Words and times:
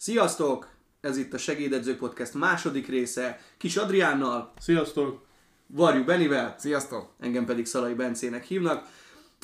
Sziasztok! 0.00 0.68
Ez 1.00 1.16
itt 1.16 1.34
a 1.34 1.38
Segédedző 1.38 1.96
Podcast 1.96 2.34
második 2.34 2.88
része, 2.88 3.40
Kis 3.56 3.76
Adriánnal, 3.76 4.52
Sziasztok! 4.58 5.26
Varjú 5.66 6.04
Benivel, 6.04 6.54
Sziasztok! 6.58 7.10
engem 7.18 7.44
pedig 7.44 7.66
Szalai 7.66 7.94
Bencének 7.94 8.44
hívnak. 8.44 8.86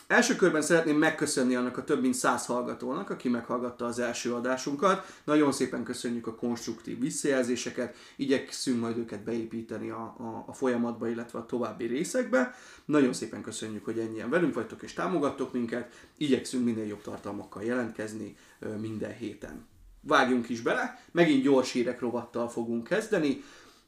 Első 0.07 0.37
körben 0.37 0.63
szeretném 0.63 0.97
megköszönni 0.97 1.55
annak 1.55 1.77
a 1.77 1.85
több 1.85 2.01
mint 2.01 2.15
száz 2.15 2.47
hallgatónak, 2.47 3.11
aki 3.11 3.29
meghallgatta 3.29 3.85
az 3.85 3.99
első 3.99 4.35
adásunkat. 4.35 5.07
Nagyon 5.25 5.53
szépen 5.53 5.85
köszönjük 5.85 6.27
a 6.27 6.35
konstruktív 6.35 7.01
visszajelzéseket, 7.01 7.97
igyekszünk 8.17 8.81
majd 8.81 8.99
őket 8.99 9.25
beépíteni 9.25 9.91
a, 9.91 10.15
a, 10.19 10.45
a 10.47 10.53
folyamatba, 10.53 11.09
illetve 11.09 11.39
a 11.39 11.47
további 11.47 11.87
részekbe. 11.87 12.55
Nagyon 12.85 13.13
szépen 13.13 13.43
köszönjük, 13.43 13.85
hogy 13.85 13.99
ennyien 13.99 14.31
velünk 14.31 14.55
vagytok 14.55 14.83
és 14.83 14.93
támogattok 14.93 15.53
minket. 15.53 15.95
Igyekszünk 16.17 16.65
minél 16.65 16.87
jobb 16.87 17.03
tartalmakkal 17.03 17.63
jelentkezni 17.63 18.37
minden 18.81 19.17
héten. 19.17 19.73
Vágjunk 20.07 20.49
is 20.49 20.61
bele, 20.61 21.05
megint 21.11 21.43
gyors 21.43 21.73
hírek 21.73 22.01
rovattal 22.01 22.49
fogunk 22.49 22.85
kezdeni. 22.85 23.43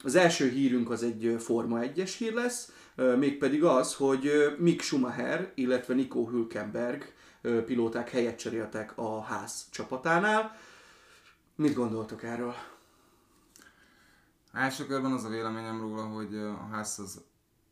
Az 0.05 0.15
első 0.15 0.49
hírünk 0.49 0.91
az 0.91 1.03
egy 1.03 1.37
Forma 1.39 1.79
1-es 1.81 2.15
hír 2.19 2.33
lesz, 2.33 2.73
mégpedig 2.95 3.65
az, 3.65 3.95
hogy 3.95 4.31
Mick 4.59 4.81
Schumacher, 4.81 5.53
illetve 5.55 5.95
Nico 5.95 6.29
Hülkenberg 6.29 7.13
pilóták 7.41 8.11
helyet 8.11 8.39
cseréltek 8.39 8.93
a 8.95 9.23
ház 9.23 9.67
csapatánál. 9.71 10.57
Mit 11.55 11.75
gondoltok 11.75 12.23
erről? 12.23 12.55
Első 14.53 14.87
körben 14.87 15.13
az 15.13 15.25
a 15.25 15.29
véleményem 15.29 15.81
róla, 15.81 16.03
hogy 16.03 16.37
a 16.37 16.69
ház 16.73 16.99
az 16.99 17.21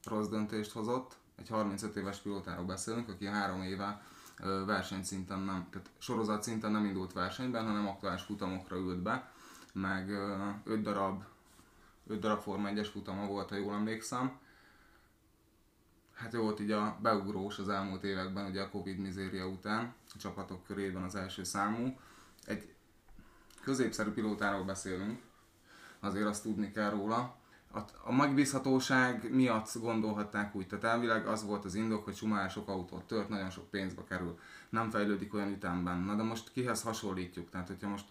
rossz 0.05 0.29
döntést 0.29 0.73
hozott. 0.73 1.17
Egy 1.39 1.49
35 1.49 1.97
éves 1.97 2.19
pilótáról 2.19 2.65
beszélünk, 2.65 3.09
aki 3.09 3.27
három 3.27 3.63
éve 3.63 4.03
versenyszinten 4.67 5.39
nem, 5.39 5.67
tehát 5.71 5.91
sorozat 5.99 6.43
szinten 6.43 6.71
nem 6.71 6.85
indult 6.85 7.13
versenyben, 7.13 7.67
hanem 7.67 7.89
aktuális 7.89 8.23
futamokra 8.23 8.77
ült 8.77 9.03
be, 9.03 9.33
meg 9.73 10.11
5 10.65 10.83
darab, 10.83 11.23
5 12.07 12.21
darab 12.21 12.41
Forma 12.41 12.69
1-es 12.71 12.89
futama 12.93 13.27
volt, 13.27 13.49
ha 13.49 13.57
jól 13.57 13.75
emlékszem. 13.75 14.39
Hát 16.15 16.33
jó 16.33 16.43
volt 16.43 16.61
így 16.61 16.71
a 16.71 16.99
beugrós 17.03 17.59
az 17.59 17.69
elmúlt 17.69 18.05
években, 18.05 18.47
ugye 18.47 18.63
a 18.63 18.71
Covid 18.71 18.99
mizéria 18.99 19.47
után, 19.47 19.95
a 20.15 20.19
csapatok 20.19 20.65
körében 20.65 21.03
az 21.03 21.15
első 21.15 21.45
számú. 21.45 21.99
Egy 22.45 22.75
középszerű 23.63 24.11
pilótáról 24.11 24.65
beszélünk, 24.65 25.21
azért 26.01 26.27
azt 26.27 26.43
tudni 26.43 26.73
kell 26.73 26.91
róla. 26.91 27.37
A, 27.75 27.79
a 28.03 28.13
megbízhatóság 28.13 29.35
miatt 29.35 29.79
gondolhatták 29.81 30.55
úgy, 30.55 30.67
tehát 30.67 30.85
elvileg 30.85 31.27
az 31.27 31.45
volt 31.45 31.65
az 31.65 31.75
indok, 31.75 32.05
hogy 32.05 32.15
Schumacher 32.15 32.51
sok 32.51 32.69
autót 32.69 33.05
tört, 33.05 33.29
nagyon 33.29 33.51
sok 33.51 33.71
pénzbe 33.71 34.05
kerül, 34.09 34.39
nem 34.69 34.91
fejlődik 34.91 35.35
olyan 35.35 35.53
ütemben. 35.53 35.99
Na 35.99 36.15
de 36.15 36.23
most 36.23 36.53
kihez 36.53 36.83
hasonlítjuk? 36.83 37.51
Tehát, 37.51 37.67
hogyha 37.67 37.89
most 37.89 38.05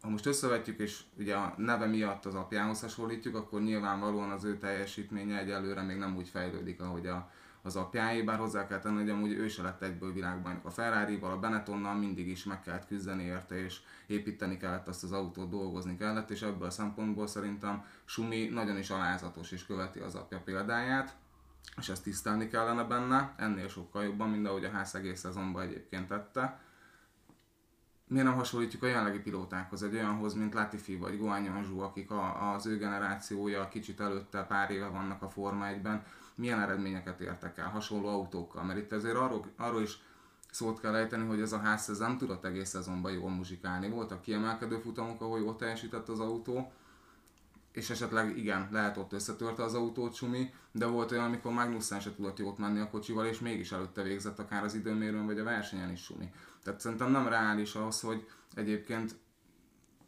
ha 0.00 0.08
most 0.08 0.26
összevetjük, 0.26 0.78
és 0.78 1.00
ugye 1.18 1.34
a 1.34 1.54
neve 1.56 1.86
miatt 1.86 2.24
az 2.24 2.34
apjához 2.34 2.80
hasonlítjuk, 2.80 3.34
akkor 3.34 3.60
nyilvánvalóan 3.60 4.30
az 4.30 4.44
ő 4.44 4.58
teljesítménye 4.58 5.38
egyelőre 5.38 5.82
még 5.82 5.96
nem 5.96 6.16
úgy 6.16 6.28
fejlődik, 6.28 6.80
ahogy 6.80 7.06
a, 7.06 7.30
az 7.68 7.76
apjáé, 7.76 8.22
bár 8.22 8.38
hozzá 8.38 8.66
kell 8.66 8.78
tenni, 8.78 9.00
hogy 9.00 9.10
amúgy 9.10 9.32
ő 9.32 9.48
se 9.48 9.62
lett 9.62 9.82
egyből 9.82 10.12
világbajnok 10.12 10.64
a 10.64 10.70
Ferrari-val, 10.70 11.32
a 11.32 11.38
Benettonnal 11.38 11.94
mindig 11.94 12.28
is 12.28 12.44
meg 12.44 12.60
kellett 12.62 12.86
küzdeni 12.86 13.22
érte, 13.22 13.64
és 13.64 13.80
építeni 14.06 14.56
kellett 14.56 14.88
azt 14.88 15.04
az 15.04 15.12
autót, 15.12 15.50
dolgozni 15.50 15.96
kellett, 15.96 16.30
és 16.30 16.42
ebből 16.42 16.66
a 16.66 16.70
szempontból 16.70 17.26
szerintem 17.26 17.84
Sumi 18.04 18.48
nagyon 18.48 18.78
is 18.78 18.90
alázatos, 18.90 19.50
és 19.50 19.66
követi 19.66 19.98
az 19.98 20.14
apja 20.14 20.40
példáját, 20.44 21.16
és 21.76 21.88
ezt 21.88 22.02
tisztelni 22.02 22.48
kellene 22.48 22.84
benne, 22.84 23.34
ennél 23.36 23.68
sokkal 23.68 24.04
jobban, 24.04 24.28
mint 24.28 24.46
ahogy 24.46 24.64
a 24.64 24.70
ház 24.70 24.94
egész 24.94 25.20
szezonban 25.20 25.62
egyébként 25.62 26.08
tette 26.08 26.60
miért 28.08 28.26
nem 28.26 28.36
hasonlítjuk 28.36 28.82
a 28.82 28.86
jelenlegi 28.86 29.18
pilótákhoz, 29.18 29.82
egy 29.82 29.94
olyanhoz, 29.94 30.34
mint 30.34 30.54
Latifi 30.54 30.96
vagy 30.96 31.18
Guanyu 31.18 31.62
Zhu, 31.64 31.80
akik 31.80 32.10
a, 32.10 32.52
az 32.52 32.66
ő 32.66 32.78
generációja 32.78 33.68
kicsit 33.68 34.00
előtte 34.00 34.42
pár 34.42 34.70
éve 34.70 34.86
vannak 34.86 35.22
a 35.22 35.28
Forma 35.28 35.66
1-ben, 35.68 36.04
milyen 36.34 36.60
eredményeket 36.60 37.20
értek 37.20 37.58
el 37.58 37.68
hasonló 37.68 38.08
autókkal, 38.08 38.64
mert 38.64 38.78
itt 38.78 38.92
azért 38.92 39.16
arról, 39.16 39.44
arról 39.56 39.82
is 39.82 39.98
szót 40.50 40.80
kell 40.80 40.94
ejteni, 40.94 41.26
hogy 41.26 41.40
ez 41.40 41.52
a 41.52 41.58
ház 41.58 41.90
ez 41.90 41.98
nem 41.98 42.18
tudott 42.18 42.44
egész 42.44 42.68
szezonban 42.68 43.12
jól 43.12 43.30
muzsikálni. 43.30 43.88
Voltak 43.88 44.20
kiemelkedő 44.20 44.78
futamok, 44.78 45.20
ahol 45.20 45.38
jól 45.38 45.56
teljesített 45.56 46.08
az 46.08 46.20
autó, 46.20 46.72
és 47.72 47.90
esetleg 47.90 48.36
igen, 48.36 48.68
lehet 48.72 48.96
ott 48.96 49.12
összetörte 49.12 49.62
az 49.62 49.74
autót 49.74 50.14
Sumi, 50.14 50.50
de 50.72 50.86
volt 50.86 51.10
olyan, 51.10 51.24
amikor 51.24 51.52
Magnussen 51.52 52.00
se 52.00 52.14
tudott 52.14 52.38
jót 52.38 52.58
menni 52.58 52.80
a 52.80 52.90
kocsival, 52.90 53.26
és 53.26 53.38
mégis 53.38 53.72
előtte 53.72 54.02
végzett 54.02 54.38
akár 54.38 54.64
az 54.64 54.74
időmérőn, 54.74 55.26
vagy 55.26 55.38
a 55.38 55.44
versenyen 55.44 55.90
is 55.90 56.02
Sumi. 56.02 56.30
Tehát 56.62 56.80
szerintem 56.80 57.10
nem 57.10 57.28
reális 57.28 57.74
az, 57.74 58.00
hogy 58.00 58.26
egyébként 58.54 59.14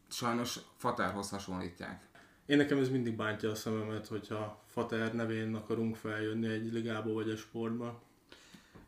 sajnos 0.09 0.59
Fatárhoz 0.77 1.31
hasonlítják. 1.31 2.09
Én 2.47 2.57
nekem 2.57 2.79
ez 2.79 2.89
mindig 2.89 3.17
bántja 3.17 3.51
a 3.51 3.55
szememet, 3.55 4.07
hogyha 4.07 4.65
Fater 4.67 5.15
nevén 5.15 5.55
akarunk 5.55 5.97
feljönni 5.97 6.47
egy 6.47 6.73
ligába 6.73 7.13
vagy 7.13 7.29
egy 7.29 7.39
sportba. 7.39 8.03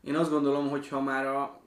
Én 0.00 0.16
azt 0.16 0.30
gondolom, 0.30 0.68
hogy 0.68 0.88
ha 0.88 1.00
már 1.00 1.26
a, 1.26 1.60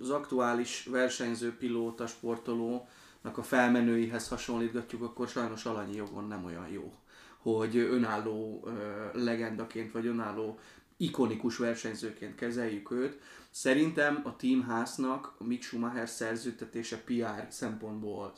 az 0.00 0.10
aktuális 0.10 0.86
versenyző 0.90 1.56
pilóta, 1.56 2.06
sportolónak 2.06 2.88
a 3.34 3.42
felmenőihez 3.42 4.28
hasonlítgatjuk, 4.28 5.02
akkor 5.02 5.28
sajnos 5.28 5.64
alanyi 5.64 5.96
jogon 5.96 6.26
nem 6.26 6.44
olyan 6.44 6.68
jó, 6.68 6.92
hogy 7.38 7.76
önálló 7.76 8.68
legendaként, 9.12 9.92
vagy 9.92 10.06
önálló 10.06 10.58
ikonikus 10.96 11.56
versenyzőként 11.56 12.34
kezeljük 12.34 12.90
őt. 12.90 13.20
Szerintem 13.50 14.20
a 14.24 14.36
Team 14.36 14.62
Haasnak 14.62 15.34
a 15.38 15.44
Mick 15.44 15.62
Schumacher 15.62 16.08
szerződtetése 16.08 17.02
PR 17.04 17.46
szempontból 17.48 18.32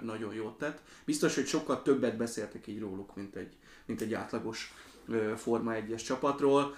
nagyon 0.00 0.34
jót 0.34 0.58
tett. 0.58 0.82
Biztos, 1.04 1.34
hogy 1.34 1.46
sokkal 1.46 1.82
többet 1.82 2.16
beszéltek 2.16 2.66
így 2.66 2.80
róluk, 2.80 3.16
mint 3.16 3.36
egy, 3.36 3.56
mint 3.86 4.00
egy 4.00 4.14
átlagos 4.14 4.74
Forma 5.36 5.72
1-es 5.74 6.04
csapatról. 6.04 6.74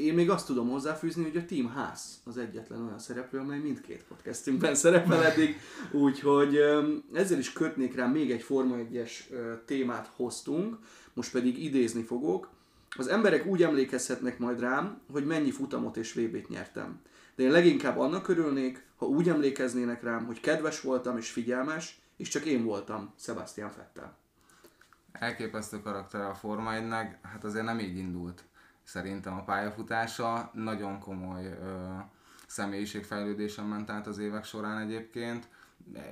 Én 0.00 0.14
még 0.14 0.30
azt 0.30 0.46
tudom 0.46 0.68
hozzáfűzni, 0.68 1.22
hogy 1.22 1.36
a 1.36 1.44
Team 1.44 1.72
Haas 1.72 2.00
az 2.24 2.38
egyetlen 2.38 2.82
olyan 2.82 2.98
szereplő, 2.98 3.38
amely 3.38 3.58
mindkét 3.58 4.04
podcastünkben 4.08 4.74
szerepel 4.84 5.24
eddig, 5.24 5.56
úgyhogy 5.90 6.56
ezzel 7.12 7.38
is 7.38 7.52
kötnék 7.52 7.94
rá 7.94 8.06
még 8.06 8.30
egy 8.30 8.42
Forma 8.42 8.76
1-es 8.76 9.10
ö, 9.30 9.52
témát 9.64 10.10
hoztunk, 10.16 10.78
most 11.12 11.32
pedig 11.32 11.64
idézni 11.64 12.02
fogok. 12.02 12.48
Az 12.96 13.06
emberek 13.06 13.46
úgy 13.46 13.62
emlékezhetnek 13.62 14.38
majd 14.38 14.60
rám, 14.60 15.00
hogy 15.12 15.26
mennyi 15.26 15.50
futamot 15.50 15.96
és 15.96 16.12
VB-t 16.12 16.48
nyertem. 16.48 17.00
De 17.36 17.42
én 17.42 17.50
leginkább 17.50 17.98
annak 17.98 18.28
örülnék, 18.28 18.86
ha 18.96 19.06
úgy 19.06 19.28
emlékeznének 19.28 20.02
rám, 20.02 20.26
hogy 20.26 20.40
kedves 20.40 20.80
voltam 20.80 21.16
és 21.16 21.30
figyelmes, 21.30 22.00
és 22.16 22.28
csak 22.28 22.44
én 22.44 22.64
voltam 22.64 23.12
Sebastian 23.18 23.70
Vettel. 23.76 24.18
Elképesztő 25.12 25.80
karakter 25.80 26.20
a 26.20 26.34
Forma 26.34 26.74
1 26.74 26.82
hát 27.22 27.44
azért 27.44 27.64
nem 27.64 27.78
így 27.78 27.96
indult 27.96 28.44
szerintem 28.90 29.34
a 29.34 29.42
pályafutása. 29.42 30.50
Nagyon 30.54 30.98
komoly 30.98 31.46
ö, 31.46 31.96
személyiségfejlődésen 32.46 33.64
ment 33.64 33.90
át 33.90 34.06
az 34.06 34.18
évek 34.18 34.44
során 34.44 34.78
egyébként. 34.78 35.48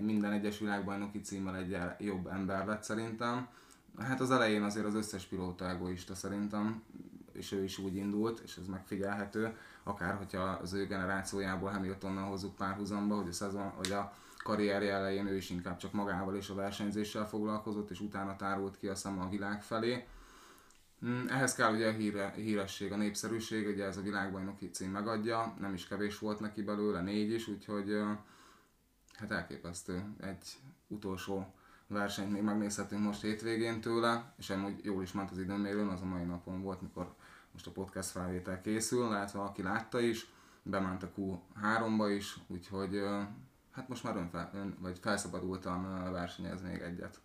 Minden 0.00 0.32
egyes 0.32 0.58
világbajnoki 0.58 1.20
címmel 1.20 1.56
egy 1.56 1.78
jobb 1.98 2.26
ember 2.26 2.66
lett 2.66 2.82
szerintem. 2.82 3.48
Hát 3.98 4.20
az 4.20 4.30
elején 4.30 4.62
azért 4.62 4.86
az 4.86 4.94
összes 4.94 5.24
pilóta 5.24 5.68
egoista 5.68 6.14
szerintem, 6.14 6.82
és 7.32 7.52
ő 7.52 7.62
is 7.64 7.78
úgy 7.78 7.96
indult, 7.96 8.40
és 8.40 8.56
ez 8.56 8.66
megfigyelhető, 8.66 9.56
akár 9.82 10.14
hogyha 10.14 10.42
az 10.42 10.72
ő 10.72 10.86
generációjából 10.86 11.70
Hamiltonnal 11.70 12.28
hozzuk 12.28 12.56
párhuzamba, 12.56 13.16
hogy 13.16 13.28
a, 13.28 13.32
szezon, 13.32 13.68
hogy 13.68 13.92
a 13.92 14.12
karrierje 14.44 14.92
elején 14.92 15.26
ő 15.26 15.36
is 15.36 15.50
inkább 15.50 15.76
csak 15.76 15.92
magával 15.92 16.36
és 16.36 16.48
a 16.48 16.54
versenyzéssel 16.54 17.28
foglalkozott, 17.28 17.90
és 17.90 18.00
utána 18.00 18.36
tárult 18.36 18.78
ki 18.78 18.86
a 18.86 18.94
szem 18.94 19.20
a 19.20 19.28
világ 19.28 19.62
felé. 19.62 20.06
Ehhez 21.28 21.54
kell 21.54 21.74
ugye 21.74 21.88
a 21.88 21.92
híre, 21.92 22.32
híresség, 22.36 22.92
a 22.92 22.96
népszerűség, 22.96 23.66
ugye 23.66 23.84
ez 23.84 23.96
a 23.96 24.02
világbajnoki 24.02 24.70
cím 24.70 24.90
megadja, 24.90 25.54
nem 25.60 25.74
is 25.74 25.86
kevés 25.86 26.18
volt 26.18 26.40
neki 26.40 26.62
belőle, 26.62 27.00
négy 27.00 27.32
is, 27.32 27.48
úgyhogy 27.48 28.00
hát 29.12 29.30
elképesztő. 29.30 30.04
Egy 30.20 30.58
utolsó 30.86 31.54
versenyt 31.86 32.32
még 32.32 32.42
megnézhetünk 32.42 33.02
most 33.02 33.22
hétvégén 33.22 33.80
tőle, 33.80 34.32
és 34.38 34.50
amúgy 34.50 34.84
jól 34.84 35.02
is 35.02 35.12
ment 35.12 35.30
az 35.30 35.38
időmérőn, 35.38 35.88
az 35.88 36.00
a 36.00 36.04
mai 36.04 36.24
napon 36.24 36.62
volt, 36.62 36.80
mikor 36.80 37.14
most 37.52 37.66
a 37.66 37.70
podcast 37.70 38.10
felvétel 38.10 38.60
készül, 38.60 39.08
lehet 39.08 39.30
valaki 39.30 39.62
látta 39.62 40.00
is, 40.00 40.26
bement 40.62 41.02
a 41.02 41.10
Q3-ba 41.16 42.14
is, 42.16 42.38
úgyhogy 42.46 43.02
hát 43.70 43.88
most 43.88 44.04
már 44.04 44.16
önfel, 44.16 44.50
ön, 44.54 44.76
vagy 44.80 44.98
felszabadultan 44.98 46.12
versenyez 46.12 46.62
még 46.62 46.80
egyet. 46.80 47.20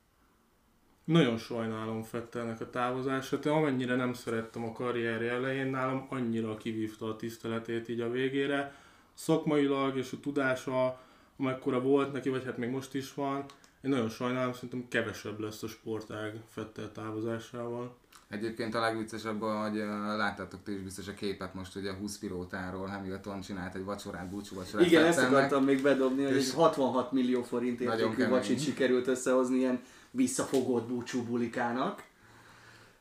Nagyon 1.04 1.38
sajnálom 1.38 2.04
Fettelnek 2.04 2.62
a 2.62 2.70
távozását, 2.70 3.46
amennyire 3.46 3.96
nem 3.96 4.14
szerettem 4.14 4.64
a 4.64 4.72
karrierje 4.72 5.32
elején, 5.32 5.68
nálam 5.68 6.08
annyira 6.10 6.58
kivívta 6.58 7.06
a 7.06 7.16
tiszteletét 7.16 7.90
így 7.90 8.00
a 8.00 8.12
végére. 8.12 8.76
Szakmailag 9.14 9.98
és 9.98 10.12
a 10.12 10.20
tudása, 10.20 11.02
amekkora 11.38 11.82
volt 11.82 12.14
neki, 12.14 12.30
vagy 12.30 12.44
hát 12.44 12.58
még 12.58 12.70
most 12.70 12.94
is 12.94 13.14
van, 13.14 13.46
Én 13.82 13.90
nagyon 13.90 14.10
sajnálom, 14.10 14.54
szerintem 14.54 14.86
kevesebb 14.88 15.40
lesz 15.40 15.64
a 15.64 15.68
sportág 15.68 16.42
Fettel 16.50 16.92
távozásával. 16.92 17.96
Egyébként 18.30 18.76
a 18.76 18.80
legviccesebb, 18.80 19.42
hogy 19.42 19.76
láttátok 20.18 20.64
ti 20.64 20.72
is 20.72 20.82
biztos 20.82 21.08
a 21.08 21.14
képet 21.14 21.54
most 21.54 21.76
ugye 21.76 21.90
a 21.90 21.94
20 21.94 22.18
pilótáról, 22.18 22.88
Hamilton 22.88 23.42
csinált 23.42 23.76
egy 23.76 23.84
vacsorát, 23.84 24.30
búcsú 24.30 24.56
vacsorát. 24.56 24.86
Igen, 24.86 25.06
ezt 25.06 25.20
akartam 25.20 25.64
még 25.64 25.82
bedobni, 25.82 26.24
hogy 26.24 26.36
egy 26.36 26.54
66 26.54 27.12
millió 27.12 27.44
forint 27.44 27.80
Nagyon 27.80 28.12
értékű 28.12 28.30
vacsit 28.30 28.62
sikerült 28.62 29.08
összehozni 29.08 29.58
ilyen 29.58 29.82
visszafogott 30.14 30.88
búcsú 30.88 31.24
bulikának. 31.24 32.04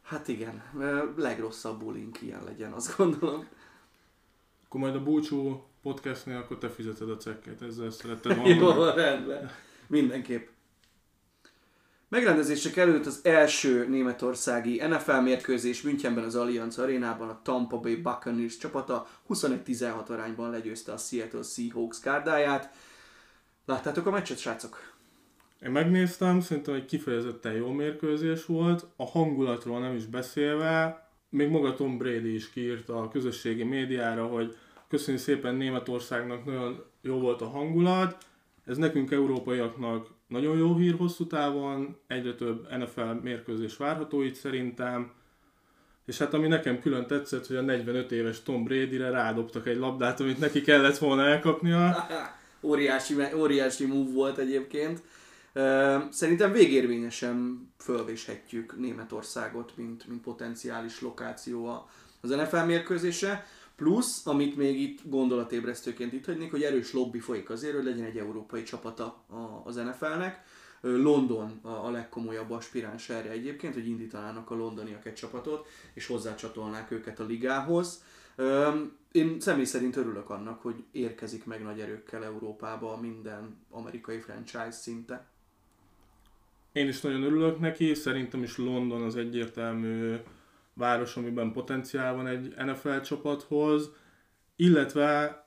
Hát 0.03 0.29
igen, 0.29 0.63
legrosszabb 1.17 1.79
bulink 1.79 2.23
ilyen 2.23 2.45
legyen, 2.45 2.73
azt 2.73 2.97
gondolom. 2.97 3.47
Akkor 4.65 4.81
majd 4.81 4.95
a 4.95 5.03
búcsú 5.03 5.63
podcastnél, 5.83 6.37
akkor 6.37 6.59
te 6.59 6.71
fizeted 6.71 7.11
a 7.11 7.17
cekket, 7.17 7.63
ezzel 7.63 7.91
szeretted 7.91 8.47
Jó, 8.47 8.59
volna. 8.59 8.95
rendben. 8.95 9.51
Mindenképp. 9.87 10.49
Megrendezésre 12.09 12.71
került 12.71 13.07
az 13.07 13.21
első 13.23 13.87
németországi 13.89 14.83
NFL 14.87 15.13
mérkőzés 15.13 15.83
Münchenben 15.83 16.25
az 16.25 16.35
Allianz 16.35 16.79
Arénában. 16.79 17.29
A 17.29 17.41
Tampa 17.43 17.79
Bay 17.79 17.97
Buccaneers 17.97 18.57
csapata 18.57 19.09
21-16 19.29 20.07
arányban 20.07 20.51
legyőzte 20.51 20.93
a 20.93 20.97
Seattle 20.97 21.43
Seahawks 21.43 22.01
kárdáját. 22.01 22.75
Láttátok 23.65 24.07
a 24.07 24.11
meccset, 24.11 24.39
srácok? 24.39 24.92
Én 25.65 25.71
megnéztem, 25.71 26.41
szerintem 26.41 26.75
egy 26.75 26.85
kifejezetten 26.85 27.53
jó 27.53 27.71
mérkőzés 27.71 28.47
volt, 28.47 28.87
a 28.97 29.07
hangulatról 29.07 29.81
nem 29.81 29.95
is 29.95 30.07
beszélve, 30.07 31.07
még 31.29 31.49
maga 31.49 31.75
Tom 31.75 31.99
Brady 31.99 32.35
is 32.35 32.51
kiírta 32.51 32.97
a 32.97 33.09
közösségi 33.09 33.63
médiára, 33.63 34.27
hogy 34.27 34.57
köszönjük 34.89 35.23
szépen 35.23 35.55
Németországnak, 35.55 36.45
nagyon 36.45 36.85
jó 37.01 37.19
volt 37.19 37.41
a 37.41 37.49
hangulat, 37.49 38.17
ez 38.67 38.77
nekünk 38.77 39.11
európaiaknak 39.11 40.09
nagyon 40.29 40.57
jó 40.57 40.77
hír 40.77 40.95
hosszú 40.95 41.27
távon, 41.27 41.97
egyre 42.07 42.35
több 42.35 42.69
NFL 42.79 43.13
mérkőzés 43.23 43.77
várható 43.77 44.23
itt 44.23 44.35
szerintem, 44.35 45.13
és 46.07 46.19
hát 46.19 46.35
ami 46.35 46.47
nekem 46.47 46.81
külön 46.81 47.07
tetszett, 47.07 47.47
hogy 47.47 47.57
a 47.57 47.61
45 47.61 48.13
éves 48.13 48.43
Tom 48.43 48.65
Brady-re 48.65 49.11
rádobtak 49.11 49.67
egy 49.67 49.77
labdát, 49.77 50.21
amit 50.21 50.39
neki 50.39 50.61
kellett 50.61 50.99
volna 50.99 51.27
elkapnia. 51.27 51.97
Óriási, 52.65 53.15
óriási 53.37 53.87
move 53.87 54.13
volt 54.13 54.39
egyébként. 54.39 55.03
Szerintem 56.11 56.53
végérvényesen 56.53 57.69
fölvéshetjük 57.79 58.79
Németországot, 58.79 59.77
mint, 59.77 60.09
mint 60.09 60.21
potenciális 60.21 61.01
lokáció 61.01 61.87
az 62.21 62.31
NFL 62.31 62.65
mérkőzésre. 62.65 63.47
Plusz, 63.77 64.27
amit 64.27 64.57
még 64.57 64.81
itt 64.81 65.01
gondolatébresztőként 65.05 66.13
itt 66.13 66.25
hagynék, 66.25 66.51
hogy 66.51 66.63
erős 66.63 66.93
lobby 66.93 67.19
folyik 67.19 67.51
azért, 67.51 67.75
hogy 67.75 67.85
legyen 67.85 68.05
egy 68.05 68.19
európai 68.19 68.63
csapata 68.63 69.25
az 69.65 69.75
NFL-nek. 69.75 70.45
London 70.81 71.59
a, 71.63 71.91
legkomolyabb 71.91 72.51
aspiráns 72.51 73.09
erre 73.09 73.31
egyébként, 73.31 73.75
hogy 73.75 73.87
indítanának 73.87 74.51
a 74.51 74.55
londoniak 74.55 75.07
egy 75.07 75.15
csapatot, 75.15 75.69
és 75.95 76.07
hozzácsatolnák 76.07 76.91
őket 76.91 77.21
a 77.21 77.25
ligához. 77.25 78.03
Én 79.13 79.41
személy 79.41 79.65
szerint 79.65 79.97
örülök 79.97 80.31
annak, 80.31 80.63
hogy 80.63 80.85
érkezik 80.91 81.45
meg 81.45 81.63
nagy 81.63 81.81
erőkkel 81.81 82.25
Európába 82.25 82.97
minden 83.01 83.65
amerikai 83.71 84.19
franchise 84.19 84.71
szinte. 84.71 85.32
Én 86.73 86.89
is 86.89 87.01
nagyon 87.01 87.23
örülök 87.23 87.59
neki, 87.59 87.95
szerintem 87.95 88.43
is 88.43 88.59
London 88.59 89.03
az 89.03 89.17
egyértelmű 89.17 90.17
város, 90.75 91.17
amiben 91.17 91.53
potenciál 91.53 92.15
van 92.15 92.27
egy 92.27 92.55
NFL 92.57 92.99
csapathoz, 92.99 93.91
illetve 94.57 95.43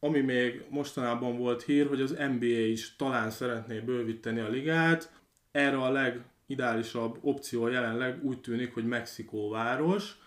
ami 0.00 0.20
még 0.20 0.64
mostanában 0.68 1.36
volt 1.38 1.62
hír, 1.62 1.86
hogy 1.86 2.00
az 2.00 2.16
NBA 2.38 2.46
is 2.46 2.96
talán 2.96 3.30
szeretné 3.30 3.78
bővíteni 3.78 4.40
a 4.40 4.48
ligát. 4.48 5.12
Erre 5.50 5.76
a 5.76 5.90
legideálisabb 5.90 7.18
opció 7.20 7.68
jelenleg 7.68 8.24
úgy 8.24 8.40
tűnik, 8.40 8.74
hogy 8.74 8.86
Mexikó 8.86 9.50
város. 9.50 10.18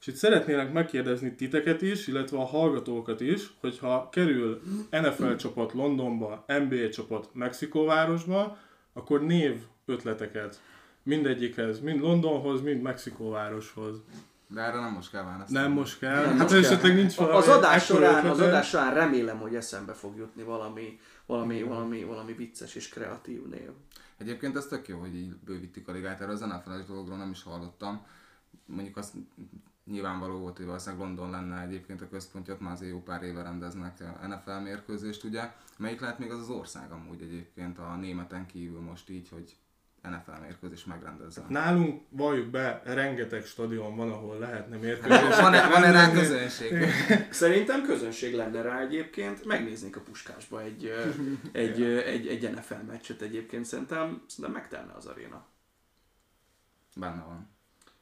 És 0.00 0.06
itt 0.06 0.14
szeretnének 0.14 0.72
megkérdezni 0.72 1.34
titeket 1.34 1.82
is, 1.82 2.06
illetve 2.06 2.38
a 2.38 2.44
hallgatókat 2.44 3.20
is, 3.20 3.50
hogyha 3.60 4.08
kerül 4.08 4.62
NFL 4.90 5.34
csapat 5.34 5.72
Londonba, 5.72 6.44
NBA 6.46 6.88
csapat 6.88 7.28
Mexikóvárosba, 7.32 8.58
akkor 8.92 9.22
név 9.22 9.56
ötleteket 9.84 10.60
mindegyikhez, 11.02 11.80
mind 11.80 12.00
Londonhoz, 12.00 12.60
mind 12.60 12.82
Mexikóvároshoz. 12.82 13.96
De 14.46 14.60
erre 14.60 14.80
nem 14.80 14.92
most 14.92 15.10
kell 15.10 15.22
válaszolni. 15.22 15.52
Nem 15.52 15.72
most 15.72 15.98
kell. 15.98 16.24
Nem 16.24 16.38
hát 16.38 16.50
most 16.50 16.64
esetleg 16.64 16.94
nincs 16.94 17.14
valami 17.14 17.36
az 17.36 17.48
adás, 17.48 17.84
során, 17.84 18.26
az 18.26 18.40
adás 18.40 18.68
során 18.68 18.94
remélem, 18.94 19.38
hogy 19.38 19.54
eszembe 19.54 19.92
fog 19.92 20.16
jutni 20.16 20.42
valami, 20.42 21.00
valami, 21.26 21.62
valami, 21.62 22.04
valami 22.04 22.32
vicces 22.32 22.74
és 22.74 22.88
kreatív 22.88 23.46
név. 23.46 23.70
Egyébként 24.16 24.56
ez 24.56 24.66
tök 24.66 24.88
jó, 24.88 24.98
hogy 24.98 25.14
így 25.16 25.34
bővítik 25.44 25.88
a 25.88 25.92
ligát, 25.92 26.20
erről 26.20 26.34
az 26.34 26.40
NFL-es 26.40 26.86
dologról 26.86 27.16
nem 27.16 27.30
is 27.30 27.42
hallottam. 27.42 28.06
Mondjuk 28.66 28.96
azt 28.96 29.14
nyilvánvaló 29.84 30.38
volt, 30.38 30.56
hogy 30.56 30.66
valószínűleg 30.66 31.06
London 31.06 31.30
lenne 31.30 31.60
egyébként 31.60 32.00
a 32.00 32.08
központja, 32.08 32.54
ott 32.54 32.60
már 32.60 32.72
azért 32.72 32.90
jó 32.90 33.02
pár 33.02 33.22
éve 33.22 33.42
rendeznek 33.42 34.04
NFL 34.28 34.50
mérkőzést, 34.62 35.24
ugye. 35.24 35.52
Melyik 35.78 36.00
lehet 36.00 36.18
még 36.18 36.30
az 36.30 36.38
az 36.38 36.48
ország 36.48 36.90
amúgy 36.90 37.22
egyébként 37.22 37.78
a 37.78 37.96
németen 37.96 38.46
kívül 38.46 38.80
most 38.80 39.10
így, 39.10 39.28
hogy 39.28 39.56
NFL 40.02 40.40
mérkőzés 40.40 40.84
megrendezzen. 40.84 41.44
Nálunk, 41.48 42.02
valljuk 42.08 42.46
be, 42.46 42.82
rengeteg 42.84 43.44
stadion 43.44 43.96
van, 43.96 44.10
ahol 44.10 44.38
lehetne 44.38 44.76
mérkőzés. 44.76 45.36
Van-e, 45.40 45.68
van-e 45.68 45.90
rá 45.90 46.12
közönség? 46.12 46.72
Szerintem 47.30 47.82
közönség 47.82 48.34
lenne 48.34 48.62
rá 48.62 48.80
egyébként, 48.80 49.44
megnéznék 49.44 49.96
a 49.96 50.00
puskásba 50.00 50.62
egy, 50.62 50.92
egy, 51.52 51.80
ö, 51.80 51.98
egy, 51.98 52.26
egy 52.26 52.50
NFL 52.50 52.74
meccset 52.86 53.20
egyébként, 53.20 53.64
szerintem, 53.64 54.22
szerintem 54.26 54.52
megtelne 54.52 54.92
az 54.92 55.06
aréna. 55.06 55.46
Benne 56.96 57.24
van. 57.24 57.50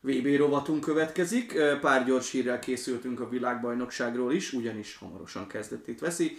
VB 0.00 0.36
rovatunk 0.36 0.80
következik, 0.80 1.54
pár 1.80 2.04
gyors 2.04 2.30
hírrel 2.30 2.58
készültünk 2.58 3.20
a 3.20 3.28
világbajnokságról 3.28 4.32
is, 4.32 4.52
ugyanis 4.52 4.96
hamarosan 4.96 5.46
kezdetét 5.46 6.00
veszi. 6.00 6.38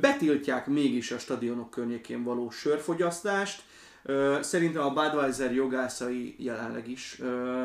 Betiltják 0.00 0.66
mégis 0.66 1.10
a 1.10 1.18
stadionok 1.18 1.70
környékén 1.70 2.22
való 2.22 2.50
sörfogyasztást. 2.50 3.62
Szerintem 4.40 4.82
a 4.82 4.92
Budweiser 4.92 5.52
jogászai 5.52 6.34
jelenleg 6.38 6.88
is 6.88 7.20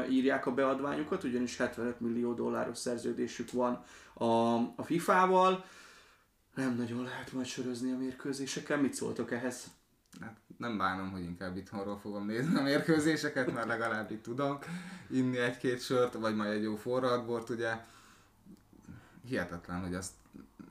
írják 0.10 0.46
a 0.46 0.54
beadványukat, 0.54 1.24
ugyanis 1.24 1.58
75 1.58 2.00
millió 2.00 2.34
dolláros 2.34 2.78
szerződésük 2.78 3.52
van 3.52 3.84
a, 4.14 4.56
a 4.56 4.84
FIFA-val. 4.84 5.66
Nem 6.56 6.76
nagyon 6.76 7.04
lehet 7.04 7.32
majd 7.32 7.46
sörözni 7.46 7.92
a 7.92 7.98
mérkőzéseken. 7.98 8.80
Mit 8.80 8.94
szóltok 8.94 9.32
ehhez? 9.32 9.68
Hát 10.22 10.38
nem 10.58 10.78
bánom, 10.78 11.12
hogy 11.12 11.24
inkább 11.24 11.58
itthonról 11.58 12.00
fogom 12.00 12.26
nézni 12.26 12.56
a 12.56 12.62
mérkőzéseket, 12.62 13.54
mert 13.54 13.68
legalább 13.68 14.12
itt 14.12 14.24
tudok 14.24 14.66
inni 15.12 15.38
egy-két 15.38 15.82
sört, 15.82 16.14
vagy 16.14 16.36
majd 16.36 16.52
egy 16.52 16.64
jó 16.64 16.76
forradbort, 16.76 17.50
ugye. 17.50 17.86
Hihetetlen, 19.26 19.82
hogy 19.82 19.94
azt, 19.94 20.12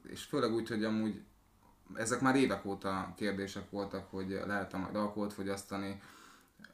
és 0.03 0.23
főleg 0.23 0.53
úgy, 0.53 0.69
hogy 0.69 0.85
amúgy 0.85 1.23
ezek 1.94 2.20
már 2.20 2.37
évek 2.37 2.64
óta 2.64 3.12
kérdések 3.17 3.70
voltak, 3.70 4.11
hogy 4.11 4.43
lehet 4.46 4.72
majd 4.72 4.94
alkoholt 4.94 5.32
fogyasztani, 5.32 6.01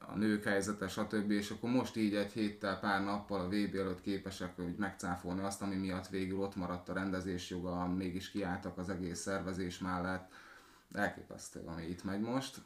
a 0.06 0.16
nők 0.16 0.44
helyzete, 0.44 0.88
stb. 0.88 1.30
És 1.30 1.50
akkor 1.50 1.70
most 1.70 1.96
így 1.96 2.14
egy 2.14 2.32
héttel, 2.32 2.80
pár 2.80 3.04
nappal 3.04 3.40
a 3.40 3.48
VB 3.48 3.74
előtt 3.74 4.00
képesek 4.00 4.56
hogy 4.56 4.74
megcáfolni 4.78 5.42
azt, 5.42 5.62
ami 5.62 5.74
miatt 5.74 6.08
végül 6.08 6.40
ott 6.40 6.56
maradt 6.56 6.88
a 6.88 6.92
rendezésjoga, 6.92 7.86
mégis 7.86 8.30
kiálltak 8.30 8.78
az 8.78 8.88
egész 8.88 9.20
szervezés 9.20 9.78
mellett. 9.78 10.32
Elképesztő, 10.92 11.60
ami 11.66 11.86
itt 11.86 12.04
megy 12.04 12.20
most. 12.20 12.56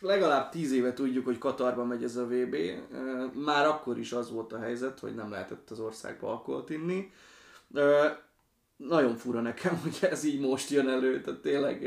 legalább 0.00 0.50
tíz 0.50 0.72
éve 0.72 0.92
tudjuk, 0.92 1.24
hogy 1.24 1.38
Katarban 1.38 1.86
megy 1.86 2.04
ez 2.04 2.16
a 2.16 2.26
VB. 2.26 2.56
Már 3.34 3.66
akkor 3.66 3.98
is 3.98 4.12
az 4.12 4.30
volt 4.30 4.52
a 4.52 4.58
helyzet, 4.58 4.98
hogy 4.98 5.14
nem 5.14 5.30
lehetett 5.30 5.70
az 5.70 5.80
országba 5.80 6.28
alkoholt 6.30 6.70
inni. 6.70 7.12
Nagyon 8.88 9.16
fura 9.16 9.40
nekem, 9.40 9.78
hogy 9.82 9.98
ez 10.10 10.24
így 10.24 10.40
most 10.40 10.70
jön 10.70 10.88
elő, 10.88 11.20
tehát 11.20 11.40
tényleg 11.40 11.82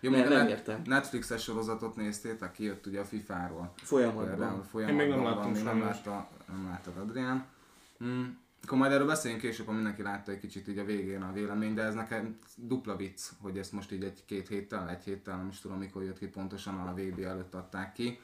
Jó, 0.00 0.12
a 0.12 0.28
nem 0.28 0.48
értem. 0.48 0.82
Netflixes 0.84 1.42
sorozatot 1.42 1.96
néztétek, 1.96 2.52
kijött 2.52 2.86
ugye 2.86 3.00
a 3.00 3.04
FIFA-ról. 3.04 3.72
folyamatban. 3.76 4.26
Például 4.72 4.90
Én 4.90 4.94
még 4.94 5.08
nem 5.08 5.18
folyamatban 5.18 5.24
láttam 5.24 5.42
van, 5.42 5.52
még 5.52 5.64
nem, 5.64 5.80
látta, 5.80 6.28
nem 6.48 6.66
láttad 6.66 6.96
Adrián. 6.96 7.46
Mm. 8.04 8.24
Akkor 8.62 8.78
majd 8.78 8.92
erről 8.92 9.06
beszéljünk 9.06 9.42
később, 9.42 9.66
ha 9.66 9.72
mindenki 9.72 10.02
látta 10.02 10.32
egy 10.32 10.38
kicsit 10.38 10.68
így 10.68 10.78
a 10.78 10.84
végén 10.84 11.22
a 11.22 11.32
vélemény, 11.32 11.74
de 11.74 11.82
ez 11.82 11.94
nekem 11.94 12.38
dupla 12.56 12.96
vicc, 12.96 13.20
hogy 13.40 13.58
ezt 13.58 13.72
most 13.72 13.92
így 13.92 14.04
egy-két 14.04 14.48
héttel, 14.48 14.90
egy 14.90 15.04
héttel, 15.04 15.36
nem 15.36 15.48
is 15.48 15.60
tudom 15.60 15.78
mikor 15.78 16.02
jött 16.02 16.18
ki 16.18 16.26
pontosan, 16.26 16.78
a 16.78 16.94
VB 16.94 17.18
előtt 17.18 17.54
adták 17.54 17.92
ki. 17.92 18.20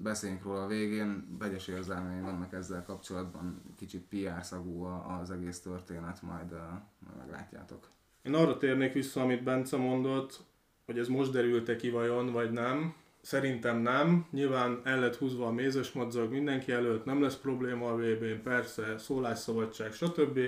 Beszéljünk 0.00 0.42
róla 0.42 0.62
a 0.62 0.66
végén, 0.66 1.36
vegyes 1.38 1.68
érzelmeim 1.68 2.22
vannak 2.22 2.52
ezzel 2.52 2.84
kapcsolatban, 2.84 3.62
kicsit 3.76 4.06
PR 4.08 4.44
szagú 4.44 4.82
az 4.82 5.30
egész 5.30 5.60
történet, 5.60 6.22
majd, 6.22 6.50
majd 6.98 7.16
meglátjátok. 7.18 7.90
Én 8.22 8.34
arra 8.34 8.56
térnék 8.56 8.92
vissza, 8.92 9.20
amit 9.20 9.42
Bence 9.42 9.76
mondott, 9.76 10.40
hogy 10.86 10.98
ez 10.98 11.08
most 11.08 11.32
derült-e 11.32 11.76
ki 11.76 11.90
vajon, 11.90 12.32
vagy 12.32 12.50
nem. 12.50 12.94
Szerintem 13.20 13.78
nem. 13.78 14.26
Nyilván 14.30 14.80
el 14.84 15.00
lett 15.00 15.16
húzva 15.16 15.46
a 15.46 15.52
mézes 15.52 15.92
madzag 15.92 16.30
mindenki 16.30 16.72
előtt, 16.72 17.04
nem 17.04 17.22
lesz 17.22 17.36
probléma 17.36 17.88
a 17.88 17.96
vb 17.96 18.22
n 18.22 18.42
persze, 18.42 18.98
szólásszabadság, 18.98 19.92
stb. 19.92 20.38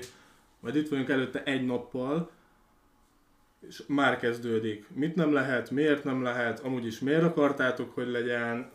Majd 0.60 0.76
itt 0.76 0.88
vagyunk 0.88 1.08
előtte 1.08 1.42
egy 1.44 1.66
nappal, 1.66 2.30
és 3.68 3.82
már 3.86 4.18
kezdődik. 4.18 4.86
Mit 4.94 5.14
nem 5.14 5.32
lehet, 5.32 5.70
miért 5.70 6.04
nem 6.04 6.22
lehet, 6.22 6.60
amúgy 6.60 6.86
is 6.86 6.98
miért 6.98 7.22
akartátok, 7.22 7.94
hogy 7.94 8.08
legyen. 8.08 8.70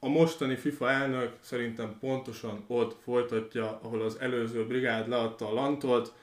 A 0.00 0.08
mostani 0.08 0.56
FIFA 0.56 0.90
elnök 0.90 1.36
szerintem 1.40 1.96
pontosan 2.00 2.64
ott 2.66 2.96
folytatja, 3.02 3.80
ahol 3.82 4.02
az 4.02 4.16
előző 4.20 4.66
brigád 4.66 5.08
leadta 5.08 5.48
a 5.48 5.54
lantot. 5.54 6.14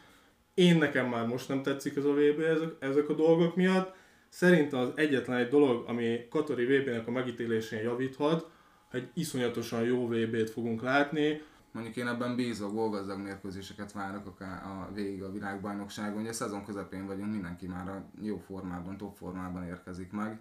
Én 0.53 0.77
nekem 0.77 1.07
már 1.07 1.27
most 1.27 1.47
nem 1.47 1.63
tetszik 1.63 1.95
ez 1.95 2.05
a 2.05 2.13
VB 2.13 2.39
ezek, 2.39 2.69
ezek 2.79 3.09
a 3.09 3.13
dolgok 3.13 3.55
miatt. 3.55 3.95
Szerintem 4.29 4.79
az 4.79 4.91
egyetlen 4.95 5.37
egy 5.37 5.49
dolog, 5.49 5.83
ami 5.87 6.27
Katari 6.29 6.65
VB-nek 6.65 7.07
a 7.07 7.11
megítélésén 7.11 7.81
javíthat, 7.81 8.49
egy 8.91 9.09
iszonyatosan 9.13 9.83
jó 9.83 10.07
VB-t 10.07 10.49
fogunk 10.49 10.81
látni, 10.81 11.41
Mondjuk 11.71 11.95
én 11.95 12.07
ebben 12.07 12.35
bízok, 12.35 12.73
gólgazdag 12.73 13.19
mérkőzéseket 13.19 13.91
várok 13.91 14.39
a, 14.39 14.43
a 14.43 14.91
végig 14.93 15.23
a 15.23 15.31
világbajnokságon. 15.31 16.19
Ugye 16.19 16.29
a 16.29 16.33
szezon 16.33 16.65
közepén 16.65 17.05
vagyunk, 17.05 17.31
mindenki 17.31 17.67
már 17.67 17.89
a 17.89 18.05
jó 18.21 18.37
formában, 18.37 18.97
top 18.97 19.15
formában 19.15 19.63
érkezik 19.63 20.11
meg. 20.11 20.39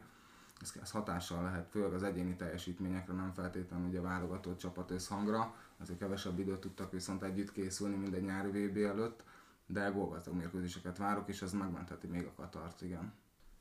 Ez, 0.61 0.73
ez 0.83 0.91
hatással 0.91 1.43
lehet, 1.43 1.69
főleg 1.71 1.93
az 1.93 2.03
egyéni 2.03 2.37
teljesítményekre, 2.37 3.13
nem 3.13 3.33
feltétlenül 3.35 3.89
ugye 3.89 3.99
a 3.99 4.03
válogatott 4.03 4.59
csapat 4.59 4.91
összhangra. 4.91 5.55
Azért 5.81 5.99
kevesebb 5.99 6.39
időt 6.39 6.61
tudtak 6.61 6.93
viszont 6.93 7.23
együtt 7.23 7.53
készülni, 7.53 7.97
mint 7.97 8.15
egy 8.15 8.25
nyári 8.25 8.67
VB 8.67 8.77
előtt. 8.77 9.23
De 9.67 9.89
gólgazdag 9.89 10.35
mérkőzéseket 10.35 10.99
várok, 10.99 11.29
és 11.29 11.43
ez 11.43 11.53
megmentheti 11.53 12.07
még 12.07 12.27
a 12.27 12.33
Katart, 12.37 12.83
igen. 12.83 13.13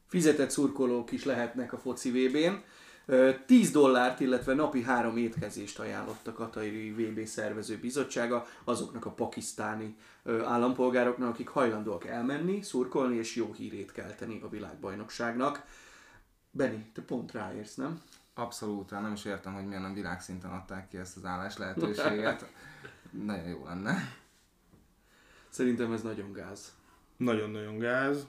Fizetett 0.07 0.49
szurkolók 0.49 1.11
is 1.11 1.25
lehetnek 1.25 1.73
a 1.73 1.77
foci 1.77 2.11
VB-n. 2.11 2.63
10 3.45 3.71
dollárt, 3.71 4.19
illetve 4.19 4.53
napi 4.53 4.83
három 4.83 5.17
étkezést 5.17 5.79
ajánlott 5.79 6.27
a 6.27 6.33
Katari 6.33 6.91
VB 6.91 7.25
szervező 7.25 7.77
bizottsága 7.77 8.45
azoknak 8.63 9.05
a 9.05 9.11
pakisztáni 9.11 9.97
állampolgároknak, 10.25 11.29
akik 11.29 11.47
hajlandóak 11.47 12.05
elmenni, 12.05 12.61
szurkolni 12.61 13.15
és 13.15 13.35
jó 13.35 13.53
hírét 13.53 13.91
kelteni 13.91 14.41
a 14.43 14.49
világbajnokságnak. 14.49 15.65
Benni, 16.51 16.91
te 16.93 17.01
pont 17.01 17.31
ráérsz, 17.31 17.75
nem? 17.75 18.01
Abszolút, 18.33 18.91
nem 18.91 19.11
is 19.13 19.25
értem, 19.25 19.53
hogy 19.53 19.65
miért 19.65 19.81
nem 19.81 19.93
világszinten 19.93 20.51
adták 20.51 20.87
ki 20.87 20.97
ezt 20.97 21.17
az 21.17 21.25
állás 21.25 21.57
lehetőséget. 21.57 22.51
nagyon 23.25 23.47
jó 23.47 23.65
lenne. 23.65 24.17
Szerintem 25.49 25.91
ez 25.91 26.01
nagyon 26.01 26.31
gáz. 26.31 26.73
Nagyon-nagyon 27.17 27.77
gáz 27.77 28.27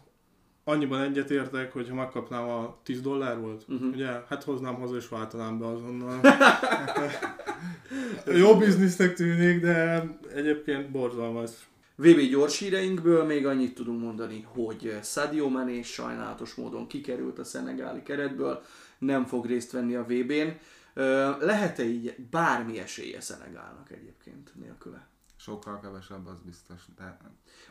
annyiban 0.64 1.00
egyetértek, 1.00 1.72
hogy 1.72 1.88
ha 1.88 1.94
megkapnám 1.94 2.48
a 2.48 2.78
10 2.82 3.00
dollár 3.00 3.38
volt, 3.38 3.64
uh-huh. 3.68 3.92
ugye, 3.92 4.08
hát 4.28 4.44
hoznám 4.44 4.74
haza 4.74 4.96
és 4.96 5.08
váltanám 5.08 5.58
be 5.58 5.66
azonnal. 5.66 6.20
Jó 8.40 8.56
biznisznek 8.56 9.14
tűnik, 9.14 9.60
de 9.60 10.04
egyébként 10.34 10.90
borzalmas. 10.90 11.50
VB 11.96 12.20
gyors 12.20 12.58
híreinkből 12.58 13.24
még 13.24 13.46
annyit 13.46 13.74
tudunk 13.74 14.00
mondani, 14.00 14.46
hogy 14.54 14.98
Sadio 15.02 15.48
Mané 15.48 15.82
sajnálatos 15.82 16.54
módon 16.54 16.86
kikerült 16.86 17.38
a 17.38 17.44
szenegáli 17.44 18.02
keretből, 18.02 18.62
nem 18.98 19.24
fog 19.24 19.46
részt 19.46 19.72
venni 19.72 19.94
a 19.94 20.04
VB-n. 20.04 20.58
Lehet-e 21.40 21.84
így 21.84 22.14
bármi 22.30 22.78
esélye 22.78 23.20
Szenegálnak 23.20 23.90
egyébként 23.90 24.52
nélküle? 24.54 25.09
Sokkal 25.40 25.80
kevesebb, 25.80 26.26
az 26.26 26.40
biztos. 26.40 26.84
De... 26.96 27.18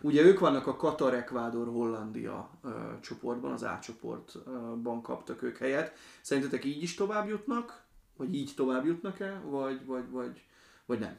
Ugye 0.02 0.22
ők 0.22 0.40
vannak 0.40 0.68
a 0.68 0.76
Katar, 0.76 1.14
Ekvádor, 1.14 1.68
Hollandia 1.68 2.50
ö, 2.62 2.94
csoportban, 3.02 3.52
az 3.52 3.64
A 3.64 3.80
csoportban 3.82 5.02
kaptak 5.02 5.42
ők 5.42 5.58
helyet. 5.58 5.94
Szerintetek 6.22 6.66
így 6.66 6.84
is 6.84 6.96
tovább 6.96 7.28
jutnak? 7.28 7.84
Vagy 8.18 8.34
így 8.34 8.52
tovább 8.56 8.86
jutnak-e? 8.86 9.40
Vagy, 9.40 9.86
vagy, 9.86 10.10
vagy, 10.10 10.44
vagy 10.86 11.00
nem? 11.00 11.18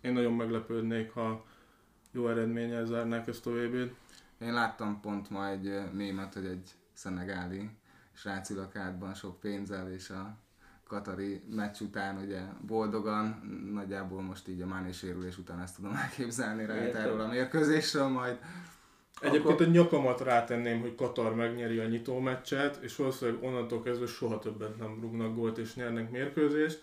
Én 0.00 0.12
nagyon 0.12 0.32
meglepődnék, 0.32 1.10
ha 1.12 1.44
jó 2.12 2.28
eredménnyel 2.28 2.84
zárnák 2.84 3.28
ezt 3.28 3.46
a 3.46 3.50
vb 3.50 3.90
t 3.90 3.94
Én 4.42 4.52
láttam 4.52 5.00
pont 5.00 5.30
ma 5.30 5.48
egy 5.48 5.92
mémet, 5.92 6.34
hogy 6.34 6.46
egy 6.46 6.70
szenegáli 6.92 7.70
srác 8.12 8.50
sok 9.14 9.40
pénzzel, 9.40 9.92
és 9.92 10.10
a 10.10 10.36
katari 10.90 11.42
meccs 11.50 11.80
után 11.80 12.16
ugye 12.16 12.40
boldogan, 12.66 13.26
nagyjából 13.72 14.22
most 14.22 14.48
így 14.48 14.60
a 14.60 14.66
Máné 14.66 14.92
sérülés 14.92 15.38
után 15.38 15.60
ezt 15.60 15.76
tudom 15.76 15.94
elképzelni 15.94 16.64
rajta 16.66 16.98
erről 16.98 17.20
a 17.20 17.28
mérkőzésről 17.28 18.08
majd. 18.08 18.38
Egyébként 19.20 19.60
a 19.60 19.64
nyakamat 19.64 20.20
rátenném, 20.20 20.80
hogy 20.80 20.94
Katar 20.94 21.34
megnyeri 21.34 21.78
a 21.78 21.86
nyitó 21.86 22.18
meccset, 22.18 22.78
és 22.82 22.96
valószínűleg 22.96 23.42
onnantól 23.42 23.82
kezdve 23.82 24.06
soha 24.06 24.38
többet 24.38 24.78
nem 24.78 24.98
rúgnak 25.00 25.34
gólt 25.34 25.58
és 25.58 25.74
nyernek 25.74 26.10
mérkőzést. 26.10 26.82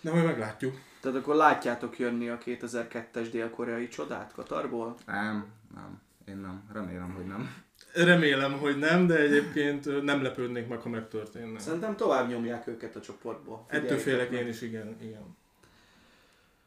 De 0.00 0.12
majd 0.12 0.24
meglátjuk. 0.24 0.74
Tehát 1.00 1.18
akkor 1.18 1.34
látjátok 1.34 1.98
jönni 1.98 2.28
a 2.28 2.38
2002-es 2.38 3.28
dél-koreai 3.30 3.88
csodát 3.88 4.32
Katarból? 4.32 4.94
Nem, 5.06 5.46
nem. 5.74 6.00
Én 6.28 6.36
nem. 6.36 6.62
Remélem, 6.72 7.12
hogy 7.14 7.26
nem. 7.26 7.63
Remélem, 7.94 8.52
hogy 8.58 8.78
nem, 8.78 9.06
de 9.06 9.18
egyébként 9.18 10.02
nem 10.02 10.22
lepődnék 10.22 10.68
meg, 10.68 10.80
ha 10.80 10.88
megtörténne. 10.88 11.58
Szerintem 11.58 11.96
tovább 11.96 12.28
nyomják 12.28 12.66
őket 12.66 12.96
a 12.96 13.00
csoportból. 13.00 13.64
Ettől 13.68 13.98
félek 13.98 14.30
én 14.30 14.48
is, 14.48 14.60
igen. 14.60 14.96
igen. 15.00 15.36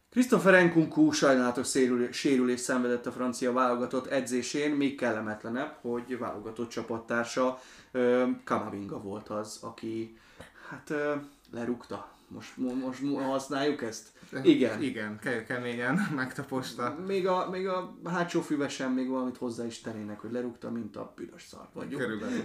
Christopher 0.10 0.64
Nkunku 0.64 1.12
sajnálatos 1.12 1.74
sérülés 2.12 2.60
szenvedett 2.60 3.06
a 3.06 3.12
francia 3.12 3.52
válogatott 3.54 4.08
edzésén, 4.08 4.72
még 4.72 4.98
kellemetlenebb, 4.98 5.76
hogy 5.82 6.18
válogatott 6.18 6.70
csapattársa 6.70 7.60
Kamavinga 8.44 9.02
volt 9.02 9.30
az, 9.30 9.60
aki 9.62 10.18
hát 10.70 10.94
lerúgta. 11.52 12.17
Most, 12.28 12.58
most 12.58 13.04
használjuk 13.16 13.82
ezt? 13.82 14.12
Igen. 14.44 14.82
Igen, 14.82 15.20
keményen 15.48 15.96
megtaposta. 16.16 17.00
Még 17.06 17.28
a, 17.28 17.50
még 17.50 17.68
a 17.68 17.94
hátsó 18.06 18.42
füvesen 18.42 18.92
még 18.92 19.10
valamit 19.10 19.38
hozzá 19.38 19.66
is 19.66 19.82
terének, 19.82 20.20
hogy 20.20 20.32
lerúgta, 20.32 20.72
mint 20.72 20.96
a 20.96 21.14
büdös 21.16 21.44
szar 21.44 21.70
vagyok. 21.74 22.00
Körülbelül. 22.00 22.44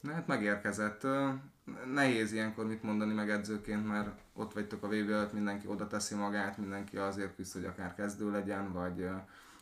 Na 0.00 0.12
hát 0.12 0.26
megérkezett. 0.26 1.06
Nehéz 1.92 2.32
ilyenkor 2.32 2.66
mit 2.66 2.82
mondani 2.82 3.14
meg 3.14 3.30
edzőként, 3.30 3.86
mert 3.86 4.20
ott 4.32 4.52
vagytok 4.52 4.82
a 4.82 4.86
VB 4.86 5.10
előtt, 5.10 5.32
mindenki 5.32 5.66
oda 5.66 5.86
teszi 5.86 6.14
magát, 6.14 6.58
mindenki 6.58 6.96
azért 6.96 7.34
küzd, 7.34 7.52
hogy 7.52 7.64
akár 7.64 7.94
kezdő 7.94 8.30
legyen, 8.30 8.72
vagy 8.72 9.08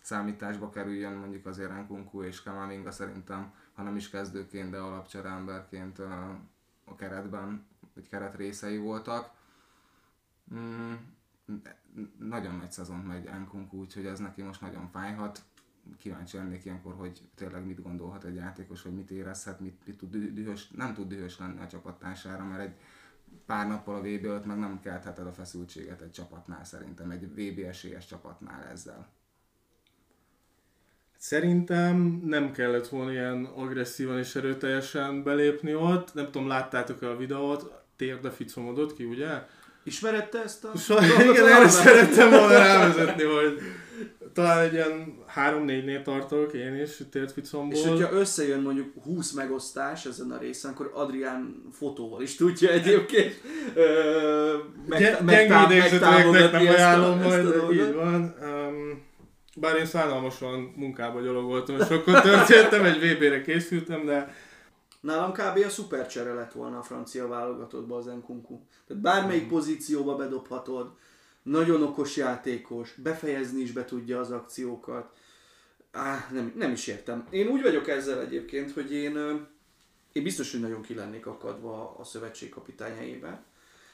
számításba 0.03 0.71
kerüljön, 0.71 1.13
mondjuk 1.13 1.47
azért 1.47 1.71
Enkunku 1.71 2.23
és 2.23 2.43
Kamavinga 2.43 2.91
szerintem, 2.91 3.53
ha 3.75 3.83
nem 3.83 3.97
is 3.97 4.11
kezdőként, 4.11 4.71
de 4.71 4.79
alapcseremberként 4.79 5.99
a 6.85 6.95
keretben, 6.97 7.67
vagy 7.95 8.09
keret 8.09 8.35
részei 8.35 8.79
voltak. 8.79 9.31
Mm, 10.55 10.93
nagyon 12.19 12.57
nagy 12.57 12.71
szezon 12.71 12.99
megy 12.99 13.27
Enkunku, 13.27 13.79
úgyhogy 13.79 14.07
ez 14.07 14.19
neki 14.19 14.43
most 14.43 14.61
nagyon 14.61 14.89
fájhat. 14.89 15.43
Kíváncsi 15.99 16.37
lennék 16.37 16.65
ilyenkor, 16.65 16.95
hogy 16.95 17.29
tényleg 17.35 17.67
mit 17.67 17.83
gondolhat 17.83 18.25
egy 18.25 18.35
játékos, 18.35 18.83
hogy 18.83 18.95
mit 18.95 19.11
érezhet, 19.11 19.61
mit, 19.61 19.87
mit 19.87 19.97
tud 19.97 20.17
dühös, 20.17 20.69
nem 20.69 20.95
tud 20.95 21.09
dühös 21.09 21.39
lenni 21.39 21.61
a 21.61 21.67
csapattársára, 21.67 22.45
mert 22.45 22.63
egy 22.63 22.75
pár 23.47 23.67
nappal 23.67 23.95
a 23.95 24.01
VB 24.01 24.25
előtt 24.25 24.45
meg 24.45 24.59
nem 24.59 24.81
keltheted 24.81 25.27
a 25.27 25.33
feszültséget 25.33 26.01
egy 26.01 26.11
csapatnál 26.11 26.65
szerintem, 26.65 27.11
egy 27.11 27.29
VB 27.29 27.59
esélyes 27.59 28.07
csapatnál 28.07 28.65
ezzel. 28.65 29.09
Szerintem 31.17 32.21
nem 32.25 32.53
kellett 32.53 32.89
volna 32.89 33.11
ilyen 33.11 33.45
agresszívan 33.45 34.19
és 34.19 34.35
erőteljesen 34.35 35.23
belépni 35.23 35.75
ott. 35.75 36.15
Nem 36.15 36.25
tudom, 36.25 36.47
láttátok-e 36.47 37.09
a 37.09 37.17
videót, 37.17 37.82
térde 37.97 38.31
ficomodott 38.31 38.95
ki, 38.95 39.05
ugye? 39.05 39.29
Ismered 39.85 40.29
te 40.29 40.43
ezt 40.43 40.65
a... 40.65 40.77
So, 40.77 40.95
igen, 41.31 41.47
erre 41.47 41.69
szerettem 41.69 42.31
volna 42.31 42.59
rávezetni, 42.59 43.23
hogy 43.23 43.59
talán 44.33 44.59
egy 44.59 44.73
ilyen 44.73 45.25
3-4-nél 45.37 46.03
tartok 46.03 46.53
én 46.53 46.81
is 46.81 46.91
tértficomból. 47.11 47.79
És 47.79 47.87
hogyha 47.87 48.13
összejön 48.13 48.61
mondjuk 48.61 48.93
20 49.05 49.33
megosztás 49.33 50.05
ezen 50.05 50.31
a 50.31 50.39
részen, 50.39 50.71
akkor 50.71 50.91
Adrián 50.95 51.63
fotóval 51.73 52.23
is 52.23 52.37
tudja 52.37 52.71
egyébként 52.71 53.41
ö, 53.75 54.57
meg, 54.87 55.25
megtámogatni 55.25 56.65
nem 56.65 56.75
ajánlom 56.75 57.19
ezt 57.19 57.25
a, 57.25 57.29
majd, 57.29 57.47
ezt 57.47 57.57
a 57.57 57.73
így 57.73 57.95
van. 57.95 58.35
Um, 58.43 59.03
bár 59.57 59.77
én 59.77 59.87
szánalmasan 59.87 60.73
munkába 60.77 61.21
gyalogoltam, 61.21 61.77
és 61.81 61.89
akkor 61.89 62.21
történtem, 62.21 62.85
egy 62.85 62.99
VB-re 62.99 63.43
készültem, 63.43 64.05
de 64.05 64.35
Nálam 65.03 65.33
kb. 65.33 65.65
a 65.65 65.69
szupercsere 65.69 66.33
lett 66.33 66.53
volna 66.53 66.79
a 66.79 66.83
francia 66.83 67.27
válogatottba 67.29 67.97
az 67.97 68.07
Nkunku. 68.07 68.61
Tehát 68.87 69.03
bármelyik 69.03 69.49
pozícióba 69.49 70.17
bedobhatod, 70.17 70.93
nagyon 71.43 71.83
okos 71.83 72.17
játékos, 72.17 72.95
befejezni 72.95 73.61
is 73.61 73.73
be 73.73 73.85
tudja 73.85 74.19
az 74.19 74.31
akciókat. 74.31 75.17
Á, 75.91 76.29
nem, 76.33 76.53
nem 76.57 76.73
is 76.73 76.87
értem. 76.87 77.27
Én 77.31 77.47
úgy 77.47 77.63
vagyok 77.63 77.89
ezzel 77.89 78.21
egyébként, 78.21 78.73
hogy 78.73 78.93
én, 78.93 79.17
én 80.13 80.23
biztos, 80.23 80.51
hogy 80.51 80.61
nagyon 80.61 80.83
ki 80.83 80.95
lennék 80.95 81.27
akadva 81.27 81.97
a 81.99 82.05
szövetség 82.05 82.49
kapitány. 82.49 83.21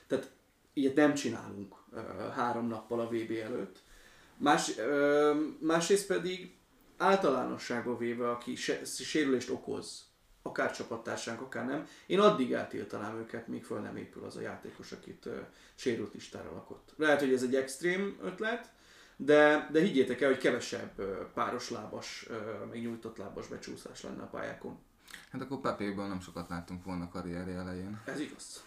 Tehát 0.07 0.31
ilyet 0.73 0.95
nem 0.95 1.15
csinálunk 1.15 1.75
három 2.35 2.67
nappal 2.67 3.01
a 3.01 3.09
VB 3.09 3.31
előtt. 3.31 3.83
Más, 4.37 4.73
másrészt 5.59 6.07
pedig 6.07 6.55
általánosságban 6.97 7.99
véve, 7.99 8.31
aki 8.31 8.55
sérülést 8.85 9.51
okoz, 9.51 10.08
akár 10.49 10.73
csapattársánk, 10.73 11.41
akár 11.41 11.67
nem, 11.67 11.87
én 12.07 12.21
addig 12.21 12.53
eltiltanám 12.53 13.19
őket, 13.19 13.49
míg 13.49 13.65
föl 13.65 13.79
nem 13.79 13.97
épül 13.97 14.25
az 14.25 14.37
a 14.37 14.41
játékos, 14.41 14.93
akit 14.93 15.27
uh, 15.27 15.33
sérült 15.75 16.15
listára 16.15 16.53
lakott. 16.53 16.93
Lehet, 16.97 17.21
hogy 17.21 17.33
ez 17.33 17.43
egy 17.43 17.55
extrém 17.55 18.19
ötlet, 18.23 18.71
de, 19.21 19.69
de 19.73 19.81
higgyétek 19.81 20.21
el, 20.21 20.29
hogy 20.29 20.39
kevesebb 20.39 20.91
ö, 20.97 21.17
páros 21.35 21.71
lábas, 21.71 22.27
ö, 22.29 22.65
még 22.71 22.83
nyújtott 22.83 23.17
lábas 23.17 23.47
becsúszás 23.47 24.03
lenne 24.03 24.23
a 24.23 24.27
pályákon. 24.27 24.79
Hát 25.31 25.43
akkor 25.43 25.61
Pepéből 25.61 26.07
nem 26.07 26.21
sokat 26.21 26.49
láttunk 26.49 26.85
volna 26.85 27.05
a 27.05 27.09
karrierje 27.09 27.59
elején. 27.59 28.01
Ez 28.05 28.21
igaz. 28.21 28.65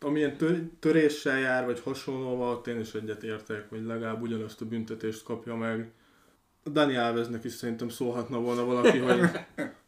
Amilyen 0.00 0.36
tör- 0.36 0.72
töréssel 0.78 1.38
jár, 1.38 1.64
vagy 1.64 1.80
hasonlóval, 1.80 2.56
ott 2.56 2.66
én 2.66 2.80
is 2.80 2.94
egyet 2.94 3.22
értek, 3.22 3.68
hogy 3.68 3.84
legalább 3.84 4.22
ugyanazt 4.22 4.60
a 4.60 4.64
büntetést 4.64 5.24
kapja 5.24 5.54
meg. 5.54 5.90
Dani 6.72 6.96
Alvesnek 6.96 7.44
is 7.44 7.52
szerintem 7.52 7.88
szólhatna 7.88 8.40
volna 8.40 8.64
valaki, 8.64 8.98
hogy 8.98 9.20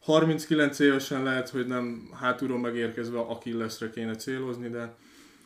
39 0.05 0.79
évesen 0.79 1.23
lehet, 1.23 1.49
hogy 1.49 1.67
nem 1.67 2.11
hátulról 2.21 2.59
megérkezve 2.59 3.19
Akillesre 3.19 3.91
kéne 3.91 4.15
célozni, 4.17 4.69
de 4.69 4.95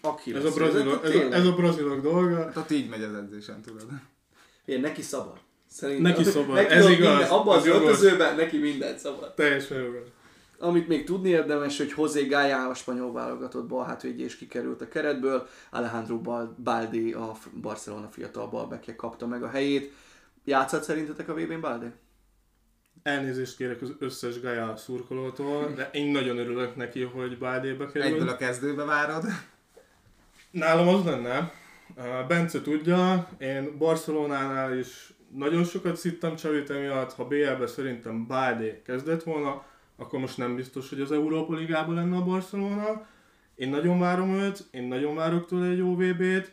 Aki 0.01 0.35
ez 0.35 0.45
a, 0.45 0.51
brazilok, 0.51 1.05
ez, 1.05 1.15
a, 1.15 1.33
ez 1.33 1.47
a 1.47 1.53
brazilok 1.53 2.01
dolga. 2.03 2.37
Hát 2.45 2.57
ott 2.57 2.71
így 2.71 2.89
megy 2.89 3.03
az 3.03 3.15
edzésen, 3.15 3.63
tudod. 3.63 3.87
Ilyen, 4.65 4.81
neki 4.81 5.03
szabad. 5.03 5.37
Szerintem. 5.71 6.13
Neki 6.13 6.25
szabad, 6.25 6.55
neki 6.55 6.73
ez 6.73 6.89
igaz, 6.89 7.09
Minden, 7.09 7.29
abban 7.31 7.59
az 7.59 7.67
jogos. 7.67 7.83
öltözőben 7.83 8.37
neki 8.37 8.59
minden 8.59 8.99
szabad. 8.99 9.35
Teljesen 9.35 9.79
jogos. 9.83 10.07
Amit 10.59 10.89
még 10.89 11.05
tudni 11.05 11.29
érdemes, 11.29 11.79
hogy 11.79 11.93
José 11.97 12.27
Gaya 12.27 12.69
a 12.69 12.75
spanyol 12.75 13.13
válogatott 13.13 13.67
balhátvédje 13.67 14.25
is 14.25 14.37
kikerült 14.37 14.81
a 14.81 14.89
keretből, 14.89 15.47
Alejandro 15.71 16.19
Bal- 16.21 16.61
Baldi 16.63 17.13
a 17.13 17.33
Barcelona 17.61 18.09
fiatal 18.11 18.47
balbekje 18.47 18.97
kapta 18.97 19.27
meg 19.27 19.43
a 19.43 19.49
helyét. 19.49 19.93
Játszott 20.45 20.83
szerintetek 20.83 21.29
a 21.29 21.35
VB-n 21.35 21.61
Baldi? 21.61 21.87
Elnézést 23.03 23.57
kérek 23.57 23.83
az 23.83 23.95
összes 23.99 24.41
Gaia 24.41 24.77
szurkolótól, 24.77 25.73
de 25.75 25.91
én 25.93 26.11
nagyon 26.11 26.39
örülök 26.39 26.77
neki, 26.77 27.03
hogy 27.03 27.39
Bádébe 27.39 27.87
kerül. 27.87 28.03
Egyből 28.03 28.29
a 28.29 28.37
kezdőbe 28.37 28.85
várod. 28.85 29.25
Nálam 30.51 30.89
az 30.89 31.05
lenne, 31.05 31.53
Bence 32.29 32.63
tudja, 32.63 33.29
én 33.39 33.79
Barcelonánál 33.79 34.79
is 34.79 35.13
nagyon 35.35 35.65
sokat 35.65 35.97
szittem 35.97 36.37
Csavit 36.37 36.71
emiatt, 36.71 37.13
ha 37.13 37.25
BL-be 37.25 37.67
szerintem 37.67 38.27
Bádé 38.27 38.83
kezdett 38.85 39.23
volna, 39.23 39.65
akkor 39.97 40.21
most 40.21 40.37
nem 40.37 40.57
biztos, 40.57 40.89
hogy 40.89 41.01
az 41.01 41.13
Európa 41.13 41.55
Ligában 41.55 41.95
lenne 41.95 42.17
a 42.17 42.25
Barcelona. 42.25 43.07
Én 43.55 43.69
nagyon 43.69 43.99
várom 43.99 44.35
őt, 44.35 44.65
én 44.71 44.83
nagyon 44.83 45.15
várok 45.15 45.47
tőle 45.47 45.67
egy 45.67 45.79
jó 45.79 45.97
VB-t, 45.97 46.53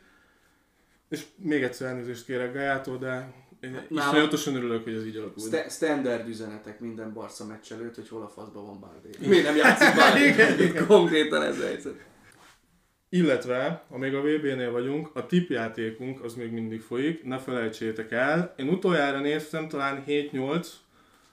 és 1.10 1.25
még 1.36 1.63
egyszer 1.63 1.88
elnézést 1.88 2.25
kérek 2.25 2.53
Gajától, 2.53 2.98
de 2.98 3.34
én 3.62 3.72
Nálam- 3.89 4.13
iszonyatosan 4.13 4.56
örülök, 4.56 4.84
hogy 4.84 4.94
ez 4.94 5.06
így 5.06 5.16
alakult. 5.16 5.48
Sta- 5.48 5.70
standard 5.72 6.28
üzenetek 6.28 6.80
minden 6.80 7.13
Barca 7.13 7.46
meccs 7.46 7.72
előtt, 7.72 7.96
hogy 7.96 8.08
hol 8.10 8.22
a 8.22 8.28
faszban 8.28 8.66
van 8.66 8.80
Baldi. 8.80 9.28
Miért 9.28 9.44
nem 9.46 9.56
játszik? 9.56 10.60
Itt 10.66 10.86
Konkrétan 10.86 11.42
ez 11.42 11.60
a 11.60 11.66
helyzet. 11.66 12.08
Illetve, 13.10 13.84
amíg 13.89 14.13
a 14.13 14.22
VB-nél 14.22 14.72
vagyunk, 14.72 15.10
a 15.13 15.25
tipjátékunk 15.25 16.24
az 16.24 16.34
még 16.34 16.51
mindig 16.51 16.82
folyik, 16.82 17.24
ne 17.24 17.38
felejtsétek 17.38 18.12
el. 18.12 18.54
Én 18.58 18.70
utoljára 18.70 19.20
néztem, 19.20 19.68
talán 19.68 20.04
7-8, 20.08 20.68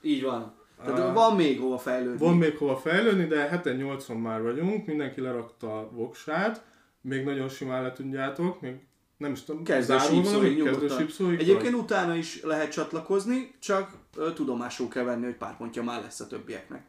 Így 0.01 0.23
van. 0.23 0.55
Tehát 0.85 0.99
Ah. 0.99 1.13
van 1.13 1.35
még 1.35 1.59
hova 1.59 1.77
fejlődni. 1.77 2.17
van 2.25 2.37
még 2.37 2.57
hova 2.57 2.75
fejlődni, 2.77 3.25
de 3.25 3.49
7-8-on 3.63 4.21
már 4.21 4.41
vagyunk, 4.41 4.85
mindenki 4.85 5.21
lerakta 5.21 5.79
a 5.79 5.89
voksát, 5.91 6.63
még 7.01 7.23
nagyon 7.23 7.49
simán 7.49 7.83
le 7.83 7.91
tudjátok, 7.91 8.61
még 8.61 8.75
nem 9.17 9.31
is 9.31 9.41
tudom, 9.43 9.63
Kezdő 9.63 9.97
zárul 9.97 10.15
sípszóig 10.15 10.33
valami? 10.33 10.55
Kezdő 10.55 10.71
nyugodtan. 10.71 10.97
sípszóig 10.97 11.39
Egyébként 11.39 11.73
vagy? 11.73 11.81
utána 11.81 12.15
is 12.15 12.41
lehet 12.43 12.71
csatlakozni, 12.71 13.51
csak 13.59 13.91
ö, 14.15 14.33
tudomásul 14.33 14.87
kell 14.87 15.03
venni, 15.03 15.23
hogy 15.25 15.35
pár 15.35 15.57
pontja 15.57 15.83
már 15.83 16.01
lesz 16.01 16.19
a 16.19 16.27
többieknek. 16.27 16.85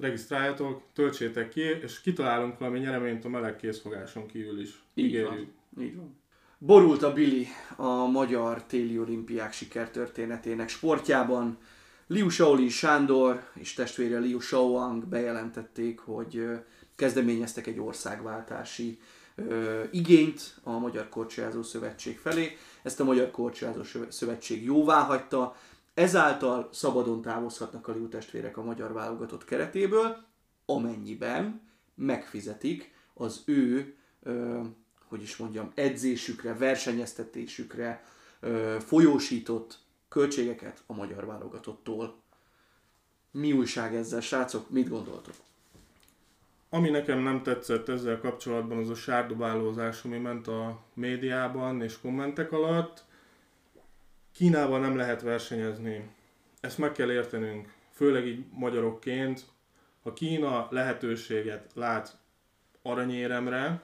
Regisztráljatok, 0.00 0.82
töltsétek 0.94 1.48
ki, 1.48 1.60
és 1.60 2.00
kitalálunk 2.00 2.58
valami 2.58 2.78
nyereményt 2.78 3.24
a 3.24 3.28
meleg 3.28 3.56
készfogáson 3.56 4.26
kívül 4.26 4.60
is. 4.60 4.82
Így 4.94 5.04
Ígérjük. 5.04 5.28
van. 5.28 5.84
Így 5.84 5.96
van. 5.96 6.16
Borult 6.58 7.02
a 7.02 7.12
Billy 7.12 7.46
a 7.76 8.06
magyar 8.06 8.62
téli 8.64 8.98
olimpiák 8.98 9.52
sikertörténetének 9.52 10.68
sportjában. 10.68 11.58
Liu 12.06 12.28
Shaoli 12.28 12.68
Sándor 12.68 13.42
és 13.54 13.74
testvére 13.74 14.18
Liu 14.18 14.40
Shaoang 14.40 15.06
bejelentették, 15.06 15.98
hogy 15.98 16.44
kezdeményeztek 16.96 17.66
egy 17.66 17.78
országváltási 17.80 18.98
ö, 19.38 19.84
igényt 19.90 20.56
a 20.62 20.70
Magyar 20.70 21.08
Korcsolyázó 21.08 21.62
Szövetség 21.62 22.18
felé. 22.18 22.56
Ezt 22.82 23.00
a 23.00 23.04
Magyar 23.04 23.30
Korcsolyázó 23.30 23.82
Söve- 23.82 24.12
Szövetség 24.12 24.64
jóvá 24.64 25.02
hagyta, 25.02 25.56
ezáltal 25.94 26.68
szabadon 26.72 27.22
távozhatnak 27.22 27.88
a 27.88 27.92
Liu 27.92 28.08
testvérek 28.08 28.56
a 28.56 28.62
magyar 28.62 28.92
válogatott 28.92 29.44
keretéből, 29.44 30.16
amennyiben 30.66 31.60
megfizetik 31.94 32.94
az 33.14 33.42
ő, 33.44 33.94
ö, 34.22 34.60
hogy 35.08 35.22
is 35.22 35.36
mondjam, 35.36 35.72
edzésükre, 35.74 36.54
versenyeztetésükre 36.54 38.04
ö, 38.40 38.76
folyósított 38.80 39.78
költségeket 40.08 40.82
a 40.86 40.92
magyar 40.92 41.26
válogatottól. 41.26 42.20
Mi 43.30 43.52
újság 43.52 43.94
ezzel, 43.94 44.20
srácok? 44.20 44.70
Mit 44.70 44.88
gondoltok? 44.88 45.34
Ami 46.70 46.88
nekem 46.88 47.18
nem 47.18 47.42
tetszett 47.42 47.88
ezzel 47.88 48.18
kapcsolatban, 48.18 48.78
az 48.78 48.90
a 48.90 48.94
sárdobálózás, 48.94 50.04
ami 50.04 50.18
ment 50.18 50.46
a 50.46 50.80
médiában 50.94 51.82
és 51.82 52.00
kommentek 52.00 52.52
alatt. 52.52 53.04
Kínával 54.32 54.80
nem 54.80 54.96
lehet 54.96 55.22
versenyezni. 55.22 56.10
Ezt 56.60 56.78
meg 56.78 56.92
kell 56.92 57.12
értenünk, 57.12 57.72
főleg 57.90 58.26
így 58.26 58.44
magyarokként. 58.52 59.44
Ha 60.02 60.12
Kína 60.12 60.68
lehetőséget 60.70 61.70
lát 61.74 62.18
aranyéremre 62.82 63.82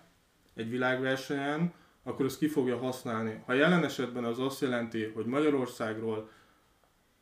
egy 0.55 0.71
világversenyen, 0.71 1.73
akkor 2.03 2.25
ezt 2.25 2.39
ki 2.39 2.49
fogja 2.49 2.79
használni. 2.79 3.43
Ha 3.47 3.53
jelen 3.53 3.85
esetben 3.85 4.25
az 4.25 4.39
azt 4.39 4.61
jelenti, 4.61 5.05
hogy 5.05 5.27
Magyarországról 5.27 6.31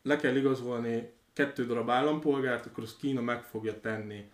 le 0.02 0.16
kell 0.16 0.36
igazolni 0.36 1.12
kettő 1.32 1.66
darab 1.66 1.90
állampolgárt, 1.90 2.66
akkor 2.66 2.82
azt 2.82 2.96
Kína 2.96 3.20
meg 3.20 3.42
fogja 3.42 3.80
tenni. 3.80 4.30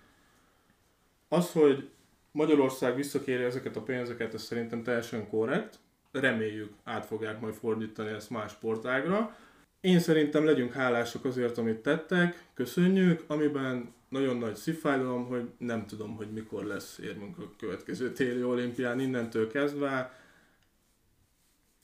Az, 1.28 1.52
hogy 1.52 1.88
Magyarország 2.32 2.96
visszakéri 2.96 3.42
ezeket 3.42 3.76
a 3.76 3.82
pénzeket, 3.82 4.34
ez 4.34 4.42
szerintem 4.42 4.82
teljesen 4.82 5.28
korrekt. 5.28 5.78
Reméljük 6.12 6.72
át 6.84 7.06
fogják 7.06 7.40
majd 7.40 7.54
fordítani 7.54 8.10
ezt 8.10 8.30
más 8.30 8.52
sportágra. 8.52 9.36
Én 9.80 10.00
szerintem 10.00 10.44
legyünk 10.44 10.72
hálásak 10.72 11.24
azért, 11.24 11.58
amit 11.58 11.78
tettek, 11.78 12.44
köszönjük, 12.54 13.24
amiben 13.26 13.92
nagyon 14.08 14.36
nagy 14.36 14.54
szívfájdalom, 14.54 15.26
hogy 15.26 15.48
nem 15.58 15.86
tudom, 15.86 16.16
hogy 16.16 16.32
mikor 16.32 16.64
lesz 16.64 16.98
érmünk 16.98 17.38
a 17.38 17.50
következő 17.58 18.12
téli 18.12 18.42
olimpián 18.42 19.00
innentől 19.00 19.50
kezdve. 19.50 20.20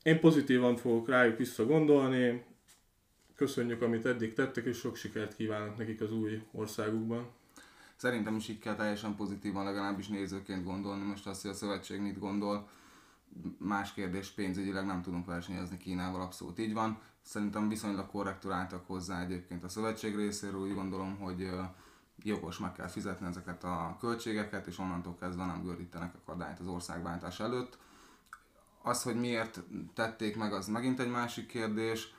Én 0.03 0.21
pozitívan 0.21 0.77
fogok 0.77 1.09
rájuk 1.09 1.39
visszagondolni, 1.39 2.45
köszönjük, 3.37 3.83
amit 3.83 4.07
eddig 4.07 4.33
tettek, 4.33 4.65
és 4.65 4.77
sok 4.77 4.97
sikert 4.97 5.37
kívánok 5.37 5.77
nekik 5.77 6.01
az 6.01 6.13
új 6.13 6.43
országukban. 6.53 7.31
Szerintem 7.97 8.37
is 8.37 8.49
így 8.49 8.59
kell 8.59 8.75
teljesen 8.75 9.17
pozitívan 9.17 9.65
legalábbis 9.65 10.09
nézőként 10.09 10.65
gondolni. 10.65 11.05
Most 11.05 11.27
azt, 11.27 11.43
hogy 11.43 11.51
a 11.51 11.55
szövetség 11.55 12.01
mit 12.01 12.19
gondol, 12.19 12.69
más 13.59 13.93
kérdés, 13.93 14.31
pénzügyileg 14.31 14.87
nem 14.87 15.03
tudunk 15.03 15.27
versenyezni 15.27 15.77
Kínával, 15.77 16.21
abszolút 16.21 16.59
így 16.59 16.73
van. 16.73 17.01
Szerintem 17.23 17.69
viszonylag 17.69 18.07
korrektül 18.07 18.53
álltak 18.53 18.87
hozzá 18.87 19.21
egyébként 19.21 19.65
a 19.65 19.69
szövetség 19.69 20.17
részéről, 20.17 20.61
úgy 20.61 20.75
gondolom, 20.75 21.19
hogy 21.19 21.51
jogos 22.23 22.59
meg 22.59 22.73
kell 22.73 22.89
fizetni 22.89 23.27
ezeket 23.27 23.65
a 23.65 23.97
költségeket, 24.01 24.67
és 24.67 24.79
onnantól 24.79 25.17
kezdve 25.21 25.45
nem 25.45 25.63
gördítenek 25.63 26.15
akadályt 26.15 26.61
az 26.61 26.67
országváltás 26.67 27.41
előtt. 27.41 27.79
Az, 28.83 29.03
hogy 29.03 29.21
miért 29.21 29.63
tették 29.95 30.37
meg, 30.37 30.53
az 30.53 30.67
megint 30.67 31.01
egy 31.01 31.11
másik 31.11 31.47
kérdés. 31.47 32.15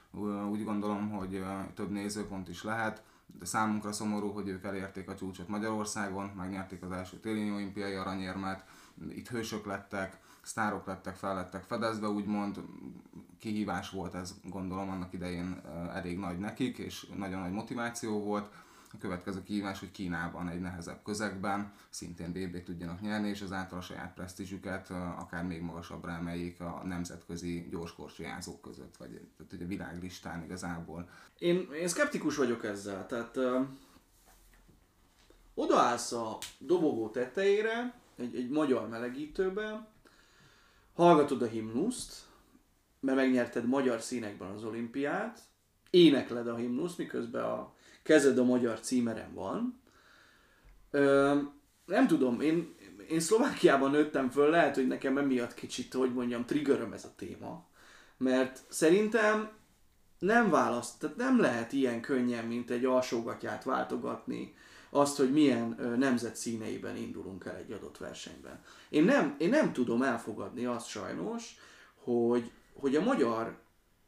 Úgy 0.50 0.64
gondolom, 0.64 1.10
hogy 1.10 1.44
több 1.74 1.92
nézőpont 1.92 2.50
is 2.50 2.64
lehet. 2.64 3.04
De 3.40 3.46
számunkra 3.46 3.92
szomorú, 3.92 4.32
hogy 4.32 4.48
ők 4.48 4.64
elérték 4.64 5.10
a 5.10 5.16
csúcsot 5.16 5.48
Magyarországon, 5.48 6.26
megnyerték 6.26 6.84
az 6.84 6.92
első 6.92 7.18
téli 7.18 7.52
olimpiai 7.52 7.94
aranyérmet, 7.94 8.66
itt 9.10 9.28
hősök 9.28 9.66
lettek, 9.66 10.20
sztárok 10.42 10.86
lettek, 10.86 11.16
fel 11.16 11.36
lettek 11.36 11.64
fedezve, 11.64 12.08
úgymond 12.08 12.62
kihívás 13.40 13.90
volt 13.90 14.14
ez, 14.16 14.36
gondolom 14.44 14.90
annak 14.90 15.14
idején 15.14 15.62
ö, 15.66 15.70
elég 15.70 16.18
nagy 16.18 16.40
nekik, 16.40 16.78
és 16.78 17.08
nagyon 17.18 17.40
nagy 17.40 17.52
motiváció 17.52 18.20
volt. 18.20 18.54
A 18.96 18.98
következő 18.98 19.44
kihívás, 19.44 19.80
hogy 19.80 19.92
Kínában 19.92 20.50
egy 20.50 20.60
nehezebb 20.60 21.04
közegben 21.04 21.74
szintén 21.90 22.32
BB 22.32 22.64
tudjanak 22.64 23.02
nyerni, 23.02 23.30
és 23.30 23.42
ezáltal 23.42 23.78
a 23.78 23.82
saját 23.82 24.14
presztízsüket 24.14 24.90
akár 25.18 25.44
még 25.44 25.62
magasabbra 25.62 26.12
emeljék 26.12 26.60
a 26.60 26.82
nemzetközi 26.86 27.68
gyorskorcsolyázók 27.72 28.62
között, 28.62 28.98
vagy 28.98 29.22
tehát, 29.38 29.64
a 29.64 29.68
világlistán 29.68 30.44
igazából. 30.44 31.10
Én, 31.40 31.68
én 31.74 31.88
szkeptikus 31.88 32.36
vagyok 32.36 32.64
ezzel, 32.64 33.06
tehát 33.06 33.38
ö, 33.38 33.62
odaállsz 35.54 36.12
a 36.12 36.38
dobogó 36.58 37.10
tetejére, 37.10 38.00
egy, 38.16 38.36
egy 38.36 38.50
magyar 38.50 38.90
melegítőbe, 38.90 39.88
hallgatod 40.94 41.42
a 41.42 41.48
himnuszt, 41.48 42.26
mert 43.00 43.18
megnyerted 43.18 43.66
magyar 43.66 44.02
színekben 44.02 44.52
az 44.52 44.64
olimpiát, 44.64 45.40
énekled 45.90 46.48
a 46.48 46.56
himnuszt, 46.56 46.98
miközben 46.98 47.44
a 47.44 47.75
kezed 48.06 48.38
a 48.38 48.44
magyar 48.44 48.80
címeren 48.80 49.34
van. 49.34 49.82
Ö, 50.92 51.36
nem 51.86 52.08
tudom, 52.08 52.42
én, 52.42 52.76
én 53.10 53.20
Szlovákiában 53.20 53.92
nőttem 53.92 54.30
föl, 54.30 54.50
lehet, 54.50 54.76
hogy 54.76 54.88
nekem 54.88 55.18
emiatt 55.18 55.54
kicsit, 55.54 55.94
hogy 55.94 56.14
mondjam, 56.14 56.46
triggeröm 56.46 56.94
ez 56.94 57.06
a 57.06 57.14
téma. 57.16 57.66
Mert 58.18 58.64
szerintem 58.70 59.50
nem 60.20 60.50
választ, 60.50 61.00
tehát 61.00 61.16
nem 61.16 61.40
lehet 61.40 61.74
ilyen 61.74 62.02
könnyen, 62.02 62.46
mint 62.46 62.70
egy 62.70 62.86
alsógatját 62.86 63.64
váltogatni 63.64 64.56
azt, 64.90 65.18
hogy 65.18 65.32
milyen 65.32 65.96
nemzet 65.98 66.36
színeiben 66.36 66.96
indulunk 66.96 67.46
el 67.46 67.56
egy 67.56 67.72
adott 67.72 67.98
versenyben. 67.98 68.64
Én 68.90 69.04
nem, 69.04 69.36
én 69.38 69.50
nem 69.50 69.74
tudom 69.74 70.02
elfogadni 70.02 70.66
azt 70.66 70.88
sajnos, 70.88 71.56
hogy, 71.96 72.52
hogy 72.74 72.96
a 72.96 73.04
magyar 73.04 73.58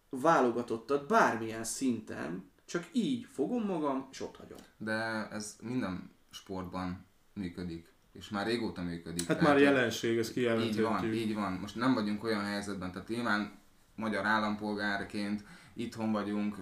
válogatottat 0.10 1.08
bármilyen 1.08 1.64
szinten 1.64 2.52
csak 2.68 2.88
így 2.92 3.28
fogom 3.32 3.66
magam, 3.66 4.08
és 4.12 4.22
ott 4.22 4.36
hagyom. 4.38 4.58
De 4.78 5.28
ez 5.32 5.56
minden 5.62 6.12
sportban 6.30 7.06
működik. 7.34 7.94
És 8.12 8.30
már 8.30 8.46
régóta 8.46 8.82
működik. 8.82 9.28
Hát 9.28 9.38
Tehát, 9.38 9.54
már 9.54 9.62
jelenség, 9.62 10.18
ezt 10.18 10.38
Így 10.38 10.46
van, 10.46 10.58
kijelenthetjük. 10.70 11.16
így 11.16 11.34
van. 11.34 11.54
Most 11.54 11.76
nem 11.76 11.94
vagyunk 11.94 12.24
olyan 12.24 12.44
helyzetben, 12.44 12.92
tehát 12.92 13.08
nyilván 13.08 13.60
magyar 13.96 14.26
állampolgárként 14.26 15.44
itthon 15.74 16.12
vagyunk, 16.12 16.56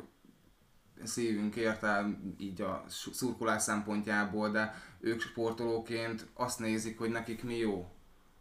szívünk 1.04 1.56
érte 1.56 2.20
így 2.38 2.62
a 2.62 2.84
szurkolás 3.12 3.62
szempontjából, 3.62 4.50
de 4.50 4.76
ők 5.00 5.22
sportolóként 5.22 6.28
azt 6.34 6.60
nézik, 6.60 6.98
hogy 6.98 7.10
nekik 7.10 7.44
mi 7.44 7.58
jó 7.58 7.90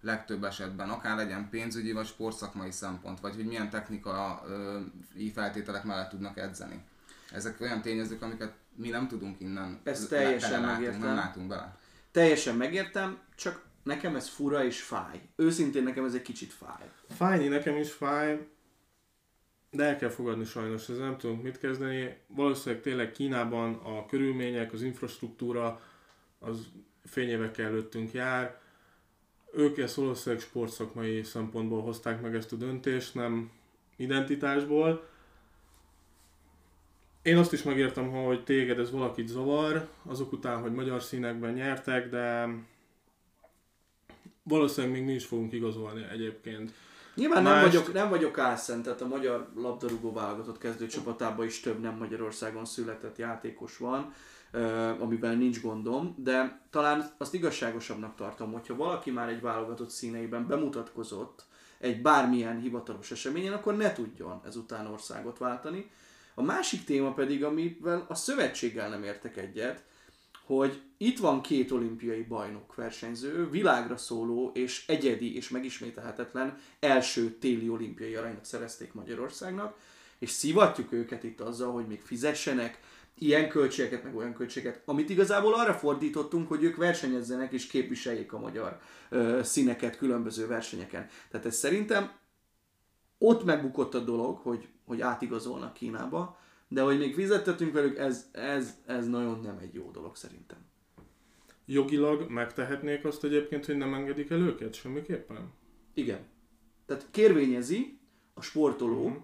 legtöbb 0.00 0.44
esetben, 0.44 0.88
akár 0.88 1.16
legyen 1.16 1.48
pénzügyi 1.48 1.92
vagy 1.92 2.06
sportszakmai 2.06 2.70
szempont, 2.70 3.20
vagy 3.20 3.34
hogy 3.34 3.46
milyen 3.46 3.70
technikai 3.70 5.30
feltételek 5.34 5.84
mellett 5.84 6.08
tudnak 6.08 6.38
edzeni. 6.38 6.84
Ezek 7.34 7.60
olyan 7.60 7.82
tényezők, 7.82 8.22
amiket 8.22 8.52
mi 8.76 8.88
nem 8.88 9.08
tudunk 9.08 9.40
innen 9.40 9.80
Ezt 9.84 10.10
le- 10.10 10.18
teljesen 10.18 10.50
belelátunk, 10.50 10.78
megértem. 10.78 11.00
Nem 11.08 11.16
látunk 11.16 11.48
bele. 11.48 11.78
Teljesen 12.10 12.56
megértem, 12.56 13.18
csak 13.36 13.64
nekem 13.82 14.16
ez 14.16 14.28
fura 14.28 14.64
és 14.64 14.82
fáj. 14.82 15.20
Őszintén 15.36 15.82
nekem 15.82 16.04
ez 16.04 16.14
egy 16.14 16.22
kicsit 16.22 16.52
fáj. 16.52 16.90
Fájni 17.08 17.48
nekem 17.48 17.76
is 17.76 17.92
fáj, 17.92 18.48
de 19.70 19.84
el 19.84 19.96
kell 19.96 20.08
fogadni 20.08 20.44
sajnos, 20.44 20.88
ezzel 20.88 21.04
nem 21.04 21.18
tudunk 21.18 21.42
mit 21.42 21.58
kezdeni. 21.58 22.16
Valószínűleg 22.26 22.82
tényleg 22.82 23.12
Kínában 23.12 23.74
a 23.74 24.06
körülmények, 24.06 24.72
az 24.72 24.82
infrastruktúra 24.82 25.80
az 26.38 26.58
fényévekkel 27.04 27.66
előttünk 27.66 28.12
jár. 28.12 28.60
Ők 29.54 29.78
ezt 29.78 29.94
valószínűleg 29.94 30.44
sportszakmai 30.44 31.22
szempontból 31.22 31.82
hozták 31.82 32.20
meg 32.20 32.34
ezt 32.34 32.52
a 32.52 32.56
döntést, 32.56 33.14
nem 33.14 33.50
identitásból. 33.96 35.08
Én 37.24 37.36
azt 37.36 37.52
is 37.52 37.62
megértem, 37.62 38.10
hogy 38.10 38.44
téged 38.44 38.78
ez 38.78 38.90
valakit 38.90 39.28
zavar, 39.28 39.88
azok 40.06 40.32
után, 40.32 40.60
hogy 40.60 40.72
magyar 40.72 41.02
színekben 41.02 41.52
nyertek, 41.52 42.08
de 42.10 42.48
valószínűleg 44.42 44.96
még 44.96 45.04
mi 45.04 45.12
is 45.12 45.24
fogunk 45.24 45.52
igazolni 45.52 46.06
egyébként. 46.12 46.72
Nyilván 47.14 47.42
nem 47.42 47.52
Mást- 47.52 47.66
vagyok, 47.66 47.92
nem 47.92 48.08
vagyok 48.08 48.38
álszent, 48.38 48.82
tehát 48.82 49.00
a 49.00 49.06
magyar 49.06 49.48
labdarúgó 49.56 50.12
válogatott 50.12 50.58
kezdőcsapatában 50.58 51.46
is 51.46 51.60
több 51.60 51.80
nem 51.80 51.96
Magyarországon 51.96 52.64
született 52.64 53.18
játékos 53.18 53.76
van, 53.76 54.12
ö, 54.50 54.88
amivel 54.98 55.34
nincs 55.34 55.60
gondom, 55.60 56.14
de 56.18 56.60
talán 56.70 57.10
azt 57.18 57.34
igazságosabbnak 57.34 58.14
tartom, 58.14 58.52
hogyha 58.52 58.76
valaki 58.76 59.10
már 59.10 59.28
egy 59.28 59.40
válogatott 59.40 59.90
színeiben 59.90 60.46
bemutatkozott 60.46 61.44
egy 61.78 62.02
bármilyen 62.02 62.60
hivatalos 62.60 63.10
eseményen, 63.10 63.52
akkor 63.52 63.76
ne 63.76 63.92
tudjon 63.92 64.40
ezután 64.46 64.86
országot 64.86 65.38
váltani. 65.38 65.90
A 66.34 66.42
másik 66.42 66.84
téma 66.84 67.12
pedig, 67.12 67.44
amivel 67.44 68.06
a 68.08 68.14
szövetséggel 68.14 68.88
nem 68.88 69.02
értek 69.02 69.36
egyet, 69.36 69.84
hogy 70.46 70.80
itt 70.96 71.18
van 71.18 71.40
két 71.40 71.70
olimpiai 71.70 72.22
bajnok 72.22 72.74
versenyző, 72.74 73.50
világra 73.50 73.96
szóló 73.96 74.50
és 74.54 74.84
egyedi 74.86 75.36
és 75.36 75.48
megismételhetetlen 75.48 76.58
első 76.80 77.30
téli 77.30 77.68
olimpiai 77.68 78.14
aranyat 78.14 78.44
szerezték 78.44 78.92
Magyarországnak, 78.92 79.76
és 80.18 80.30
szivatjuk 80.30 80.92
őket 80.92 81.24
itt 81.24 81.40
azzal, 81.40 81.72
hogy 81.72 81.86
még 81.86 82.00
fizessenek 82.00 82.80
ilyen 83.18 83.48
költségeket, 83.48 84.04
meg 84.04 84.16
olyan 84.16 84.34
költségeket, 84.34 84.82
amit 84.84 85.10
igazából 85.10 85.54
arra 85.54 85.74
fordítottunk, 85.74 86.48
hogy 86.48 86.62
ők 86.62 86.76
versenyezzenek 86.76 87.52
és 87.52 87.66
képviseljék 87.66 88.32
a 88.32 88.38
magyar 88.38 88.80
ö, 89.08 89.40
színeket 89.42 89.96
különböző 89.96 90.46
versenyeken. 90.46 91.08
Tehát 91.30 91.46
ez 91.46 91.56
szerintem 91.56 92.10
ott 93.18 93.44
megbukott 93.44 93.94
a 93.94 93.98
dolog, 94.00 94.38
hogy, 94.38 94.68
hogy 94.86 95.00
átigazolnak 95.00 95.72
Kínába, 95.74 96.38
de 96.68 96.82
hogy 96.82 96.98
még 96.98 97.14
fizettetünk 97.14 97.72
velük, 97.72 97.98
ez, 97.98 98.28
ez, 98.32 98.76
ez 98.86 99.08
nagyon 99.08 99.40
nem 99.40 99.58
egy 99.58 99.74
jó 99.74 99.90
dolog 99.90 100.16
szerintem. 100.16 100.58
Jogilag 101.66 102.28
megtehetnék 102.30 103.04
azt 103.04 103.24
egyébként, 103.24 103.66
hogy 103.66 103.76
nem 103.76 103.94
engedik 103.94 104.30
el 104.30 104.38
őket 104.40 104.74
semmiképpen? 104.74 105.52
Igen. 105.94 106.18
Tehát 106.86 107.06
kérvényezi 107.10 107.98
a 108.34 108.42
sportoló, 108.42 109.08
Mhm. 109.08 109.16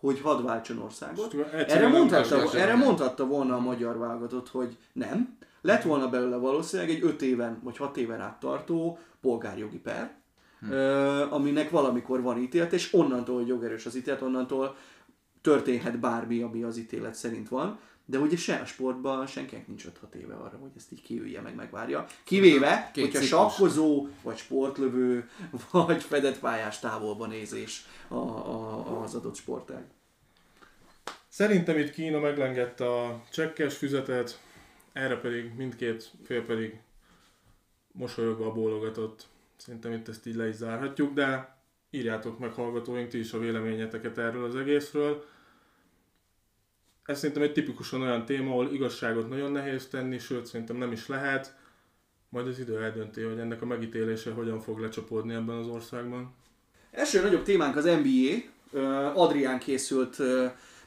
hogy 0.00 0.20
hadd 0.20 0.42
váltson 0.42 0.78
országot. 0.78 1.34
Erre 1.52 1.88
mondhatta, 1.88 2.58
erre 2.58 2.74
mondhatta 2.74 3.26
volna 3.26 3.54
a 3.54 3.60
magyar 3.60 3.98
válogatott, 3.98 4.48
hogy 4.48 4.76
nem. 4.92 5.36
Lett 5.60 5.82
volna 5.82 6.08
belőle 6.08 6.36
valószínűleg 6.36 6.90
egy 6.90 7.02
5 7.04 7.22
éven 7.22 7.60
vagy 7.62 7.76
6 7.76 7.96
éven 7.96 8.20
át 8.20 8.40
tartó 8.40 8.98
polgárjogi 9.20 9.78
per, 9.78 10.16
ö, 10.70 11.30
aminek 11.30 11.70
valamikor 11.70 12.22
van 12.22 12.38
ítélet, 12.38 12.72
és 12.72 12.94
onnantól, 12.94 13.36
hogy 13.36 13.48
jogerős 13.48 13.86
az 13.86 13.96
ítélet, 13.96 14.22
onnantól 14.22 14.76
történhet 15.40 15.98
bármi, 15.98 16.42
ami 16.42 16.62
az 16.62 16.76
ítélet 16.76 17.14
szerint 17.14 17.48
van. 17.48 17.78
De 18.04 18.18
ugye 18.18 18.36
se 18.36 18.54
a 18.54 18.64
sportban 18.64 19.26
senkinek 19.26 19.66
nincs 19.66 19.84
5-6 20.12 20.14
éve 20.14 20.34
arra, 20.34 20.58
hogy 20.58 20.70
ezt 20.76 20.92
így 20.92 21.02
kiülje 21.02 21.40
meg 21.40 21.54
megvárja. 21.54 22.06
Kivéve, 22.24 22.90
Két 22.92 23.04
hogyha 23.04 23.20
ciklus. 23.20 23.40
sakkozó, 23.40 24.06
vagy 24.22 24.36
sportlövő, 24.36 25.28
vagy 25.70 26.02
fedett 26.02 26.38
pályás 26.38 26.78
távolba 26.78 27.26
nézés 27.26 27.86
a, 28.08 28.14
a, 28.14 29.02
az 29.02 29.14
adott 29.14 29.34
sportág. 29.34 29.84
Szerintem 31.28 31.78
itt 31.78 31.90
Kína 31.90 32.18
meglengette 32.18 32.86
a 32.86 33.22
csekkes 33.32 33.76
füzetet, 33.76 34.40
erre 34.92 35.16
pedig 35.20 35.52
mindkét 35.56 36.10
fél 36.24 36.44
pedig 36.44 36.80
mosolyogva 37.92 38.52
bólogatott. 38.52 39.26
Szerintem 39.58 39.92
itt 39.92 40.08
ezt 40.08 40.26
így 40.26 40.34
le 40.34 40.48
is 40.48 40.54
zárhatjuk, 40.54 41.14
de 41.14 41.56
írjátok 41.90 42.38
meg 42.38 42.52
hallgatóink 42.52 43.08
ti 43.08 43.18
is 43.18 43.32
a 43.32 43.38
véleményeteket 43.38 44.18
erről 44.18 44.44
az 44.44 44.56
egészről. 44.56 45.24
Ez 47.04 47.18
szerintem 47.18 47.42
egy 47.42 47.52
tipikusan 47.52 48.02
olyan 48.02 48.24
téma, 48.24 48.50
ahol 48.50 48.72
igazságot 48.72 49.28
nagyon 49.28 49.52
nehéz 49.52 49.86
tenni, 49.86 50.18
sőt 50.18 50.46
szerintem 50.46 50.76
nem 50.76 50.92
is 50.92 51.06
lehet. 51.06 51.56
Majd 52.28 52.46
az 52.46 52.58
idő 52.58 52.82
eldönti, 52.82 53.22
hogy 53.22 53.38
ennek 53.38 53.62
a 53.62 53.66
megítélése 53.66 54.30
hogyan 54.30 54.60
fog 54.60 54.78
lecsapódni 54.78 55.34
ebben 55.34 55.56
az 55.56 55.66
országban. 55.66 56.34
Első 56.90 57.22
nagyobb 57.22 57.42
témánk 57.42 57.76
az 57.76 57.84
NBA. 57.84 58.56
Adrián 59.14 59.58
készült 59.58 60.16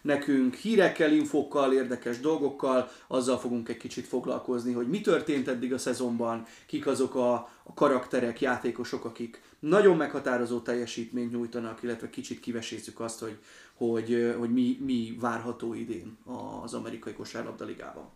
nekünk 0.02 0.56
hírekkel, 0.56 1.14
infokkal, 1.14 1.74
érdekes 1.74 2.20
dolgokkal, 2.20 2.90
azzal 3.08 3.38
fogunk 3.38 3.70
egy 3.70 3.78
kicsit 3.78 4.08
foglalkozni, 4.08 4.74
hogy 4.74 4.88
mi 4.88 5.02
történt 5.02 5.48
eddig 5.48 5.74
a 5.74 5.78
szezonban, 5.78 6.46
kik 6.66 6.88
azok 6.88 7.16
a, 7.16 7.34
a 7.64 7.74
karakterek, 7.74 8.42
játékosok, 8.42 9.06
akik 9.06 9.42
nagyon 9.60 9.98
meghatározó 9.98 10.60
teljesítményt 10.60 11.32
nyújtanak, 11.32 11.84
illetve 11.84 12.10
kicsit 12.10 12.40
kivesézzük 12.40 13.00
azt, 13.00 13.20
hogy, 13.20 13.38
hogy, 13.74 14.36
hogy 14.40 14.52
mi, 14.52 14.78
mi 14.86 15.18
várható 15.20 15.74
idén 15.74 16.18
az 16.64 16.74
amerikai 16.74 17.14
kosárlabda 17.14 17.66
ligában. 17.66 18.10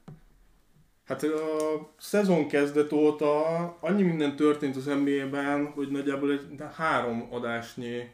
Hát 1.06 1.24
a 1.24 1.94
szezon 1.98 2.48
kezdet 2.48 2.92
óta 2.92 3.42
annyi 3.80 4.04
minden 4.04 4.36
történt 4.36 4.76
az 4.76 4.86
NBA-ben, 4.86 5.66
hogy 5.66 5.92
nagyjából 5.92 6.32
egy 6.32 6.64
három 6.76 7.28
adásnyi 7.32 8.14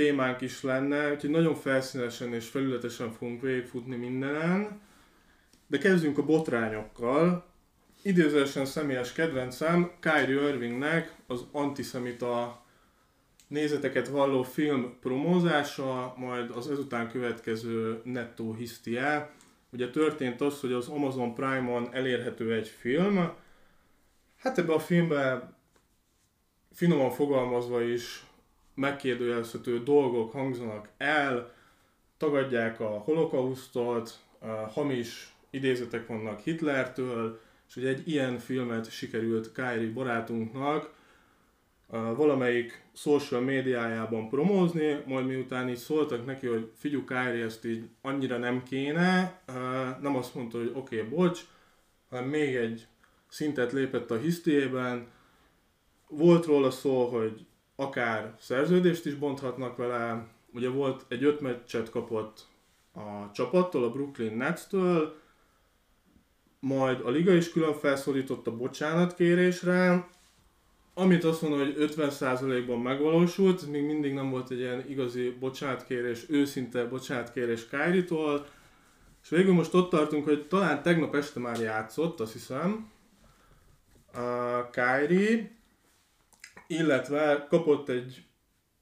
témánk 0.00 0.40
is 0.40 0.62
lenne, 0.62 1.12
úgyhogy 1.12 1.30
nagyon 1.30 1.54
felszínesen 1.54 2.34
és 2.34 2.48
felületesen 2.48 3.12
fogunk 3.12 3.42
végigfutni 3.42 3.96
mindenen. 3.96 4.80
De 5.66 5.78
kezdjünk 5.78 6.18
a 6.18 6.24
botrányokkal. 6.24 7.46
Idézősen 8.02 8.64
személyes 8.64 9.12
kedvencem 9.12 9.90
Kyrie 10.00 10.48
Irvingnek 10.48 11.14
az 11.26 11.44
antiszemita 11.52 12.64
nézeteket 13.48 14.08
valló 14.08 14.42
film 14.42 14.96
promózása, 15.00 16.14
majd 16.16 16.50
az 16.50 16.70
ezután 16.70 17.08
következő 17.08 18.00
nettó 18.04 18.54
hisztie. 18.54 19.30
Ugye 19.72 19.90
történt 19.90 20.40
az, 20.40 20.60
hogy 20.60 20.72
az 20.72 20.88
Amazon 20.88 21.34
Prime-on 21.34 21.88
elérhető 21.92 22.54
egy 22.54 22.68
film. 22.68 23.32
Hát 24.36 24.58
ebbe 24.58 24.72
a 24.72 24.78
filmbe 24.78 25.52
finoman 26.72 27.10
fogalmazva 27.10 27.82
is 27.82 28.24
megkérdőjelezhető 28.80 29.82
dolgok 29.82 30.32
hangzanak 30.32 30.88
el, 30.96 31.52
tagadják 32.16 32.80
a 32.80 32.88
holokausztot, 32.88 34.18
hamis 34.68 35.34
idézetek 35.50 36.06
vannak 36.06 36.40
Hitlertől, 36.40 37.40
és 37.68 37.76
ugye 37.76 37.88
egy 37.88 38.08
ilyen 38.08 38.38
filmet 38.38 38.90
sikerült 38.90 39.52
Kyrie 39.52 39.92
barátunknak 39.92 40.98
valamelyik 41.90 42.84
social 42.94 43.40
médiájában 43.40 44.28
promózni, 44.28 45.02
majd 45.06 45.26
miután 45.26 45.68
így 45.68 45.76
szóltak 45.76 46.26
neki, 46.26 46.46
hogy 46.46 46.70
figyú 46.76 47.04
Kyrie, 47.04 47.44
ezt 47.44 47.64
így 47.64 47.88
annyira 48.02 48.38
nem 48.38 48.62
kéne, 48.62 49.40
nem 50.00 50.16
azt 50.16 50.34
mondta, 50.34 50.58
hogy 50.58 50.72
oké, 50.74 50.96
okay, 50.96 51.08
bocs, 51.08 51.40
hanem 52.10 52.28
még 52.28 52.54
egy 52.54 52.86
szintet 53.28 53.72
lépett 53.72 54.10
a 54.10 54.18
hisztiében. 54.18 55.06
Volt 56.08 56.46
róla 56.46 56.70
szó, 56.70 57.06
hogy 57.06 57.46
akár 57.80 58.34
szerződést 58.38 59.06
is 59.06 59.14
bonthatnak 59.14 59.76
vele, 59.76 60.26
ugye 60.54 60.68
volt 60.68 61.04
egy 61.08 61.24
öt 61.24 61.40
meccset 61.40 61.90
kapott 61.90 62.46
a 62.92 63.30
csapattól, 63.32 63.84
a 63.84 63.90
Brooklyn 63.90 64.36
Nets-től, 64.36 65.18
majd 66.60 67.00
a 67.04 67.10
liga 67.10 67.32
is 67.32 67.52
külön 67.52 67.74
felszólított 67.74 68.46
a 68.46 68.56
bocsánatkérésre, 68.56 70.08
amit 70.94 71.24
azt 71.24 71.42
mondom, 71.42 71.58
hogy 71.58 71.74
50%-ban 71.78 72.78
megvalósult, 72.78 73.70
még 73.70 73.84
mindig 73.84 74.12
nem 74.12 74.30
volt 74.30 74.50
egy 74.50 74.58
ilyen 74.58 74.84
igazi 74.88 75.36
bocsánatkérés, 75.40 76.24
őszinte 76.28 76.84
bocsánatkérés 76.84 77.68
Kyrie-tól, 77.68 78.46
és 79.22 79.28
végül 79.28 79.54
most 79.54 79.74
ott 79.74 79.90
tartunk, 79.90 80.24
hogy 80.24 80.46
talán 80.46 80.82
tegnap 80.82 81.14
este 81.14 81.40
már 81.40 81.60
játszott, 81.60 82.20
azt 82.20 82.32
hiszem, 82.32 82.90
a 84.12 84.70
Kyrie, 84.70 85.59
illetve 86.70 87.46
kapott 87.48 87.88
egy 87.88 88.24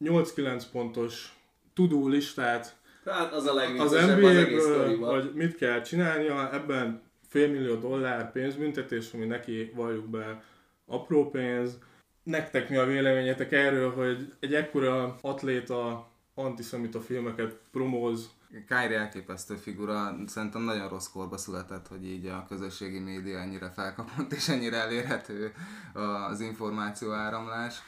8-9 0.04 0.62
pontos 0.72 1.36
tudó 1.74 2.08
listát. 2.08 2.76
Hát 3.04 3.32
az 3.32 3.46
a 3.46 3.50
az 3.50 3.56
legviccesebb 3.56 4.22
az, 4.22 4.36
egész 4.36 4.66
hogy 5.00 5.30
mit 5.34 5.56
kell 5.56 5.80
csinálnia, 5.80 6.54
ebben 6.54 7.02
félmillió 7.28 7.74
dollár 7.74 8.32
pénzbüntetés, 8.32 9.12
ami 9.12 9.24
neki 9.24 9.72
valljuk 9.74 10.06
be 10.06 10.42
apró 10.86 11.30
pénz. 11.30 11.78
Nektek 12.22 12.68
mi 12.68 12.76
a 12.76 12.86
véleményetek 12.86 13.52
erről, 13.52 13.90
hogy 13.90 14.32
egy 14.40 14.54
ekkora 14.54 15.18
atléta 15.20 16.10
antiszemita 16.34 17.00
filmeket 17.00 17.58
promóz, 17.72 18.30
Kyrie 18.48 18.98
elképesztő 18.98 19.54
figura, 19.54 20.16
szerintem 20.26 20.62
nagyon 20.62 20.88
rossz 20.88 21.08
korba 21.08 21.36
született, 21.36 21.88
hogy 21.88 22.06
így 22.06 22.26
a 22.26 22.44
közösségi 22.48 22.98
média 22.98 23.38
ennyire 23.38 23.70
felkapott 23.70 24.32
és 24.32 24.48
ennyire 24.48 24.76
elérhető 24.76 25.54
az 26.28 26.40
információ 26.40 27.12
áramlás. 27.12 27.82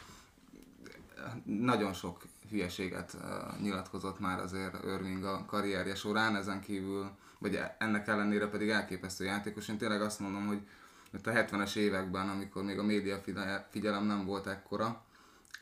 Nagyon 1.45 1.93
sok 1.93 2.23
hülyeséget 2.51 3.17
nyilatkozott 3.61 4.21
már 4.21 4.41
azért 4.41 4.85
Irving 4.85 5.25
a 5.25 5.45
karrierje 5.45 5.95
során, 5.95 6.37
ezen 6.37 6.61
kívül, 6.61 7.11
vagy 7.39 7.61
ennek 7.79 8.09
ellenére 8.09 8.47
pedig 8.49 8.69
elképesztő 8.69 9.25
játékos. 9.25 9.69
Én 9.69 9.79
tényleg 9.79 10.03
azt 10.03 10.21
mondom, 10.21 10.47
hogy 10.47 10.61
itt 11.13 11.27
a 11.27 11.31
70-es 11.31 11.77
években, 11.77 12.29
amikor 12.29 12.63
még 12.63 12.79
a 12.79 12.83
média 12.83 13.19
figyel- 13.19 13.67
figyelem 13.71 14.05
nem 14.05 14.25
volt 14.25 14.47
ekkora, 14.47 15.05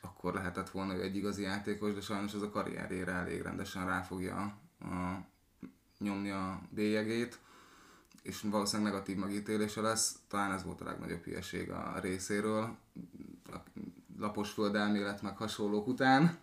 akkor 0.01 0.35
lehetett 0.35 0.71
volna 0.71 0.95
ő 0.95 1.03
egy 1.03 1.17
igazi 1.17 1.43
játékos, 1.43 1.95
de 1.95 2.01
sajnos 2.01 2.35
ez 2.35 2.43
a 2.43 2.51
karrierjére 2.51 3.13
elég 3.13 3.43
rendesen 3.43 3.87
rá 3.87 4.03
fogja 4.03 4.57
a, 4.81 5.27
nyomni 5.99 6.31
a 6.31 6.61
bélyegét, 6.71 7.39
és 8.23 8.41
valószínűleg 8.43 8.93
negatív 8.93 9.17
megítélése 9.17 9.81
lesz. 9.81 10.19
Talán 10.29 10.53
ez 10.53 10.65
volt 10.65 10.81
a 10.81 10.85
legnagyobb 10.85 11.25
hülyeség 11.25 11.71
a 11.71 11.99
részéről, 12.01 12.77
a 13.53 13.57
lapos 14.19 14.51
földelmélet 14.51 15.23
meg 15.23 15.37
hasonlók 15.37 15.87
után, 15.87 16.39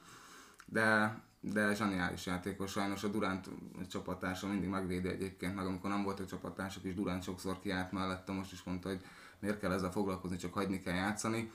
de, 0.66 1.20
de 1.40 1.76
zseniális 1.76 2.26
játékos, 2.26 2.72
sajnos 2.72 3.04
a 3.04 3.08
Durant 3.08 3.50
csapattársa 3.90 4.48
mindig 4.48 4.70
megvédi 4.70 5.08
egyébként, 5.08 5.56
meg 5.56 5.66
amikor 5.66 5.90
nem 5.90 6.04
voltak 6.04 6.26
csapattársak 6.26 6.84
is, 6.84 6.94
Durant 6.94 7.24
sokszor 7.24 7.60
kiállt 7.60 7.92
mellette, 7.92 8.32
most 8.32 8.52
is 8.52 8.64
mondta, 8.64 8.88
hogy 8.88 9.02
miért 9.40 9.60
kell 9.60 9.72
ezzel 9.72 9.92
foglalkozni, 9.92 10.38
csak 10.38 10.54
hagyni 10.54 10.82
kell 10.82 10.96
játszani. 10.96 11.52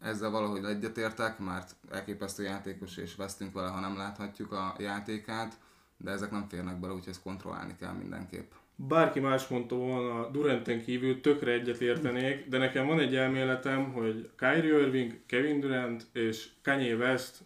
Ezzel 0.00 0.30
valahogy 0.30 0.64
egyetértek, 0.64 1.38
mert 1.38 1.76
elképesztő 1.90 2.42
játékos, 2.42 2.96
és 2.96 3.14
vesztünk 3.14 3.52
vele, 3.52 3.68
ha 3.68 3.80
nem 3.80 3.96
láthatjuk 3.96 4.52
a 4.52 4.74
játékát, 4.78 5.58
de 6.02 6.10
ezek 6.10 6.30
nem 6.30 6.46
férnek 6.48 6.80
bele, 6.80 6.92
úgyhogy 6.92 7.12
ezt 7.12 7.22
kontrollálni 7.22 7.76
kell 7.78 7.92
mindenképp. 7.92 8.50
bárki 8.76 9.20
más 9.20 9.46
mondta 9.48 9.74
volna 9.74 10.30
Duranten 10.30 10.82
kívül, 10.82 11.20
tökre 11.20 11.52
egyet 11.52 11.80
értenék, 11.80 12.48
de 12.48 12.58
nekem 12.58 12.86
van 12.86 13.00
egy 13.00 13.16
elméletem, 13.16 13.92
hogy 13.92 14.30
Kyrie 14.36 14.78
Irving, 14.78 15.20
Kevin 15.26 15.60
Durant 15.60 16.06
és 16.12 16.48
Kanye 16.62 16.94
West 16.94 17.44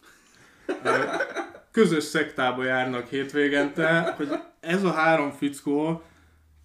közös 1.70 2.04
szektába 2.04 2.64
járnak 2.64 3.08
hétvégente, 3.08 4.12
hogy 4.16 4.28
ez 4.60 4.84
a 4.84 4.92
három 4.92 5.30
fickó 5.30 6.02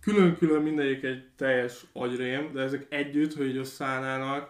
külön-külön 0.01 0.61
mindegyik 0.61 1.03
egy 1.03 1.29
teljes 1.35 1.85
agyrém, 1.93 2.53
de 2.53 2.61
ezek 2.61 2.85
együtt, 2.89 3.33
hogy 3.33 3.47
így 3.47 3.57
összeállnának, 3.57 4.49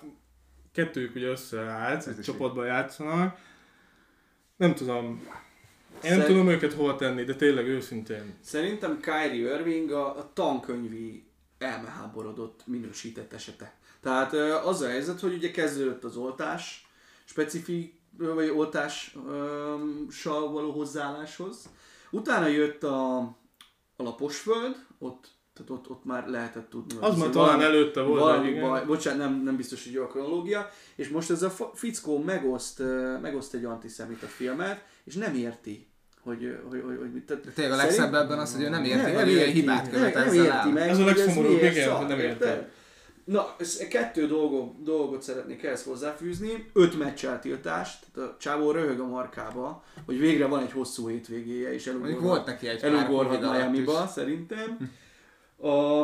kettőjük 0.72 1.16
ugye 1.16 1.28
összeállt, 1.28 2.08
egy 2.08 2.20
csapatban 2.20 2.66
játszanak. 2.66 3.38
Nem 4.56 4.76
tudom, 4.76 5.28
én 6.04 6.18
nem 6.18 6.26
tudom 6.26 6.48
őket 6.48 6.74
hova 6.74 6.96
tenni, 6.96 7.24
de 7.24 7.36
tényleg 7.36 7.68
őszintén. 7.68 8.34
Szerintem 8.44 9.00
Kyrie 9.00 9.56
Irving 9.56 9.92
a, 9.92 10.18
a 10.18 10.32
tankönyvi 10.34 11.26
elmeháborodott 11.58 12.62
minősített 12.66 13.34
esete. 13.34 13.80
Tehát 14.02 14.34
az 14.66 14.82
a 14.82 14.88
helyzet, 14.88 15.20
hogy 15.20 15.34
ugye 15.34 15.52
kezdődött 15.52 16.04
az 16.04 16.16
oltás, 16.16 16.88
specifik, 17.26 18.00
vagy 18.18 18.50
oltással 18.50 20.52
való 20.52 20.72
hozzáálláshoz. 20.72 21.70
Utána 22.12 22.48
jött 22.48 22.84
a, 22.84 23.18
a 23.96 24.04
laposföld, 24.04 24.86
ott, 25.00 25.30
tehát 25.54 25.72
ott, 25.72 25.90
ott 25.90 26.06
már 26.06 26.28
lehetett 26.28 26.70
tudni. 26.70 26.96
Az 27.00 27.18
már 27.18 27.18
valami- 27.18 27.34
talán 27.34 27.62
előtte 27.62 28.02
volt, 28.02 28.20
valami 28.20 28.50
igen. 28.50 28.62
baj, 28.62 28.86
bocsánat, 28.86 29.20
nem, 29.20 29.44
nem 29.44 29.56
biztos, 29.56 29.84
hogy 29.84 29.94
jó 29.94 30.04
a 30.04 30.08
kronológia, 30.08 30.70
és 30.96 31.10
most 31.10 31.30
ez 31.30 31.42
a 31.42 31.50
fickó 31.74 32.24
megoszt, 32.24 32.84
megoszt 33.22 33.54
egy 33.54 33.66
antiszemita 33.66 34.26
filmet, 34.26 34.86
és 35.04 35.16
nem 35.16 35.36
érti, 35.36 35.91
hogy, 36.24 36.58
hogy, 36.70 36.82
hogy, 36.86 36.98
hogy 37.00 37.12
mit. 37.14 37.26
Tehát 37.26 37.44
De 37.44 37.52
tényleg 37.52 37.74
a 37.74 37.82
szerint- 37.82 37.98
legszebb 38.00 38.22
ebben 38.24 38.40
az, 38.40 38.56
hogy 38.56 38.64
ő 38.64 38.70
nem 38.70 38.84
érti, 38.84 38.96
nem, 38.96 39.06
hogy 39.06 39.14
nem 39.16 39.28
ilyen 39.28 39.40
érti, 39.40 39.52
hibát 39.60 39.82
nem, 39.84 39.92
követ 39.92 40.14
nem 40.14 40.28
ezzel 40.28 40.46
érti 40.46 40.70
meg, 40.70 40.90
Ez 40.90 41.00
a 41.00 41.06
legszomorúbb, 41.06 41.52
miért 41.60 41.76
igen, 41.76 41.92
hogy 41.92 42.08
nem 42.08 42.20
érted? 42.20 42.48
érted. 42.48 42.70
Na, 43.26 43.56
kettő 43.90 44.28
dolgot, 44.28 44.84
dolgot 44.84 45.22
szeretnék 45.22 45.64
ehhez 45.64 45.84
hozzáfűzni. 45.84 46.70
Öt 46.74 46.98
meccs 46.98 47.26
eltiltást, 47.26 48.06
tehát 48.14 48.30
a 48.30 48.36
csávó 48.40 48.72
röhög 48.72 49.00
a 49.00 49.08
markába, 49.08 49.84
hogy 50.06 50.20
végre 50.20 50.46
van 50.46 50.62
egy 50.62 50.72
hosszú 50.72 51.08
hétvégéje, 51.08 51.74
és 51.74 51.88
elugorhat, 51.88 52.22
volt 52.22 52.46
neki 52.46 52.68
egy 52.68 52.84
elugorhat 52.84 53.42
Miami-ba, 53.42 54.08
szerintem. 54.08 54.92
A, 55.58 56.02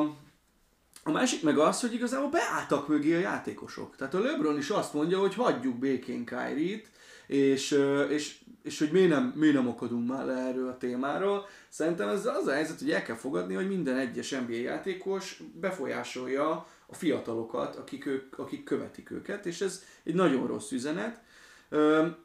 a 1.03 1.11
másik 1.11 1.43
meg 1.43 1.57
az, 1.57 1.81
hogy 1.81 1.93
igazából 1.93 2.29
beálltak 2.29 2.87
mögé 2.87 3.15
a 3.15 3.19
játékosok. 3.19 3.95
Tehát 3.95 4.13
a 4.13 4.19
LeBron 4.19 4.57
is 4.57 4.69
azt 4.69 4.93
mondja, 4.93 5.19
hogy 5.19 5.35
hagyjuk 5.35 5.75
békén 5.75 6.25
Kyrie-t, 6.25 6.87
és, 7.27 7.79
és, 8.09 8.39
és 8.63 8.79
hogy 8.79 8.91
miért 8.91 9.09
nem, 9.09 9.33
miért 9.35 9.55
nem 9.55 9.67
akadunk 9.67 10.07
már 10.07 10.25
le 10.25 10.33
erről 10.33 10.67
a 10.67 10.77
témáról. 10.77 11.45
Szerintem 11.69 12.09
ez 12.09 12.25
az 12.25 12.47
a 12.47 12.51
helyzet, 12.51 12.79
hogy 12.79 12.91
el 12.91 13.03
kell 13.03 13.15
fogadni, 13.15 13.53
hogy 13.53 13.67
minden 13.67 13.97
egyes 13.97 14.31
NBA 14.31 14.53
játékos 14.53 15.41
befolyásolja 15.59 16.67
a 16.87 16.95
fiatalokat, 16.95 17.75
akik, 17.75 18.05
ők, 18.05 18.39
akik 18.39 18.63
követik 18.63 19.11
őket, 19.11 19.45
és 19.45 19.61
ez 19.61 19.83
egy 20.03 20.15
nagyon 20.15 20.47
rossz 20.47 20.71
üzenet. 20.71 21.21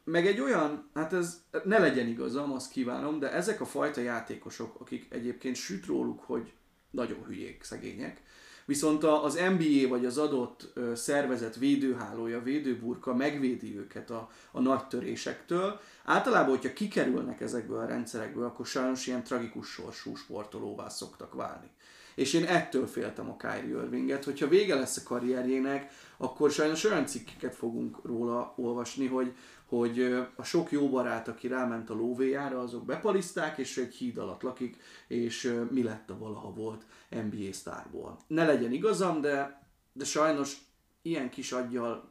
Meg 0.04 0.26
egy 0.26 0.40
olyan, 0.40 0.90
hát 0.94 1.12
ez 1.12 1.42
ne 1.64 1.78
legyen 1.78 2.06
igazam, 2.06 2.52
azt 2.52 2.70
kívánom, 2.70 3.18
de 3.18 3.32
ezek 3.32 3.60
a 3.60 3.64
fajta 3.64 4.00
játékosok, 4.00 4.80
akik 4.80 5.06
egyébként 5.08 5.56
süt 5.56 5.86
róluk, 5.86 6.20
hogy 6.20 6.52
nagyon 6.90 7.24
hülyék, 7.26 7.62
szegények, 7.62 8.22
viszont 8.64 9.04
az 9.04 9.34
NBA 9.34 9.88
vagy 9.88 10.06
az 10.06 10.18
adott 10.18 10.72
szervezet 10.94 11.56
védőhálója, 11.56 12.42
védőburka 12.42 13.14
megvédi 13.14 13.78
őket 13.78 14.10
a, 14.10 14.30
a 14.50 14.60
nagy 14.60 14.86
törésektől. 14.86 15.80
Általában, 16.04 16.50
hogyha 16.50 16.72
kikerülnek 16.72 17.40
ezekből 17.40 17.78
a 17.78 17.86
rendszerekből, 17.86 18.44
akkor 18.44 18.66
sajnos 18.66 19.06
ilyen 19.06 19.24
tragikus 19.24 19.68
sorsú 19.68 20.14
sportolóvá 20.16 20.88
szoktak 20.88 21.34
válni. 21.34 21.70
És 22.14 22.32
én 22.32 22.44
ettől 22.44 22.86
féltem 22.86 23.30
a 23.30 23.36
Kyrie 23.36 23.82
Irvinget, 23.82 24.24
hogyha 24.24 24.48
vége 24.48 24.74
lesz 24.74 24.96
a 24.96 25.02
karrierjének, 25.04 25.92
akkor 26.16 26.50
sajnos 26.50 26.84
olyan 26.84 27.06
cikkeket 27.06 27.54
fogunk 27.54 27.98
róla 28.04 28.54
olvasni, 28.56 29.06
hogy, 29.06 29.34
hogy 29.66 30.16
a 30.36 30.42
sok 30.42 30.70
jó 30.70 30.88
barát, 30.88 31.28
aki 31.28 31.48
ráment 31.48 31.90
a 31.90 31.94
lóvéjára, 31.94 32.60
azok 32.60 32.84
bepaliszták, 32.84 33.58
és 33.58 33.76
egy 33.76 33.94
híd 33.94 34.18
alatt 34.18 34.42
lakik, 34.42 34.76
és 35.08 35.58
mi 35.70 35.82
lett 35.82 36.10
a 36.10 36.18
valaha 36.18 36.52
volt 36.52 36.82
NBA 37.14 37.52
sztárból. 37.52 38.18
Ne 38.26 38.44
legyen 38.44 38.72
igazam, 38.72 39.20
de, 39.20 39.66
de 39.92 40.04
sajnos 40.04 40.56
ilyen 41.02 41.30
kis 41.30 41.52
aggyal 41.52 42.10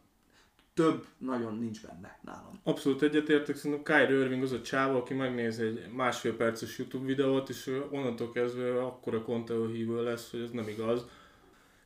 több 0.74 1.06
nagyon 1.18 1.58
nincs 1.58 1.82
benne 1.82 2.20
nálam. 2.22 2.60
Abszolút 2.64 3.02
egyetértek, 3.02 3.56
szerintem 3.56 3.84
Kyrie 3.84 4.20
Irving 4.20 4.44
az 4.44 4.52
a 4.52 4.62
csáva, 4.62 4.98
aki 4.98 5.14
megnéz 5.14 5.60
egy 5.60 5.86
másfél 5.96 6.36
perces 6.36 6.78
YouTube 6.78 7.06
videót, 7.06 7.50
és 7.50 7.82
onnantól 7.92 8.32
kezdve 8.32 8.82
akkora 8.84 9.22
Conteo 9.22 9.68
hívő 9.68 10.04
lesz, 10.04 10.32
hogy 10.32 10.40
ez 10.40 10.52
nem 10.52 10.68
igaz. 10.68 11.06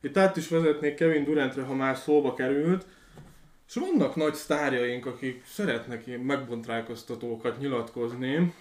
Itt 0.00 0.16
át 0.16 0.36
is 0.36 0.48
vezetnék 0.48 0.94
Kevin 0.94 1.24
Durantre, 1.24 1.62
ha 1.62 1.74
már 1.74 1.96
szóba 1.96 2.34
került, 2.34 2.86
és 3.68 3.74
vannak 3.74 4.16
nagy 4.16 4.34
sztárjaink, 4.34 5.06
akik 5.06 5.44
szeretnek 5.44 6.06
ilyen 6.06 6.20
megbontrálkoztatókat 6.20 7.58
nyilatkozni. 7.58 8.54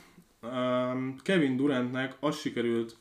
Kevin 1.23 1.55
Durantnek 1.55 2.15
azt 2.19 2.39
sikerült 2.39 2.95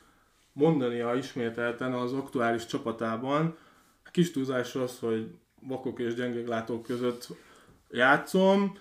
mondania 0.55 1.15
ismételten 1.15 1.93
az 1.93 2.13
aktuális 2.13 2.67
csapatában, 2.67 3.57
kis 4.15 4.31
túlzás 4.31 4.75
az, 4.75 4.99
hogy 4.99 5.31
vakok 5.61 5.99
és 5.99 6.15
gyengéglátók 6.15 6.83
között 6.83 7.29
játszom. 7.91 8.79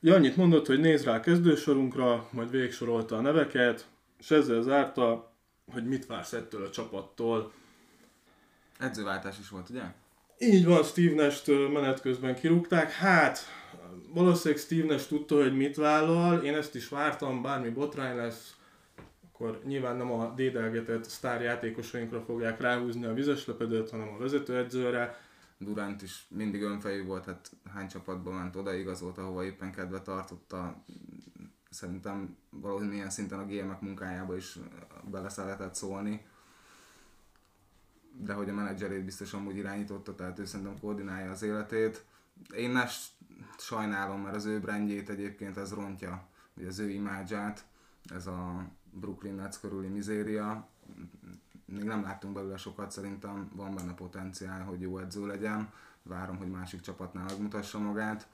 Ja, 0.00 0.14
annyit 0.14 0.36
mondott, 0.36 0.66
hogy 0.66 0.80
néz 0.80 1.04
rá 1.04 1.14
a 1.14 1.20
kezdősorunkra, 1.20 2.28
majd 2.30 2.50
végsorolta 2.50 3.16
a 3.16 3.20
neveket, 3.20 3.86
és 4.18 4.30
ezzel 4.30 4.62
zárta, 4.62 5.32
hogy 5.72 5.86
mit 5.86 6.06
vársz 6.06 6.32
ettől 6.32 6.64
a 6.64 6.70
csapattól. 6.70 7.52
Edzőváltás 8.78 9.38
is 9.38 9.48
volt, 9.48 9.70
ugye? 9.70 9.82
Így 10.38 10.64
van, 10.64 10.82
Steve 10.82 11.14
Nash-t 11.14 11.48
ö, 11.48 11.68
menet 11.68 12.00
közben 12.00 12.34
kirúgták. 12.34 12.92
Hát, 12.92 13.38
valószínűleg 14.14 14.62
Steve 14.62 14.86
Nash 14.86 15.08
tudta, 15.08 15.34
hogy 15.34 15.56
mit 15.56 15.76
vállal, 15.76 16.42
én 16.42 16.54
ezt 16.54 16.74
is 16.74 16.88
vártam, 16.88 17.42
bármi 17.42 17.68
botrány 17.68 18.16
lesz, 18.16 18.55
akkor 19.38 19.60
nyilván 19.64 19.96
nem 19.96 20.12
a 20.12 20.34
dédelgetett 20.34 21.04
sztárjátékosainkra 21.04 22.20
fogják 22.20 22.60
ráhúzni 22.60 23.04
a 23.04 23.12
vizeslepedőt, 23.12 23.90
hanem 23.90 24.08
a 24.08 24.18
vezetőedzőre. 24.18 25.18
Durant 25.58 26.02
is 26.02 26.26
mindig 26.28 26.62
önfejű 26.62 27.04
volt, 27.04 27.24
hát 27.24 27.50
hány 27.74 27.88
csapatban 27.88 28.34
ment 28.34 28.56
oda, 28.56 28.74
igazolt, 28.74 29.18
ahova 29.18 29.44
éppen 29.44 29.72
kedve 29.72 30.00
tartotta. 30.02 30.82
Szerintem 31.70 32.36
valahogy 32.50 32.88
milyen 32.88 33.10
szinten 33.10 33.38
a 33.38 33.44
GM-ek 33.44 33.80
munkájába 33.80 34.36
is 34.36 34.58
bele 35.10 35.28
szeretett 35.28 35.74
szólni. 35.74 36.26
De 38.12 38.32
hogy 38.32 38.48
a 38.48 38.54
menedzserét 38.54 39.04
biztos 39.04 39.32
amúgy 39.32 39.56
irányította, 39.56 40.14
tehát 40.14 40.38
ő 40.38 40.44
szerintem 40.44 40.80
koordinálja 40.80 41.30
az 41.30 41.42
életét. 41.42 42.04
Én 42.54 42.70
ne 42.70 42.84
sajnálom, 43.58 44.20
mert 44.20 44.36
az 44.36 44.44
ő 44.44 44.60
brandjét 44.60 45.08
egyébként 45.08 45.56
ez 45.56 45.72
rontja, 45.72 46.28
vagy 46.54 46.66
az 46.66 46.78
ő 46.78 46.88
imádzsát, 46.88 47.64
ez 48.14 48.26
a 48.26 48.66
Brooklyn 49.00 49.34
Nets 49.34 49.60
körüli 49.60 49.88
mizéria. 49.88 50.68
Még 51.64 51.82
nem 51.82 52.02
láttunk 52.02 52.34
belőle 52.34 52.56
sokat, 52.56 52.90
szerintem 52.90 53.50
van 53.54 53.74
benne 53.74 53.94
potenciál, 53.94 54.64
hogy 54.64 54.80
jó 54.80 54.98
edző 54.98 55.26
legyen. 55.26 55.72
Várom, 56.02 56.36
hogy 56.36 56.50
másik 56.50 56.80
csapatnál 56.80 57.24
megmutassa 57.24 57.78
magát. 57.78 58.28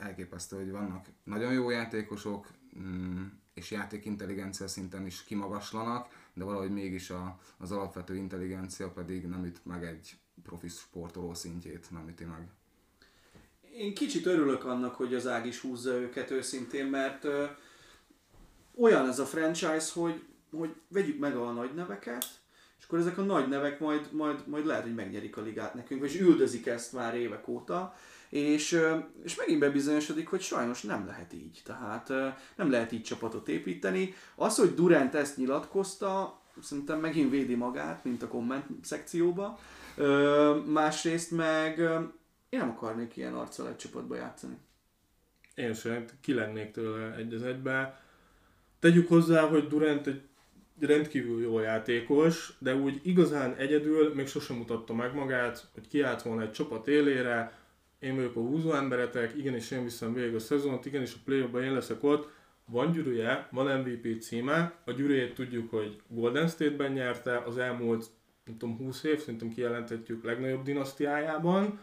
Elképesztő, 0.00 0.56
hogy 0.56 0.70
vannak 0.70 1.06
nagyon 1.22 1.52
jó 1.52 1.70
játékosok, 1.70 2.46
mm, 2.78 3.24
és 3.54 3.70
játékintelligencia 3.70 4.68
szinten 4.68 5.06
is 5.06 5.24
kimagaslanak, 5.24 6.08
de 6.32 6.44
valahogy 6.44 6.70
mégis 6.70 7.10
a, 7.10 7.38
az 7.58 7.72
alapvető 7.72 8.16
intelligencia 8.16 8.90
pedig 8.90 9.26
nem 9.26 9.44
üt 9.44 9.64
meg 9.64 9.84
egy 9.84 10.16
profi 10.42 10.68
sportoló 10.68 11.34
szintjét, 11.34 11.90
nem 11.90 12.08
üti 12.08 12.24
meg. 12.24 12.48
Én 13.76 13.94
kicsit 13.94 14.26
örülök 14.26 14.64
annak, 14.64 14.94
hogy 14.94 15.14
az 15.14 15.26
ág 15.26 15.46
is 15.46 15.60
húzza 15.60 15.92
őket 15.92 16.30
őszintén, 16.30 16.86
mert 16.86 17.26
olyan 18.80 19.08
ez 19.08 19.18
a 19.18 19.24
franchise, 19.24 19.90
hogy, 19.94 20.22
hogy 20.50 20.74
vegyük 20.88 21.18
meg 21.18 21.36
a 21.36 21.52
nagy 21.52 21.74
neveket, 21.74 22.26
és 22.78 22.84
akkor 22.84 22.98
ezek 22.98 23.18
a 23.18 23.22
nagy 23.22 23.48
nevek 23.48 23.80
majd, 23.80 24.08
majd, 24.12 24.48
majd 24.48 24.66
lehet, 24.66 24.82
hogy 24.82 24.94
megnyerik 24.94 25.36
a 25.36 25.42
ligát 25.42 25.74
nekünk, 25.74 26.00
vagy 26.00 26.16
üldözik 26.20 26.66
ezt 26.66 26.92
már 26.92 27.14
évek 27.14 27.48
óta, 27.48 27.94
és, 28.28 28.80
és 29.22 29.34
megint 29.34 29.60
bebizonyosodik, 29.60 30.28
hogy 30.28 30.40
sajnos 30.40 30.82
nem 30.82 31.06
lehet 31.06 31.32
így. 31.32 31.60
Tehát 31.64 32.08
nem 32.56 32.70
lehet 32.70 32.92
így 32.92 33.02
csapatot 33.02 33.48
építeni. 33.48 34.14
Az, 34.34 34.56
hogy 34.56 34.74
Durant 34.74 35.14
ezt 35.14 35.36
nyilatkozta, 35.36 36.40
szerintem 36.62 37.00
megint 37.00 37.30
védi 37.30 37.54
magát, 37.54 38.04
mint 38.04 38.22
a 38.22 38.28
komment 38.28 38.66
szekcióba. 38.82 39.58
Másrészt 40.66 41.30
meg 41.30 41.78
én 42.48 42.58
nem 42.58 42.70
akarnék 42.70 43.16
ilyen 43.16 43.34
arccal 43.34 43.68
egy 43.68 43.76
csapatba 43.76 44.14
játszani. 44.14 44.56
Én 45.54 45.74
sem, 45.74 46.04
ki 46.20 46.34
lennék 46.34 46.70
tőle 46.70 47.14
egy 47.14 47.34
az 47.34 47.42
egybe. 47.42 48.03
Tegyük 48.84 49.08
hozzá, 49.08 49.46
hogy 49.46 49.66
Durant 49.66 50.06
egy 50.06 50.22
rendkívül 50.80 51.42
jó 51.42 51.58
játékos, 51.58 52.56
de 52.58 52.74
úgy 52.74 53.00
igazán 53.02 53.54
egyedül 53.54 54.14
még 54.14 54.26
sosem 54.26 54.56
mutatta 54.56 54.94
meg 54.94 55.14
magát, 55.14 55.66
hogy 55.74 55.88
kiállt 55.88 56.22
volna 56.22 56.42
egy 56.42 56.52
csapat 56.52 56.88
élére, 56.88 57.58
én 57.98 58.14
vagyok 58.14 58.36
a 58.36 58.40
húzó 58.40 58.72
emberetek, 58.72 59.36
igenis 59.36 59.70
én 59.70 59.82
viszem 59.82 60.12
végig 60.12 60.34
a 60.34 60.38
szezont, 60.38 60.86
igenis 60.86 61.14
a 61.14 61.18
play 61.24 61.64
én 61.64 61.72
leszek 61.72 62.02
ott, 62.02 62.28
van 62.64 62.92
gyűrűje, 62.92 63.48
van 63.50 63.80
MVP 63.80 64.22
címe, 64.22 64.74
a 64.84 64.92
gyűrűjét 64.92 65.34
tudjuk, 65.34 65.70
hogy 65.70 66.00
Golden 66.08 66.48
State-ben 66.48 66.92
nyerte 66.92 67.38
az 67.38 67.58
elmúlt, 67.58 68.06
nem 68.44 68.58
tudom, 68.58 68.76
20 68.76 69.02
év, 69.02 69.18
szerintem 69.18 69.48
kijelenthetjük 69.48 70.24
legnagyobb 70.24 70.62
dinasztiájában, 70.62 71.78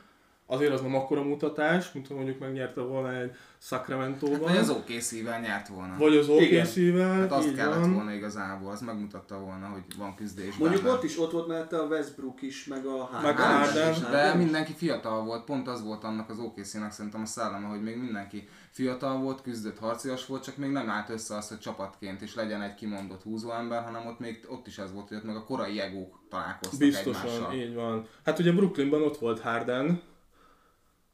azért 0.52 0.74
az 0.74 0.82
nem 0.82 0.96
akkora 0.96 1.24
mutatás, 1.24 1.92
mint 1.92 2.08
ha 2.08 2.14
mondjuk 2.14 2.40
megnyerte 2.40 2.82
volna 2.82 3.16
egy 3.16 3.32
Sacramento-ban. 3.60 4.40
Hát, 4.40 4.48
vagy 4.48 4.58
az 4.58 4.70
OKC-vel 4.70 5.40
nyert 5.40 5.68
volna. 5.68 5.96
Vagy 5.98 6.16
az 6.16 6.30
OKC-vel, 6.30 7.20
Hát 7.20 7.32
azt 7.32 7.56
kellett 7.56 7.80
van. 7.80 7.94
volna 7.94 8.14
igazából, 8.14 8.72
az 8.72 8.82
megmutatta 8.82 9.40
volna, 9.40 9.68
hogy 9.68 9.84
van 9.98 10.16
küzdés. 10.16 10.56
Mondjuk 10.58 10.82
benne. 10.84 10.94
ott 10.96 11.04
is 11.04 11.20
ott 11.20 11.32
volt 11.32 11.48
mellette 11.48 11.78
a 11.78 11.86
Westbrook 11.86 12.42
is, 12.42 12.66
meg 12.66 12.86
a 12.86 13.04
Harden. 13.04 13.22
Meg 13.22 13.40
a 13.40 13.44
Harden. 13.44 14.12
De 14.12 14.34
mindenki 14.34 14.74
fiatal 14.74 15.24
volt, 15.24 15.44
pont 15.44 15.68
az 15.68 15.84
volt 15.84 16.04
annak 16.04 16.30
az 16.30 16.40
OKC-nek 16.40 16.92
szerintem 16.92 17.22
a 17.22 17.26
szelleme, 17.26 17.68
hogy 17.68 17.82
még 17.84 17.98
mindenki 17.98 18.48
fiatal 18.72 19.18
volt, 19.18 19.42
küzdött, 19.42 19.80
harcias 19.80 20.26
volt, 20.26 20.44
csak 20.44 20.58
még 20.58 20.70
nem 20.70 20.90
állt 20.90 21.10
össze 21.10 21.36
az, 21.36 21.48
hogy 21.48 21.60
csapatként 21.60 22.22
is 22.22 22.36
legyen 22.36 22.62
egy 22.62 22.74
kimondott 22.74 23.24
húzóember, 23.24 23.84
hanem 23.84 24.06
ott 24.08 24.20
még 24.20 24.46
ott 24.50 24.68
is 24.68 24.78
ez 24.78 24.94
volt, 24.94 25.08
hogy 25.08 25.18
ott 25.18 25.24
meg 25.24 25.36
a 25.36 25.44
korai 25.44 25.80
egók 25.80 26.20
találkoztak 26.30 26.80
Biztosan, 26.80 27.26
egymással. 27.30 27.54
így 27.54 27.74
van. 27.74 28.08
Hát 28.26 28.40
ugye 28.40 28.52
Brooklynban 28.52 29.02
ott 29.02 29.18
volt 29.18 29.40
Harden, 29.40 30.02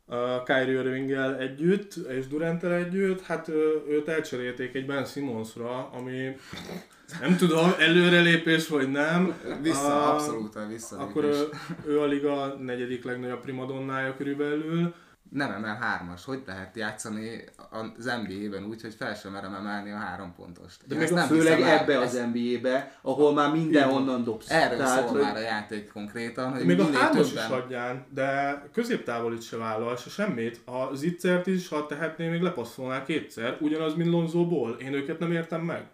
a 0.09 0.43
Kyrie 0.43 0.79
irving 0.79 1.11
együtt, 1.39 1.93
és 1.95 2.27
durant 2.27 2.63
együtt, 2.63 3.21
hát 3.21 3.47
őt 3.89 4.07
elcserélték 4.07 4.75
egy 4.75 4.85
Ben 4.85 5.05
Simmonsra, 5.05 5.89
ami 5.89 6.37
nem 7.21 7.37
tudom, 7.37 7.73
előrelépés 7.79 8.67
vagy 8.67 8.91
nem. 8.91 9.33
Vissza, 9.61 10.09
a, 10.09 10.13
abszolút 10.13 10.57
visszalépés. 10.69 11.09
Akkor 11.09 11.23
ő, 11.23 11.49
ő 11.87 11.99
a 11.99 12.05
liga 12.05 12.55
negyedik 12.59 13.03
legnagyobb 13.03 13.41
primadonnája 13.41 14.15
körülbelül, 14.15 14.93
nem 15.29 15.51
emel 15.51 15.75
hármas. 15.75 16.25
Hogy 16.25 16.43
lehet 16.45 16.75
játszani 16.75 17.43
az 17.69 18.05
NBA-ben 18.05 18.65
úgy, 18.65 18.81
hogy 18.81 18.93
fel 18.93 19.15
sem 19.15 19.31
merem 19.31 19.53
emelni 19.53 19.91
a 19.91 19.95
három 19.97 20.33
pontost? 20.35 20.87
De 20.87 20.95
még 20.95 21.09
nem 21.09 21.27
főleg 21.27 21.61
ebbe 21.61 21.93
el, 21.93 22.01
az 22.01 22.21
NBA-be, 22.33 22.97
ahol 23.01 23.33
már 23.33 23.51
mindenhonnan 23.51 24.23
dobsz. 24.23 24.49
Erről 24.49 24.77
Tehát, 24.77 24.99
szól 24.99 25.11
hogy... 25.11 25.21
már 25.21 25.35
a 25.35 25.39
játék 25.39 25.91
konkrétan, 25.91 26.53
hogy 26.53 26.65
még 26.65 26.79
a 26.79 26.91
hármas 26.91 27.27
többen... 27.27 27.43
is 27.43 27.49
hagyján, 27.49 28.05
de 28.13 28.61
középtávolit 28.73 29.41
se 29.41 29.57
vállal, 29.57 29.95
se 29.95 30.09
semmit. 30.09 30.61
A 30.65 30.95
zicsert 30.95 31.47
is, 31.47 31.67
ha 31.67 31.85
tehetné, 31.85 32.29
még 32.29 32.41
lepasszolná 32.41 33.03
kétszer, 33.03 33.57
ugyanaz, 33.61 33.95
mint 33.95 34.09
Lonzóból. 34.09 34.71
Én 34.71 34.93
őket 34.93 35.19
nem 35.19 35.31
értem 35.31 35.61
meg. 35.61 35.87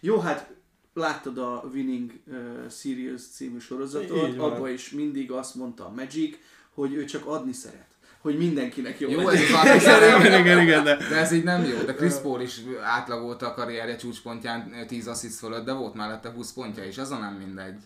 Jó, 0.00 0.18
hát 0.18 0.50
láttad 0.94 1.38
a 1.38 1.64
Winning 1.72 2.12
uh, 2.26 2.70
Series 2.70 3.22
című 3.28 3.58
sorozatot, 3.58 4.38
abban 4.38 4.70
is 4.70 4.90
mindig 4.90 5.30
azt 5.30 5.54
mondta 5.54 5.86
a 5.86 5.92
Magic, 5.96 6.36
hogy 6.74 6.94
ő 6.94 7.04
csak 7.04 7.26
adni 7.26 7.52
szeret 7.52 7.89
hogy 8.20 8.38
mindenkinek 8.38 9.00
jó, 9.00 9.10
jó. 9.10 9.28
Ez 9.28 9.40
igen, 10.20 10.40
igen, 10.40 10.60
igen, 10.60 10.84
de... 10.84 10.96
de 10.96 11.16
ez 11.16 11.32
így 11.32 11.44
nem 11.44 11.64
jó. 11.64 11.82
De 11.82 11.94
Chris 11.94 12.14
Paul 12.14 12.40
is 12.40 12.60
átlagolta 12.82 13.46
a 13.46 13.54
karrierje 13.54 13.96
csúcspontján 13.96 14.86
10 14.86 15.06
assist 15.06 15.38
fölött, 15.38 15.64
de 15.64 15.72
volt 15.72 15.94
mellette 15.94 16.30
20 16.30 16.52
pontja 16.52 16.84
is, 16.84 16.96
ez 16.96 17.10
a 17.10 17.18
nem 17.18 17.34
mindegy. 17.34 17.78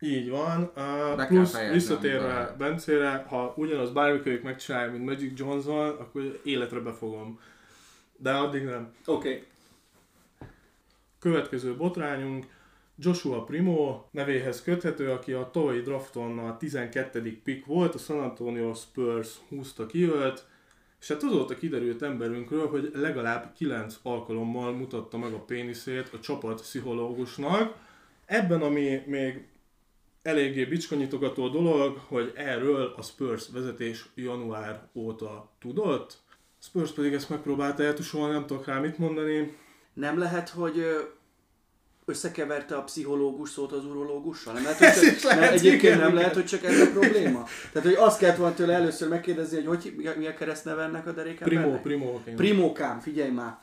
Így 0.00 0.30
van. 0.30 0.72
Uh, 0.76 1.26
plusz 1.26 1.56
visszatérve 1.72 2.54
Bencére, 2.58 3.24
ha 3.28 3.54
ugyanaz 3.56 3.90
bármikor 3.90 4.40
megcsinálja, 4.42 4.92
mint 4.92 5.04
Magic 5.04 5.38
Johnson, 5.38 5.88
akkor 5.88 6.40
életre 6.44 6.78
befogom. 6.78 7.40
De 8.16 8.32
addig 8.32 8.62
nem. 8.62 8.92
Oké. 9.06 9.28
Okay. 9.28 9.44
Következő 11.18 11.76
botrányunk. 11.76 12.46
Joshua 12.98 13.44
Primo 13.44 14.04
nevéhez 14.10 14.62
köthető, 14.62 15.10
aki 15.10 15.32
a 15.32 15.50
tavalyi 15.52 15.80
drafton 15.80 16.38
a 16.38 16.56
12. 16.56 17.40
pick 17.44 17.66
volt, 17.66 17.94
a 17.94 17.98
San 17.98 18.20
Antonio 18.20 18.74
Spurs 18.74 19.28
húzta 19.48 19.86
ki 19.86 20.02
őt, 20.02 20.46
és 21.00 21.08
hát 21.08 21.22
azóta 21.22 21.54
kiderült 21.54 22.02
emberünkről, 22.02 22.68
hogy 22.68 22.90
legalább 22.94 23.52
9 23.52 23.98
alkalommal 24.02 24.72
mutatta 24.72 25.18
meg 25.18 25.32
a 25.32 25.38
péniszét 25.38 26.10
a 26.12 26.20
csapat 26.20 26.60
pszichológusnak. 26.60 27.74
Ebben, 28.26 28.62
ami 28.62 29.02
még 29.06 29.48
eléggé 30.22 30.64
bicskanyitogató 30.64 31.48
dolog, 31.48 31.98
hogy 32.06 32.32
erről 32.34 32.94
a 32.96 33.02
Spurs 33.02 33.48
vezetés 33.52 34.08
január 34.14 34.88
óta 34.94 35.52
tudott. 35.60 36.18
Spurs 36.58 36.90
pedig 36.90 37.12
ezt 37.12 37.30
megpróbálta 37.30 37.82
eltusolni, 37.82 38.32
nem 38.32 38.46
tudok 38.46 38.66
rá 38.66 38.78
mit 38.78 38.98
mondani. 38.98 39.56
Nem 39.92 40.18
lehet, 40.18 40.48
hogy 40.48 40.84
összekeverte 42.08 42.76
a 42.76 42.82
pszichológus 42.82 43.50
szót 43.50 43.72
az 43.72 43.84
urológussal? 43.84 44.52
Nem 44.52 44.62
lehet, 44.62 44.78
hogy 44.98 45.16
csak, 45.16 45.22
lehet, 45.22 45.40
nem, 45.40 45.52
egyébként 45.52 45.82
igen, 45.82 45.98
nem 45.98 46.06
igen. 46.06 46.18
lehet, 46.18 46.34
hogy 46.34 46.44
csak 46.44 46.64
ez 46.64 46.80
a 46.80 46.90
probléma? 46.90 47.44
Tehát, 47.72 47.88
hogy 47.88 47.96
azt 47.98 48.18
kellett 48.18 48.36
volna 48.36 48.54
tőle 48.54 48.74
először 48.74 49.08
megkérdezni, 49.08 49.64
hogy, 49.64 49.94
hogy 50.04 50.14
mi 50.18 50.26
a 50.26 50.34
keresztneve 50.34 50.82
ennek 50.82 51.06
a 51.06 51.12
deréken? 51.12 51.48
Primo, 51.48 51.80
primo. 51.80 52.20
Primókám, 52.36 53.00
figyelj 53.00 53.30
már! 53.30 53.58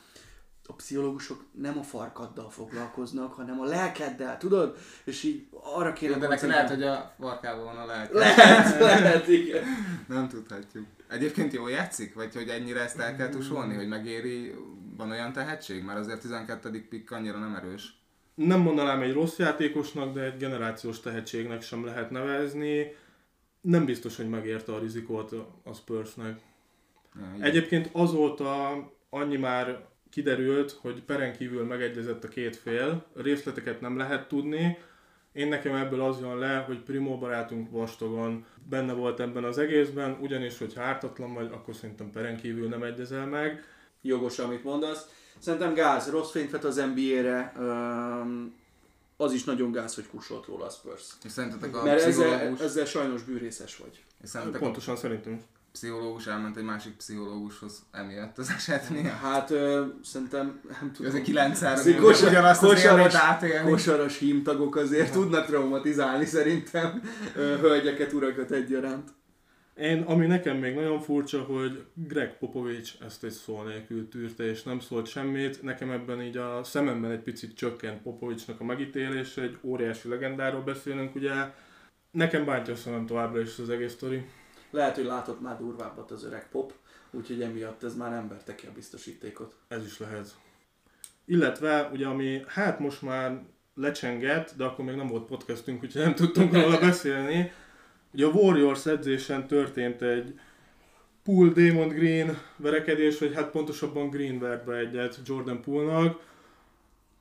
a 0.66 0.72
pszichológusok 0.72 1.44
nem 1.52 1.78
a 1.78 1.82
farkaddal 1.82 2.50
foglalkoznak, 2.50 3.32
hanem 3.32 3.60
a 3.60 3.64
lelkeddel, 3.64 4.36
tudod? 4.36 4.76
És 5.04 5.22
így 5.22 5.46
arra 5.76 5.92
kéne... 5.92 6.18
De 6.18 6.28
neki 6.28 6.46
lehet, 6.46 6.68
hogy 6.68 6.82
a 6.82 7.14
farkával 7.20 7.64
van 7.64 7.76
a 7.76 7.86
lelke. 7.86 8.18
Lehet, 8.18 8.78
lehet, 8.80 9.28
igen. 9.28 9.64
Nem 10.08 10.28
tudhatjuk. 10.28 10.86
Egyébként 11.08 11.52
jól 11.52 11.70
játszik? 11.70 12.14
Vagy 12.14 12.34
hogy 12.34 12.48
ennyire 12.48 12.80
ezt 12.80 12.98
el 12.98 13.16
kell 13.16 13.28
tusolni, 13.28 13.74
hogy 13.74 13.88
megéri, 13.88 14.54
van 14.96 15.10
olyan 15.10 15.32
tehetség? 15.32 15.82
Mert 15.82 15.98
azért 15.98 16.20
12. 16.20 16.86
pikk 16.88 17.10
annyira 17.10 17.38
nem 17.38 17.54
erős 17.54 18.03
nem 18.34 18.60
mondanám 18.60 19.02
egy 19.02 19.12
rossz 19.12 19.38
játékosnak, 19.38 20.14
de 20.14 20.20
egy 20.20 20.36
generációs 20.36 21.00
tehetségnek 21.00 21.62
sem 21.62 21.84
lehet 21.84 22.10
nevezni. 22.10 22.96
Nem 23.60 23.84
biztos, 23.84 24.16
hogy 24.16 24.28
megérte 24.28 24.72
a 24.72 24.78
rizikót 24.78 25.32
a 25.62 25.72
Spursnek. 25.72 26.40
Ja, 27.14 27.44
Egyébként 27.44 27.88
azóta 27.92 28.70
annyi 29.10 29.36
már 29.36 29.86
kiderült, 30.10 30.70
hogy 30.70 31.02
peren 31.02 31.32
kívül 31.32 31.64
megegyezett 31.64 32.24
a 32.24 32.28
két 32.28 32.56
fél, 32.56 33.06
részleteket 33.14 33.80
nem 33.80 33.96
lehet 33.96 34.28
tudni. 34.28 34.78
Én 35.32 35.48
nekem 35.48 35.74
ebből 35.74 36.00
az 36.00 36.20
jön 36.20 36.38
le, 36.38 36.56
hogy 36.56 36.78
Primo 36.78 37.18
barátunk 37.18 37.70
vastagon 37.70 38.46
benne 38.68 38.92
volt 38.92 39.20
ebben 39.20 39.44
az 39.44 39.58
egészben, 39.58 40.18
ugyanis, 40.20 40.58
hogy 40.58 40.72
ártatlan 40.76 41.34
vagy, 41.34 41.48
akkor 41.52 41.74
szerintem 41.74 42.10
peren 42.10 42.36
kívül 42.36 42.68
nem 42.68 42.82
egyezel 42.82 43.26
meg. 43.26 43.64
jogos, 44.02 44.38
amit 44.38 44.64
mondasz. 44.64 45.23
Szerintem 45.38 45.74
gáz, 45.74 46.10
rossz 46.10 46.30
fényt 46.30 46.50
vet 46.50 46.64
az 46.64 46.76
NBA-re, 46.94 47.52
az 49.16 49.32
is 49.32 49.44
nagyon 49.44 49.72
gáz, 49.72 49.94
hogy 49.94 50.06
kussolt 50.08 50.46
róla 50.46 50.64
a 50.66 50.70
Spurs. 50.70 51.02
És 51.24 51.30
szerintetek 51.30 51.76
a 51.76 51.82
Mert 51.84 52.00
ezzel, 52.02 52.28
pszichológus, 52.28 52.60
ezzel 52.60 52.84
sajnos 52.84 53.22
bűrészes 53.22 53.76
vagy. 53.76 54.02
és 54.22 54.28
szerintetek 54.28 54.60
a 54.60 54.64
Pontosan 54.64 54.96
szerintem 54.96 55.32
is. 55.32 55.40
pszichológus 55.72 56.26
elment 56.26 56.56
egy 56.56 56.64
másik 56.64 56.92
pszichológushoz 56.96 57.82
emiatt 57.92 58.38
az 58.38 58.50
esetnél? 58.56 59.10
Hát 59.22 59.50
ö, 59.50 59.84
szerintem, 60.04 60.60
nem 60.80 60.92
tudom. 60.92 61.10
Ez 61.10 61.16
egy 61.16 61.22
9 61.22 61.60
3 61.60 61.78
Azért 61.78 62.00
kosar- 62.00 62.30
ugyanazt 62.30 62.62
az 62.62 62.68
kosaras- 62.68 63.14
átélni. 63.14 63.70
Kosaras 63.70 64.18
hímtagok 64.18 64.76
azért 64.76 65.12
tudnak 65.12 65.46
traumatizálni 65.46 66.24
szerintem 66.24 67.02
ö, 67.36 67.56
hölgyeket, 67.58 68.12
urakat 68.12 68.50
egyaránt. 68.50 69.08
Én, 69.76 70.02
ami 70.02 70.26
nekem 70.26 70.56
még 70.56 70.74
nagyon 70.74 71.00
furcsa, 71.00 71.42
hogy 71.42 71.84
Greg 71.94 72.38
Popovich 72.38 72.94
ezt 73.04 73.24
egy 73.24 73.30
szó 73.30 73.62
nélkül 73.62 74.08
tűrte, 74.08 74.44
és 74.44 74.62
nem 74.62 74.80
szólt 74.80 75.06
semmit. 75.06 75.62
Nekem 75.62 75.90
ebben 75.90 76.22
így 76.22 76.36
a 76.36 76.64
szememben 76.64 77.10
egy 77.10 77.20
picit 77.20 77.56
csökkent 77.56 78.02
Popovichnak 78.02 78.60
a 78.60 78.64
megítélése, 78.64 79.42
egy 79.42 79.58
óriási 79.62 80.08
legendáról 80.08 80.62
beszélünk, 80.62 81.14
ugye. 81.14 81.32
Nekem 82.10 82.44
bántja 82.44 82.72
a 82.72 82.76
szemem 82.76 83.06
továbbra 83.06 83.40
is 83.40 83.58
az 83.58 83.70
egész 83.70 83.92
sztori. 83.92 84.26
Lehet, 84.70 84.94
hogy 84.94 85.04
látott 85.04 85.40
már 85.40 85.58
durvábbat 85.58 86.10
az 86.10 86.24
öreg 86.24 86.48
pop, 86.48 86.72
úgyhogy 87.10 87.42
emiatt 87.42 87.82
ez 87.82 87.96
már 87.96 88.10
nem 88.10 88.28
verte 88.28 88.54
ki 88.54 88.66
a 88.66 88.72
biztosítékot. 88.74 89.54
Ez 89.68 89.84
is 89.84 89.98
lehet. 89.98 90.34
Illetve, 91.24 91.90
ugye 91.92 92.06
ami 92.06 92.44
hát 92.46 92.78
most 92.78 93.02
már 93.02 93.42
lecsengett, 93.74 94.54
de 94.56 94.64
akkor 94.64 94.84
még 94.84 94.94
nem 94.94 95.06
volt 95.06 95.26
podcastünk, 95.26 95.82
úgyhogy 95.82 96.02
nem 96.02 96.14
tudtunk 96.14 96.52
róla 96.52 96.78
beszélni. 96.78 97.52
Ugye 98.14 98.26
a 98.26 98.30
Warriors 98.30 98.86
edzésen 98.86 99.46
történt 99.46 100.02
egy 100.02 100.38
Pool 101.22 101.48
Damon 101.48 101.88
Green 101.88 102.38
verekedés, 102.56 103.18
vagy 103.18 103.34
hát 103.34 103.50
pontosabban 103.50 104.10
Green 104.10 104.38
vert 104.38 104.68
egyet 104.68 105.20
Jordan 105.24 105.60
Poolnak, 105.60 106.20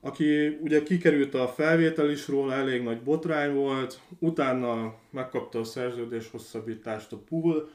aki 0.02 0.48
ugye 0.48 0.84
kikerült 0.84 1.34
a 1.34 1.48
felvétel 1.48 2.10
is 2.10 2.28
róla, 2.28 2.54
elég 2.54 2.84
nagy 2.84 3.02
botrány 3.02 3.54
volt, 3.54 4.00
utána 4.20 4.96
megkapta 5.10 5.60
a 5.60 5.64
szerződés 5.64 6.30
hosszabbítást 6.32 7.12
a 7.12 7.18
Pool, 7.18 7.70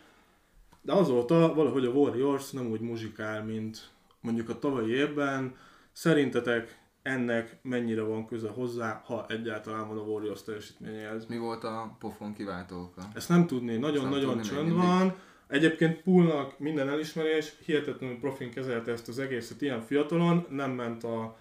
de 0.83 0.93
azóta 0.93 1.55
valahogy 1.55 1.85
a 1.85 1.91
Warriors 1.91 2.51
nem 2.51 2.71
úgy 2.71 2.81
muzsikál, 2.81 3.45
mint 3.45 3.91
mondjuk 4.21 4.49
a 4.49 4.59
tavalyi 4.59 4.93
évben. 4.93 5.57
Szerintetek 5.93 6.79
ennek 7.09 7.59
mennyire 7.63 8.03
van 8.03 8.27
köze 8.27 8.49
hozzá, 8.49 9.03
ha 9.07 9.27
egyáltalán 9.29 9.89
van 9.89 9.99
a 9.99 10.03
Warriors 10.03 10.43
teljesítményéhez? 10.43 11.27
Mi 11.27 11.39
volt 11.39 11.65
a 11.65 11.97
pofon 11.99 12.35
kiváltó 12.35 12.81
oka? 12.81 13.03
Ezt 13.15 13.29
nem 13.29 13.47
tudni, 13.47 13.77
nagyon-nagyon 13.77 14.41
csönd 14.41 14.67
mindig. 14.67 14.83
van. 14.83 15.15
Egyébként 15.47 16.03
Poolnak 16.03 16.59
minden 16.59 16.89
elismerés, 16.89 17.53
hihetetlenül 17.65 18.19
profin 18.19 18.51
kezelte 18.51 18.93
ezt 18.93 19.09
az 19.09 19.19
egészet 19.19 19.63
ilyen 19.63 19.81
fiatalon, 19.81 20.47
nem 20.51 20.71
ment 20.71 21.05
a 21.05 21.37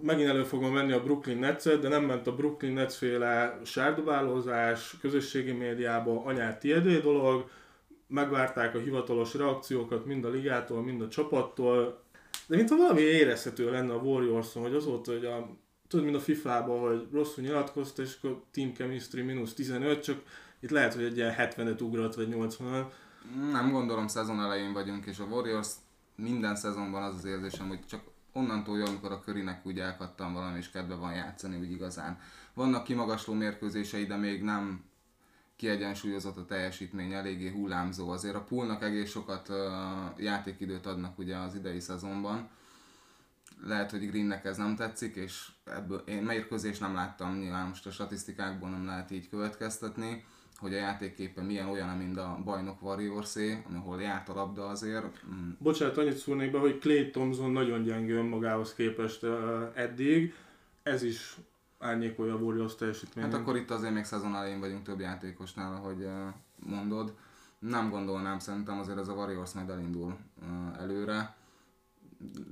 megint 0.00 0.28
elő 0.28 0.42
fogom 0.42 0.72
menni 0.72 0.92
a 0.92 1.02
Brooklyn 1.02 1.38
nets 1.38 1.68
de 1.68 1.88
nem 1.88 2.04
ment 2.04 2.26
a 2.26 2.34
Brooklyn 2.34 2.72
Nets 2.72 2.94
féle 2.94 3.60
sárdobálózás, 3.64 4.96
közösségi 5.00 5.52
médiába, 5.52 6.24
anyát 6.24 6.60
tiédé 6.60 6.98
dolog, 6.98 7.50
megvárták 8.06 8.74
a 8.74 8.78
hivatalos 8.78 9.34
reakciókat 9.34 10.06
mind 10.06 10.24
a 10.24 10.28
ligától, 10.28 10.82
mind 10.82 11.00
a 11.00 11.08
csapattól, 11.08 12.01
de 12.52 12.58
mintha 12.58 12.76
valami 12.76 13.00
érezhető 13.00 13.70
lenne 13.70 13.92
a 13.92 13.96
Warriorson, 13.96 14.62
hogy 14.62 14.74
azóta, 14.74 15.12
hogy 15.12 15.24
a, 15.24 15.56
tudod, 15.88 16.04
mint 16.04 16.16
a 16.16 16.20
FIFA-ban, 16.20 16.80
hogy 16.80 17.08
rosszul 17.12 17.44
nyilatkozta, 17.44 18.02
és 18.02 18.16
akkor 18.18 18.42
Team 18.50 18.72
Chemistry 18.72 19.22
mínusz 19.22 19.54
15, 19.54 20.02
csak 20.02 20.22
itt 20.60 20.70
lehet, 20.70 20.94
hogy 20.94 21.04
egy 21.04 21.16
ilyen 21.16 21.34
70-et 21.38 21.82
ugrott, 21.82 22.14
vagy 22.14 22.28
80 22.28 22.88
Nem 23.50 23.70
gondolom 23.70 24.06
szezon 24.06 24.40
elején 24.40 24.72
vagyunk, 24.72 25.06
és 25.06 25.18
a 25.18 25.24
Warriors 25.24 25.68
minden 26.16 26.56
szezonban 26.56 27.02
az 27.02 27.14
az 27.14 27.24
érzésem, 27.24 27.68
hogy 27.68 27.86
csak 27.86 28.00
onnantól 28.32 28.78
jó, 28.78 28.84
amikor 28.84 29.12
a 29.12 29.20
körinek 29.20 29.66
úgy 29.66 29.78
elkattam 29.78 30.32
valami, 30.32 30.58
és 30.58 30.70
kedve 30.70 30.94
van 30.94 31.14
játszani 31.14 31.56
úgy 31.56 31.70
igazán. 31.70 32.18
Vannak 32.54 32.84
kimagasló 32.84 33.34
mérkőzései, 33.34 34.04
de 34.04 34.16
még 34.16 34.42
nem 34.42 34.84
kiegyensúlyozott 35.62 36.36
a 36.36 36.44
teljesítmény, 36.44 37.12
eléggé 37.12 37.50
hullámzó. 37.50 38.10
Azért 38.10 38.34
a 38.34 38.44
poolnak 38.44 38.82
egész 38.82 39.10
sokat 39.10 39.48
uh, 39.48 39.56
játékidőt 40.18 40.86
adnak 40.86 41.18
ugye 41.18 41.36
az 41.36 41.54
idei 41.54 41.80
szezonban. 41.80 42.50
Lehet, 43.66 43.90
hogy 43.90 44.10
Greennek 44.10 44.44
ez 44.44 44.56
nem 44.56 44.76
tetszik, 44.76 45.16
és 45.16 45.48
ebből 45.64 46.02
én 46.06 46.22
mérkőzést 46.22 46.80
nem 46.80 46.94
láttam, 46.94 47.38
nyilván 47.38 47.66
most 47.66 47.86
a 47.86 47.90
statisztikákból 47.90 48.68
nem 48.68 48.86
lehet 48.86 49.10
így 49.10 49.28
következtetni, 49.28 50.24
hogy 50.56 50.74
a 50.74 50.76
játékképe 50.76 51.42
milyen 51.42 51.68
olyan, 51.68 51.96
mint 51.96 52.18
a 52.18 52.38
bajnok 52.44 52.82
Warriorsé, 52.82 53.62
ahol 53.74 54.02
járt 54.02 54.28
a 54.28 54.34
labda 54.34 54.68
azért. 54.68 55.24
Mm, 55.34 55.50
Bocsánat, 55.58 55.98
annyit 55.98 56.16
szólnék 56.16 56.50
be, 56.50 56.58
hogy 56.58 56.78
Clay 56.78 57.10
Thompson 57.10 57.50
nagyon 57.50 57.82
gyengő 57.82 58.16
önmagához 58.16 58.74
képest 58.74 59.22
uh, 59.22 59.30
eddig. 59.74 60.34
Ez 60.82 61.02
is 61.02 61.36
árnyékolja 61.82 62.34
a 62.34 62.38
Warriors 62.38 62.74
teljesítményét. 62.74 63.32
Hát 63.32 63.40
akkor 63.40 63.56
itt 63.56 63.70
azért 63.70 63.92
még 63.92 64.04
szezon 64.04 64.34
elején 64.34 64.60
vagyunk 64.60 64.82
több 64.82 65.00
játékosnál, 65.00 65.74
ahogy 65.74 66.02
uh, 66.02 66.12
mondod. 66.56 67.14
Nem 67.58 67.90
gondolnám, 67.90 68.38
szerintem 68.38 68.78
azért 68.78 68.98
ez 68.98 69.08
a 69.08 69.12
Warriors 69.12 69.52
majd 69.52 69.68
elindul 69.68 70.16
uh, 70.42 70.80
előre. 70.80 71.36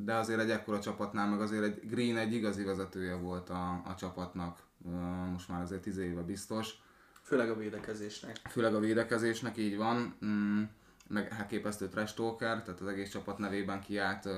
De 0.04 0.14
azért 0.14 0.40
egy 0.40 0.50
ekkora 0.50 0.80
csapatnál, 0.80 1.28
meg 1.28 1.40
azért 1.40 1.62
egy 1.62 1.88
Green 1.88 2.16
egy 2.16 2.32
igazi 2.32 2.62
vezetője 2.62 3.14
volt 3.14 3.50
a, 3.50 3.82
a 3.84 3.94
csapatnak, 3.98 4.58
uh, 4.82 4.92
most 5.30 5.48
már 5.48 5.62
azért 5.62 5.82
10 5.82 5.98
éve 5.98 6.22
biztos. 6.22 6.74
Főleg 7.22 7.50
a 7.50 7.56
védekezésnek. 7.56 8.36
Főleg 8.48 8.74
a 8.74 8.78
védekezésnek 8.78 9.56
így 9.56 9.76
van, 9.76 10.16
mm, 10.24 10.62
meg 11.08 11.32
hát 11.32 11.46
képesztő 11.46 11.88
trash 11.88 12.14
talker, 12.14 12.62
tehát 12.62 12.80
az 12.80 12.86
egész 12.86 13.10
csapat 13.10 13.38
nevében 13.38 13.80
kiállt 13.80 14.24
uh, 14.24 14.32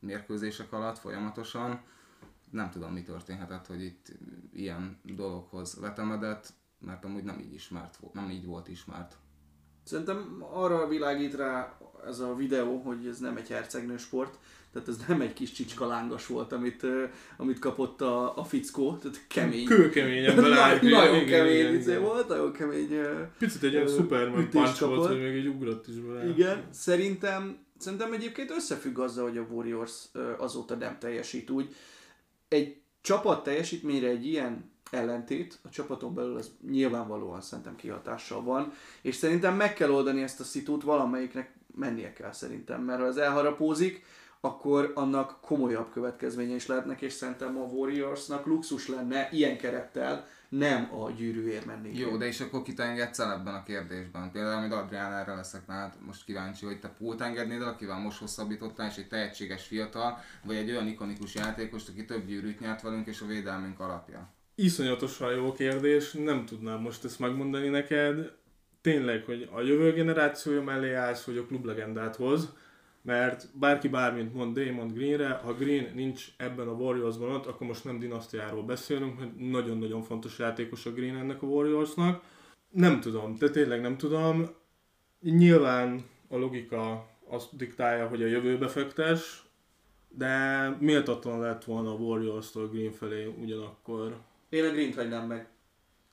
mérkőzések 0.00 0.72
alatt 0.72 0.98
folyamatosan. 0.98 1.80
Nem 2.54 2.70
tudom, 2.70 2.92
mi 2.92 3.02
történhetett, 3.02 3.66
hogy 3.66 3.82
itt 3.82 4.12
ilyen 4.52 4.98
dologhoz 5.02 5.80
vetemedett, 5.80 6.52
mert 6.78 7.04
amúgy 7.04 7.24
nem 7.24 7.38
így 7.38 7.54
ismert 7.54 7.96
volt, 7.96 8.14
nem 8.14 8.30
így 8.30 8.44
volt 8.44 8.68
ismert. 8.68 9.16
Szerintem 9.84 10.44
arra 10.52 10.88
világít 10.88 11.34
rá 11.34 11.78
ez 12.06 12.18
a 12.18 12.34
videó, 12.34 12.78
hogy 12.78 13.06
ez 13.06 13.18
nem 13.18 13.36
egy 13.36 13.48
hercegnő 13.48 13.96
sport, 13.96 14.38
tehát 14.72 14.88
ez 14.88 14.96
nem 15.08 15.20
egy 15.20 15.32
kis 15.32 15.52
csicskalángas 15.52 16.26
volt, 16.26 16.52
amit, 16.52 16.86
amit 17.36 17.58
kapott 17.58 18.00
a, 18.00 18.38
a 18.38 18.44
fickó, 18.44 18.96
tehát 18.96 19.26
kemény. 19.26 19.66
Kőkeményen 19.66 20.34
Na- 20.36 20.42
beleállt. 20.42 20.82
nagyon 20.82 21.14
igen, 21.14 21.26
kemény 21.26 21.58
igen, 21.58 21.74
izé 21.74 21.90
igen. 21.90 22.02
volt, 22.02 22.28
nagyon 22.28 22.52
kemény 22.52 22.98
Picit 23.38 23.62
egy 23.62 23.72
ilyen 23.72 23.88
Superman 23.88 24.50
punch 24.50 24.80
volt, 24.80 25.06
hogy 25.06 25.20
még 25.20 25.36
egy 25.36 25.46
ugrott 25.46 25.88
is 25.88 25.94
bele. 25.94 26.28
Igen, 26.28 26.64
szerintem, 26.70 27.58
szerintem 27.78 28.12
egyébként 28.12 28.50
összefügg 28.50 28.98
azzal, 28.98 29.28
hogy 29.28 29.38
a 29.38 29.46
Warriors 29.50 30.08
azóta 30.38 30.74
nem 30.74 30.98
teljesít 30.98 31.50
úgy. 31.50 31.74
Egy 32.54 32.82
csapat 33.00 33.42
teljesítményre 33.42 34.08
egy 34.08 34.26
ilyen 34.26 34.72
ellentét, 34.90 35.58
a 35.62 35.68
csapaton 35.68 36.14
belül 36.14 36.36
az 36.36 36.52
nyilvánvalóan 36.70 37.40
szerintem 37.40 37.76
kihatással 37.76 38.42
van, 38.42 38.72
és 39.02 39.14
szerintem 39.14 39.56
meg 39.56 39.74
kell 39.74 39.90
oldani 39.90 40.22
ezt 40.22 40.40
a 40.40 40.44
szitút, 40.44 40.82
valamelyiknek 40.82 41.54
mennie 41.74 42.12
kell 42.12 42.32
szerintem, 42.32 42.82
mert 42.82 43.00
ha 43.00 43.06
ez 43.06 43.16
elharapózik, 43.16 44.04
akkor 44.44 44.92
annak 44.94 45.40
komolyabb 45.40 45.90
következménye 45.92 46.54
is 46.54 46.66
lehetnek, 46.66 47.00
és 47.00 47.12
szerintem 47.12 47.56
a 47.56 47.64
Warriorsnak 47.64 48.46
luxus 48.46 48.88
lenne 48.88 49.28
ilyen 49.32 49.58
kerettel 49.58 50.26
nem 50.48 50.90
a 50.94 51.10
gyűrűért 51.10 51.66
menni. 51.66 51.98
Jó, 51.98 52.16
de 52.16 52.26
és 52.26 52.40
akkor 52.40 52.62
kit 52.62 52.80
engedsz 52.80 53.18
el 53.18 53.32
ebben 53.32 53.54
a 53.54 53.62
kérdésben? 53.62 54.30
Például, 54.32 54.56
amit 54.56 54.72
Adrián 54.72 55.12
erre 55.12 55.34
leszek, 55.34 55.66
mert 55.66 55.80
hát 55.80 55.96
most 56.06 56.24
kíváncsi, 56.24 56.66
hogy 56.66 56.80
te 56.80 56.88
Pult 56.88 57.20
engednéd 57.20 57.60
el, 57.60 57.68
akivel 57.68 57.98
most 57.98 58.18
hosszabbítottál, 58.18 58.88
és 58.88 58.96
egy 58.96 59.08
tehetséges 59.08 59.66
fiatal, 59.66 60.18
vagy 60.44 60.56
egy 60.56 60.70
olyan 60.70 60.86
ikonikus 60.86 61.34
játékost, 61.34 61.88
aki 61.88 62.04
több 62.04 62.26
gyűrűt 62.26 62.60
nyert 62.60 62.82
velünk, 62.82 63.06
és 63.06 63.20
a 63.20 63.26
védelmünk 63.26 63.80
alapja. 63.80 64.32
Iszonyatosan 64.54 65.32
jó 65.32 65.52
kérdés, 65.52 66.12
nem 66.12 66.44
tudnám 66.44 66.80
most 66.80 67.04
ezt 67.04 67.18
megmondani 67.18 67.68
neked. 67.68 68.32
Tényleg, 68.80 69.24
hogy 69.24 69.48
a 69.52 69.60
jövő 69.60 69.92
generációja 69.92 70.62
mellé 70.62 70.92
állsz, 70.92 71.24
hogy 71.24 71.36
a 71.36 71.46
klublegendát 71.46 72.16
hoz, 72.16 72.52
mert 73.04 73.58
bárki 73.58 73.88
bármint 73.88 74.34
mond 74.34 74.58
Damon 74.58 74.88
Greenre, 74.88 75.28
ha 75.28 75.54
Green 75.54 75.94
nincs 75.94 76.26
ebben 76.36 76.68
a 76.68 76.72
Warriorsban 76.72 77.30
ott, 77.30 77.46
akkor 77.46 77.66
most 77.66 77.84
nem 77.84 77.98
dinasztiáról 77.98 78.62
beszélünk, 78.62 79.18
mert 79.18 79.38
nagyon-nagyon 79.38 80.02
fontos 80.02 80.38
játékos 80.38 80.86
a 80.86 80.92
Green 80.92 81.16
ennek 81.16 81.42
a 81.42 81.46
Warriorsnak. 81.46 82.22
Nem 82.70 83.00
tudom, 83.00 83.36
de 83.38 83.50
tényleg 83.50 83.80
nem 83.80 83.96
tudom. 83.96 84.50
Nyilván 85.20 86.04
a 86.28 86.36
logika 86.36 87.08
azt 87.28 87.56
diktálja, 87.56 88.08
hogy 88.08 88.22
a 88.22 88.26
jövőbe 88.26 88.68
fektes, 88.68 89.44
de 90.08 90.68
méltatlan 90.80 91.40
lett 91.40 91.64
volna 91.64 91.90
a 91.90 91.96
Warriors-tól 91.96 92.68
Green 92.68 92.92
felé 92.92 93.34
ugyanakkor. 93.42 94.16
Én 94.48 94.64
a 94.64 94.70
Green-t 94.70 94.94
hagynám 94.94 95.26
meg. 95.26 95.48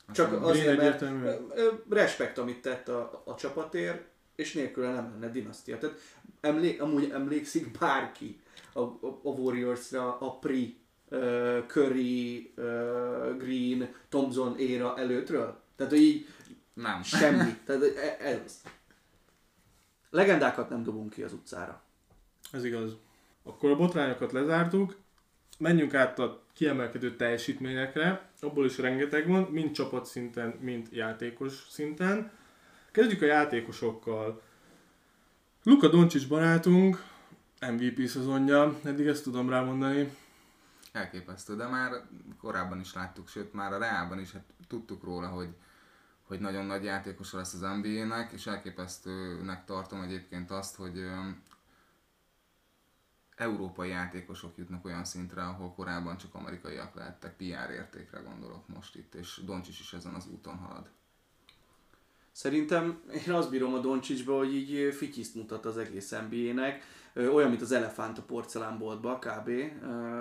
Aztán 0.08 0.30
Csak 0.30 0.40
Green 0.40 0.80
azért, 0.80 1.02
mert 1.02 1.42
respekt, 1.90 2.38
amit 2.38 2.62
tett 2.62 2.88
a, 2.88 3.24
a 3.26 3.36
csapatért, 3.36 4.10
és 4.36 4.54
nélküle 4.54 4.94
nem 4.94 5.10
lenne 5.12 5.32
dinasztia. 5.32 5.78
Tehát 5.78 6.00
emlé, 6.42 6.78
amúgy 6.78 7.10
emlékszik 7.10 7.78
bárki 7.80 8.40
a, 8.74 8.80
a, 8.80 9.20
a 9.24 9.30
Warriors-ra 9.30 10.18
a 10.20 10.40
Pri, 10.40 10.78
uh, 11.10 11.66
Curry, 11.68 12.54
uh, 12.58 13.38
Green, 13.38 13.96
Thompson 14.10 14.58
éra 14.58 14.98
előttről? 14.98 15.60
Tehát, 15.76 15.92
hogy 15.92 16.02
így 16.02 16.28
Nem. 16.74 17.04
semmi. 17.04 17.58
Tehát 17.66 17.84
e- 17.84 18.18
ez. 18.20 18.62
Legendákat 20.10 20.70
nem 20.70 20.84
dobunk 20.84 21.10
ki 21.10 21.24
az 21.24 21.34
utcára. 21.34 21.82
Ez 22.52 22.64
igaz. 22.64 22.92
Akkor 23.44 23.72
a 23.72 23.76
botrányokat 23.76 24.32
lezártuk, 24.32 24.96
menjünk 25.58 25.94
át 25.94 26.20
a 26.20 26.44
kiemelkedő 26.54 27.16
teljesítményekre, 27.16 28.30
abból 28.42 28.66
is 28.66 28.78
rengeteg 28.78 29.28
van, 29.28 29.44
mind 29.44 29.72
csapatszinten, 29.72 30.58
mind 30.60 30.88
játékos 30.92 31.66
szinten. 31.70 32.32
Kezdjük 32.92 33.22
a 33.22 33.26
játékosokkal. 33.26 34.42
Luka 35.64 35.88
Doncsics 35.88 36.28
barátunk, 36.28 37.04
MVP 37.60 38.08
szezonja, 38.08 38.80
eddig 38.84 39.08
ezt 39.08 39.24
tudom 39.24 39.50
rámondani. 39.50 40.18
Elképesztő, 40.92 41.56
de 41.56 41.68
már 41.68 41.92
korábban 42.40 42.80
is 42.80 42.94
láttuk, 42.94 43.28
sőt 43.28 43.54
már 43.54 43.74
a 43.74 43.78
Reálban 43.78 44.20
is 44.20 44.32
hát 44.32 44.44
tudtuk 44.68 45.04
róla, 45.04 45.28
hogy, 45.28 45.56
hogy 46.24 46.40
nagyon 46.40 46.66
nagy 46.66 46.84
játékosa 46.84 47.38
lesz 47.38 47.54
az 47.54 47.60
NBA-nek, 47.60 48.32
és 48.32 48.48
elképesztőnek 48.48 49.66
tartom 49.66 50.02
egyébként 50.02 50.52
azt, 50.52 50.76
hogy 50.76 51.06
európai 53.36 53.90
játékosok 53.90 54.58
jutnak 54.58 54.86
olyan 54.86 55.06
szintre, 55.06 55.44
ahol 55.44 55.74
korábban 55.74 56.18
csak 56.18 56.36
amerikaiak 56.36 56.96
lehettek, 56.96 57.36
PR 57.36 57.70
értékre 57.72 58.20
gondolok 58.20 58.68
most 58.68 58.96
itt, 58.96 59.16
és 59.16 59.42
Doncsics 59.46 59.80
is 59.80 59.94
ezen 59.94 60.14
az 60.14 60.28
úton 60.28 60.58
halad. 60.58 60.90
Szerintem 62.32 63.02
én 63.28 63.34
azt 63.34 63.50
bírom 63.50 63.74
a 63.74 63.80
Doncsicsba, 63.80 64.38
hogy 64.38 64.56
így 64.56 64.94
fityiszt 64.94 65.36
mutat 65.36 65.66
az 65.66 65.78
egész 65.78 66.16
NBA-nek, 66.30 66.84
olyan, 67.16 67.50
mint 67.50 67.62
az 67.62 67.72
elefánt 67.72 68.18
a 68.18 68.22
porcelánboltba, 68.22 69.20
kb. 69.20 69.50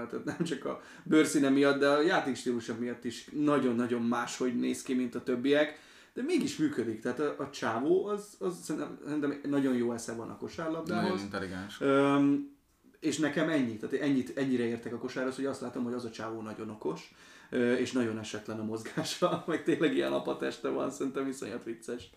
Tehát 0.08 0.24
nem 0.24 0.44
csak 0.44 0.64
a 0.64 0.80
bőrszíne 1.04 1.48
miatt, 1.48 1.78
de 1.78 1.88
a 1.88 2.00
játékstílusa 2.02 2.74
miatt 2.78 3.04
is 3.04 3.28
nagyon-nagyon 3.32 4.02
máshogy 4.02 4.56
néz 4.56 4.82
ki, 4.82 4.94
mint 4.94 5.14
a 5.14 5.22
többiek, 5.22 5.78
de 6.14 6.22
mégis 6.22 6.56
működik. 6.56 7.00
Tehát 7.00 7.20
a, 7.20 7.34
a 7.38 7.50
csávó 7.50 8.06
az, 8.06 8.36
az 8.38 8.58
szerintem, 8.62 8.98
szerintem 9.04 9.40
nagyon 9.48 9.74
jó 9.74 9.92
esze 9.92 10.14
van 10.14 10.30
a 10.30 10.36
kosárlabdához. 10.36 11.08
Nagyon 11.08 11.24
intelligens. 11.24 11.80
Öm, 11.80 12.58
és 13.00 13.18
nekem 13.18 13.48
ennyi, 13.48 13.76
tehát 13.76 14.04
ennyit, 14.04 14.38
ennyire 14.38 14.64
értek 14.64 14.92
a 14.92 14.98
kosárhoz, 14.98 15.36
hogy 15.36 15.46
azt 15.46 15.60
látom, 15.60 15.84
hogy 15.84 15.92
az 15.92 16.04
a 16.04 16.10
csávó 16.10 16.40
nagyon 16.40 16.70
okos, 16.70 17.14
és 17.50 17.92
nagyon 17.92 18.18
esetlen 18.18 18.58
a 18.58 18.64
mozgása, 18.64 19.42
meg 19.46 19.62
tényleg 19.62 19.94
ilyen 19.94 20.12
apateste 20.12 20.68
van, 20.68 20.90
szerintem 20.90 21.28
iszonyat 21.28 21.64
vicces. 21.64 22.10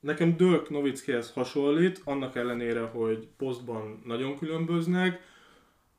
Nekem 0.00 0.36
Dirk 0.36 0.70
Novickihez 0.70 1.30
hasonlít, 1.30 2.00
annak 2.04 2.36
ellenére, 2.36 2.80
hogy 2.80 3.28
posztban 3.36 4.02
nagyon 4.04 4.38
különböznek, 4.38 5.20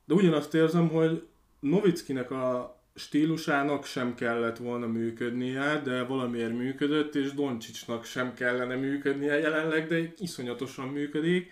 de 0.04 0.14
ugyanazt 0.14 0.54
érzem, 0.54 0.88
hogy 0.88 1.26
Novickinek 1.60 2.30
a 2.30 2.80
stílusának 2.94 3.84
sem 3.84 4.14
kellett 4.14 4.56
volna 4.56 4.86
működnie, 4.86 5.80
de 5.84 6.02
valamiért 6.02 6.56
működött, 6.56 7.14
és 7.14 7.34
Doncsicsnak 7.34 8.04
sem 8.04 8.34
kellene 8.34 8.74
működnie 8.74 9.38
jelenleg, 9.38 9.86
de 9.86 10.12
iszonyatosan 10.18 10.88
működik. 10.88 11.50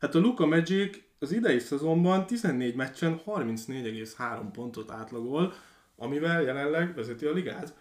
Hát 0.00 0.14
a 0.14 0.18
Luka 0.18 0.46
Magic 0.46 0.98
az 1.18 1.32
idei 1.32 1.58
szezonban 1.58 2.26
14 2.26 2.74
meccsen 2.74 3.20
34,3 3.26 4.40
pontot 4.52 4.90
átlagol, 4.90 5.54
amivel 6.02 6.42
jelenleg 6.42 6.94
vezeti 6.94 7.26
a 7.26 7.32
ligát. 7.32 7.74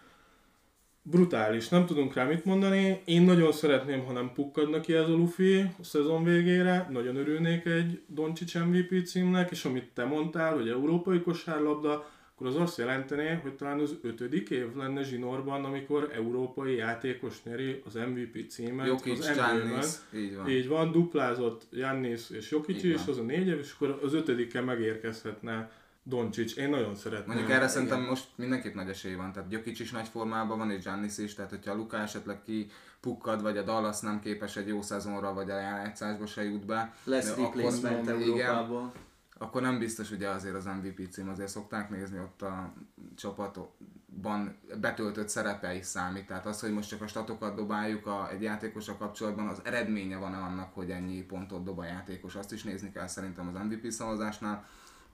Brutális, 1.03 1.69
nem 1.69 1.85
tudunk 1.85 2.13
rá 2.13 2.25
mit 2.25 2.45
mondani. 2.45 3.01
Én 3.05 3.21
nagyon 3.21 3.51
szeretném, 3.51 4.05
ha 4.05 4.11
nem 4.11 4.31
pukkadna 4.33 4.79
ki 4.79 4.93
ez 4.93 5.07
a 5.07 5.15
Luffy 5.15 5.59
a 5.59 5.83
szezon 5.83 6.23
végére. 6.23 6.87
Nagyon 6.91 7.15
örülnék 7.15 7.65
egy 7.65 8.01
Doncsics 8.07 8.55
MVP 8.55 9.05
címnek, 9.05 9.51
és 9.51 9.65
amit 9.65 9.89
te 9.93 10.03
mondtál, 10.03 10.53
hogy 10.53 10.69
európai 10.69 11.21
kosárlabda, 11.21 12.09
akkor 12.33 12.47
az 12.47 12.55
azt 12.55 12.77
jelentené, 12.77 13.39
hogy 13.41 13.53
talán 13.53 13.79
az 13.79 13.97
ötödik 14.01 14.49
év 14.49 14.75
lenne 14.75 15.03
zsinórban, 15.03 15.65
amikor 15.65 16.11
európai 16.15 16.75
játékos 16.75 17.43
nyeri 17.43 17.81
az 17.85 17.93
MVP 17.93 18.49
címet. 18.49 18.87
Jokic, 18.87 19.19
az 19.19 19.33
Giannis, 19.33 19.85
így 20.15 20.35
van. 20.35 20.49
Így 20.49 20.67
van, 20.67 20.91
duplázott 20.91 21.67
Jannis 21.71 22.29
és 22.29 22.51
Jokic 22.51 22.83
is, 22.83 23.07
az 23.07 23.17
a 23.17 23.21
négy 23.21 23.47
év, 23.47 23.59
és 23.59 23.73
akkor 23.75 23.99
az 24.03 24.13
ötödikkel 24.13 24.63
megérkezhetne 24.63 25.71
Doncsics. 26.03 26.55
Én 26.55 26.69
nagyon 26.69 26.95
szeretném. 26.95 27.27
Mondjuk 27.27 27.49
erre 27.49 27.57
Igen. 27.57 27.69
szerintem 27.69 28.01
most 28.01 28.27
mindenképp 28.35 28.73
nagy 28.75 28.89
esély 28.89 29.13
van, 29.13 29.31
tehát 29.31 29.49
Gyokic 29.49 29.79
is 29.79 29.91
nagy 29.91 30.07
formában 30.07 30.57
van, 30.57 30.71
és 30.71 30.83
Giannis 30.83 31.17
is, 31.17 31.33
tehát 31.33 31.49
hogyha 31.49 31.71
a 31.71 31.75
Luka 31.75 31.97
esetleg 31.97 32.41
ki 32.43 32.71
pukkad, 32.99 33.41
vagy 33.41 33.57
a 33.57 33.63
Dallas 33.63 33.99
nem 33.99 34.19
képes 34.19 34.55
egy 34.55 34.67
jó 34.67 34.81
szezonra, 34.81 35.33
vagy 35.33 35.49
a 35.49 35.55
rájátszásba 35.55 36.25
se 36.25 36.43
jut 36.43 36.65
be, 36.65 36.93
Lesz 37.03 37.35
replacement 37.35 38.07
Európában. 38.07 38.91
akkor 39.37 39.61
nem 39.61 39.79
biztos 39.79 40.11
ugye 40.11 40.29
azért 40.29 40.55
az 40.55 40.65
MVP 40.65 41.11
cím, 41.11 41.29
azért 41.29 41.49
szokták 41.49 41.89
nézni 41.89 42.19
ott 42.19 42.41
a 42.41 42.73
csapatban 43.15 44.57
betöltött 44.79 45.29
szerepe 45.29 45.75
is 45.75 45.85
számít. 45.85 46.27
Tehát 46.27 46.45
az, 46.45 46.59
hogy 46.59 46.73
most 46.73 46.89
csak 46.89 47.01
a 47.01 47.07
statokat 47.07 47.55
dobáljuk 47.55 48.07
a, 48.07 48.29
egy 48.31 48.41
játékosa 48.41 48.97
kapcsolatban, 48.97 49.47
az 49.47 49.61
eredménye 49.63 50.17
van-e 50.17 50.37
annak, 50.37 50.73
hogy 50.73 50.91
ennyi 50.91 51.21
pontot 51.21 51.63
dob 51.63 51.79
a 51.79 51.85
játékos, 51.85 52.35
azt 52.35 52.51
is 52.51 52.63
nézni 52.63 52.91
kell 52.91 53.07
szerintem 53.07 53.47
az 53.47 53.61
MVP 53.63 53.91
szavazásnál. 53.91 54.65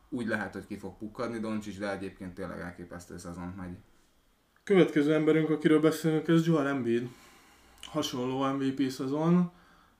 Úgy 0.09 0.27
lehet, 0.27 0.53
hogy 0.53 0.67
ki 0.67 0.77
fog 0.77 0.97
pukkadni 0.97 1.39
Doncsics, 1.39 1.79
de 1.79 1.91
egyébként 1.91 2.33
tényleg 2.33 2.59
elképesztő 2.59 3.17
szezon 3.17 3.53
megy. 3.57 3.77
Következő 4.63 5.13
emberünk, 5.13 5.49
akiről 5.49 5.79
beszélünk, 5.79 6.27
ez 6.27 6.45
Joel 6.47 6.67
Embiid. 6.67 7.09
Hasonló 7.81 8.53
MVP 8.53 8.89
szezon, 8.89 9.51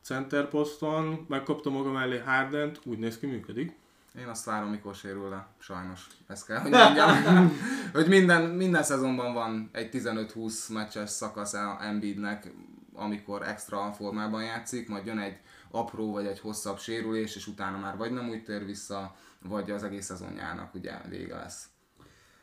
center 0.02 0.48
poszton, 0.48 1.26
megkapta 1.28 1.70
maga 1.70 1.92
mellé 1.92 2.18
Hardent, 2.18 2.80
úgy 2.84 2.98
néz 2.98 3.20
ki, 3.20 3.26
működik. 3.26 3.76
Én 4.20 4.28
azt 4.28 4.46
várom, 4.46 4.70
mikor 4.70 4.96
sérül 4.96 5.30
le, 5.30 5.48
sajnos. 5.58 6.08
Ezt 6.28 6.46
kell, 6.46 6.60
hogy 6.60 6.72
mondjam. 6.84 7.52
hogy 7.94 8.08
minden, 8.08 8.50
minden 8.50 8.84
szezonban 8.84 9.34
van 9.34 9.70
egy 9.72 9.90
15-20 9.94 10.74
meccses 10.74 11.10
szakasz 11.10 11.54
Embiidnek, 11.80 12.52
amikor 12.94 13.48
extra 13.48 13.92
formában 13.92 14.44
játszik, 14.44 14.90
majd 14.90 15.06
jön 15.06 15.20
egy 15.20 15.38
apró 15.72 16.12
vagy 16.12 16.26
egy 16.26 16.40
hosszabb 16.40 16.80
sérülés, 16.80 17.36
és 17.36 17.48
utána 17.48 17.78
már 17.78 17.98
vagy 17.98 18.12
nem 18.12 18.30
úgy 18.30 18.44
tér 18.44 18.66
vissza, 18.66 19.16
vagy 19.48 19.72
az 19.72 19.84
egész 19.84 20.06
szezonjának 20.06 20.74
ugye 20.74 20.94
vége 21.10 21.36
lesz. 21.36 21.66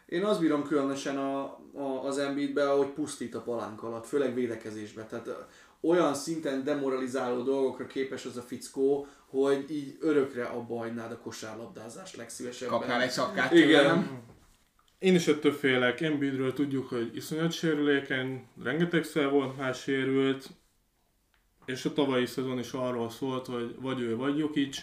Én 0.07 0.25
azt 0.25 0.41
bírom 0.41 0.63
különösen 0.63 1.17
a, 1.17 1.43
a, 1.75 2.05
az 2.05 2.19
Embiidbe, 2.19 2.71
ahogy 2.71 2.89
pusztít 2.89 3.35
a 3.35 3.41
palánk 3.41 3.83
alatt, 3.83 4.07
főleg 4.07 4.35
védekezésbe. 4.35 5.05
Tehát 5.05 5.47
olyan 5.81 6.15
szinten 6.15 6.65
demoralizáló 6.65 7.43
dolgokra 7.43 7.87
képes 7.87 8.25
az 8.25 8.37
a 8.37 8.43
fickó, 8.43 9.07
hogy 9.27 9.65
így 9.71 9.97
örökre 10.01 10.45
abba 10.45 10.79
hagynád 10.79 11.13
a 11.13 11.19
kosárlabdázást 11.19 12.17
legszívesebben. 12.17 12.79
Kapnál 12.79 13.03
egy 13.03 13.13
sapkát 13.13 13.53
Igen. 13.53 13.67
tőlem? 13.67 14.23
Én 14.99 15.15
is 15.15 15.27
ettől 15.27 15.53
félek. 15.53 16.01
Embiidről 16.01 16.53
tudjuk, 16.53 16.89
hogy 16.89 17.17
iszonyat 17.17 17.53
sérülékeny, 17.53 18.47
rengetegszer 18.63 19.31
volt 19.31 19.57
már 19.57 19.75
sérült, 19.75 20.49
és 21.65 21.85
a 21.85 21.93
tavalyi 21.93 22.27
szezon 22.27 22.59
is 22.59 22.73
arról 22.73 23.11
szólt, 23.11 23.47
hogy 23.47 23.77
vagy 23.81 24.01
ő, 24.01 24.17
vagy 24.17 24.39
Jokic. 24.39 24.79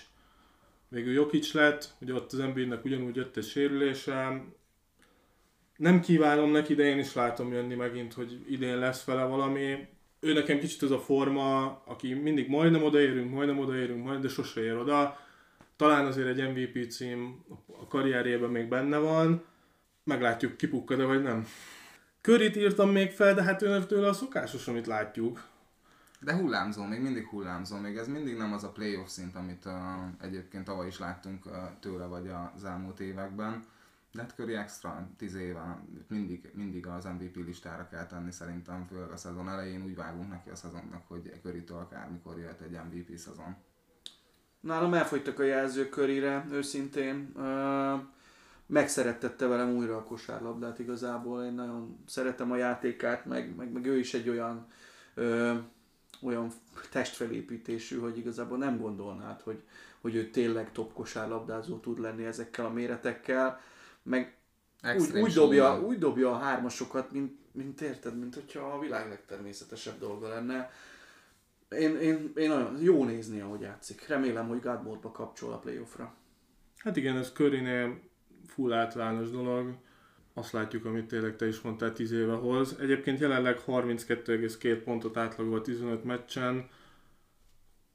Végül 0.93 1.13
Jokic 1.13 1.53
lett, 1.53 1.93
ugye 2.01 2.13
ott 2.13 2.31
az 2.31 2.39
Embiidnek 2.39 2.85
ugyanúgy 2.85 3.15
jött 3.15 3.37
egy 3.37 3.43
sérülése. 3.43 4.43
Nem 5.77 6.01
kívánom 6.01 6.51
neki, 6.51 6.75
de 6.75 6.83
én 6.83 6.99
is 6.99 7.13
látom 7.13 7.53
jönni 7.53 7.75
megint, 7.75 8.13
hogy 8.13 8.45
idén 8.47 8.77
lesz 8.77 9.03
vele 9.03 9.23
valami. 9.23 9.87
Ő 10.19 10.33
nekem 10.33 10.59
kicsit 10.59 10.81
az 10.81 10.91
a 10.91 10.99
forma, 10.99 11.81
aki 11.85 12.13
mindig 12.13 12.49
majdnem 12.49 12.83
odaérünk, 12.83 13.31
majdnem 13.31 13.59
odaérünk, 13.59 14.03
majd, 14.03 14.21
de 14.21 14.27
sose 14.27 14.63
ér 14.63 14.75
oda. 14.75 15.19
Talán 15.75 16.05
azért 16.05 16.27
egy 16.27 16.49
MVP 16.49 16.91
cím 16.91 17.45
a 17.81 17.87
karrierjében 17.87 18.49
még 18.49 18.67
benne 18.67 18.97
van. 18.97 19.43
Meglátjuk, 20.03 20.57
kipukkad-e 20.57 21.03
vagy 21.03 21.21
nem. 21.21 21.47
Körit 22.21 22.55
írtam 22.55 22.89
még 22.89 23.11
fel, 23.11 23.33
de 23.33 23.43
hát 23.43 23.61
őnek 23.61 23.85
tőle 23.85 24.07
a 24.07 24.13
szokásos, 24.13 24.67
amit 24.67 24.87
látjuk. 24.87 25.50
De 26.23 26.35
hullámzó, 26.35 26.83
még 26.83 27.01
mindig 27.01 27.27
hullámzó, 27.27 27.77
még 27.77 27.97
ez 27.97 28.07
mindig 28.07 28.37
nem 28.37 28.53
az 28.53 28.63
a 28.63 28.71
playoff 28.71 29.07
szint, 29.07 29.35
amit 29.35 29.65
uh, 29.65 29.73
egyébként 30.21 30.65
tavaly 30.65 30.87
is 30.87 30.99
láttunk 30.99 31.45
uh, 31.45 31.53
tőle, 31.79 32.05
vagy 32.05 32.31
az 32.55 32.63
elmúlt 32.63 32.99
években. 32.99 33.63
De 34.11 34.21
hát 34.21 34.33
Curry 34.35 34.55
extra 34.55 35.07
10 35.17 35.35
éve 35.35 35.81
mindig, 36.07 36.51
mindig 36.53 36.87
az 36.87 37.05
MVP 37.05 37.35
listára 37.35 37.87
kell 37.87 38.07
tenni 38.07 38.31
szerintem, 38.31 38.85
főleg 38.85 39.09
a 39.09 39.17
szezon 39.17 39.49
elején 39.49 39.83
úgy 39.83 39.95
vágunk 39.95 40.29
neki 40.29 40.49
a 40.49 40.55
szezonnak, 40.55 41.03
hogy 41.07 41.39
Currytől 41.41 41.77
akármikor 41.77 42.37
jöhet 42.37 42.61
egy 42.61 42.71
MVP 42.71 43.17
szezon. 43.17 43.55
Nálam 44.59 44.93
elfogytak 44.93 45.39
a 45.39 45.43
jelzők 45.43 45.89
körére, 45.89 46.45
őszintén. 46.51 47.31
Ö, 47.35 47.95
megszerettette 48.65 49.47
velem 49.47 49.75
újra 49.75 49.97
a 49.97 50.03
kosárlabdát 50.03 50.79
igazából. 50.79 51.43
Én 51.43 51.53
nagyon 51.53 52.03
szeretem 52.07 52.51
a 52.51 52.55
játékát, 52.55 53.25
meg, 53.25 53.55
meg, 53.55 53.71
meg 53.71 53.85
ő 53.85 53.97
is 53.97 54.13
egy 54.13 54.29
olyan, 54.29 54.67
olyan 56.21 56.51
testfelépítésű, 56.91 57.97
hogy 57.97 58.17
igazából 58.17 58.57
nem 58.57 58.79
gondolnád, 58.79 59.41
hogy, 59.41 59.61
hogy 60.01 60.15
ő 60.15 60.29
tényleg 60.29 60.71
top 60.71 60.93
kosárlabdázó 60.93 61.77
tud 61.77 61.99
lenni 61.99 62.25
ezekkel 62.25 62.65
a 62.65 62.69
méretekkel. 62.69 63.61
Meg 64.03 64.37
úgy, 64.97 65.19
úgy, 65.19 65.33
dobja, 65.33 65.81
úgy 65.81 65.97
dobja 65.97 66.31
a 66.31 66.37
hármasokat, 66.37 67.11
mint, 67.11 67.37
mint 67.51 67.81
érted, 67.81 68.19
mint 68.19 68.33
hogyha 68.33 68.59
a 68.59 68.79
világ 68.79 69.09
legtermészetesebb 69.09 69.99
dolga 69.99 70.27
lenne. 70.27 70.71
Én, 71.69 71.97
én, 71.97 72.31
én 72.35 72.49
nagyon 72.49 72.81
jó 72.81 73.05
nézni, 73.05 73.41
ahogy 73.41 73.61
játszik. 73.61 74.07
Remélem, 74.07 74.47
hogy 74.47 74.61
God 74.61 74.83
Mode-ba 74.83 75.11
kapcsol 75.11 75.53
a 75.53 75.57
playoffra. 75.57 76.15
Hát 76.77 76.97
igen, 76.97 77.17
ez 77.17 77.31
Körinél 77.31 77.99
full 78.47 78.73
általános 78.73 79.29
dolog. 79.29 79.75
Azt 80.33 80.51
látjuk, 80.51 80.85
amit 80.85 81.05
tényleg 81.05 81.35
te 81.35 81.47
is 81.47 81.61
mondtál, 81.61 81.93
10 81.93 82.11
éve 82.11 82.33
hoz. 82.33 82.75
Egyébként 82.79 83.19
jelenleg 83.19 83.59
32,2 83.67 84.81
pontot 84.83 85.17
átlagol 85.17 85.61
15 85.61 86.03
meccsen. 86.03 86.69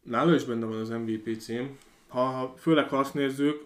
Nála 0.03 0.34
is 0.34 0.45
benne 0.45 0.66
van 0.66 0.80
az 0.80 0.89
MVP 0.89 1.41
cím. 1.41 1.78
ha, 2.09 2.55
főleg 2.59 2.89
ha 2.89 2.99
azt 2.99 3.14
nézzük, 3.14 3.64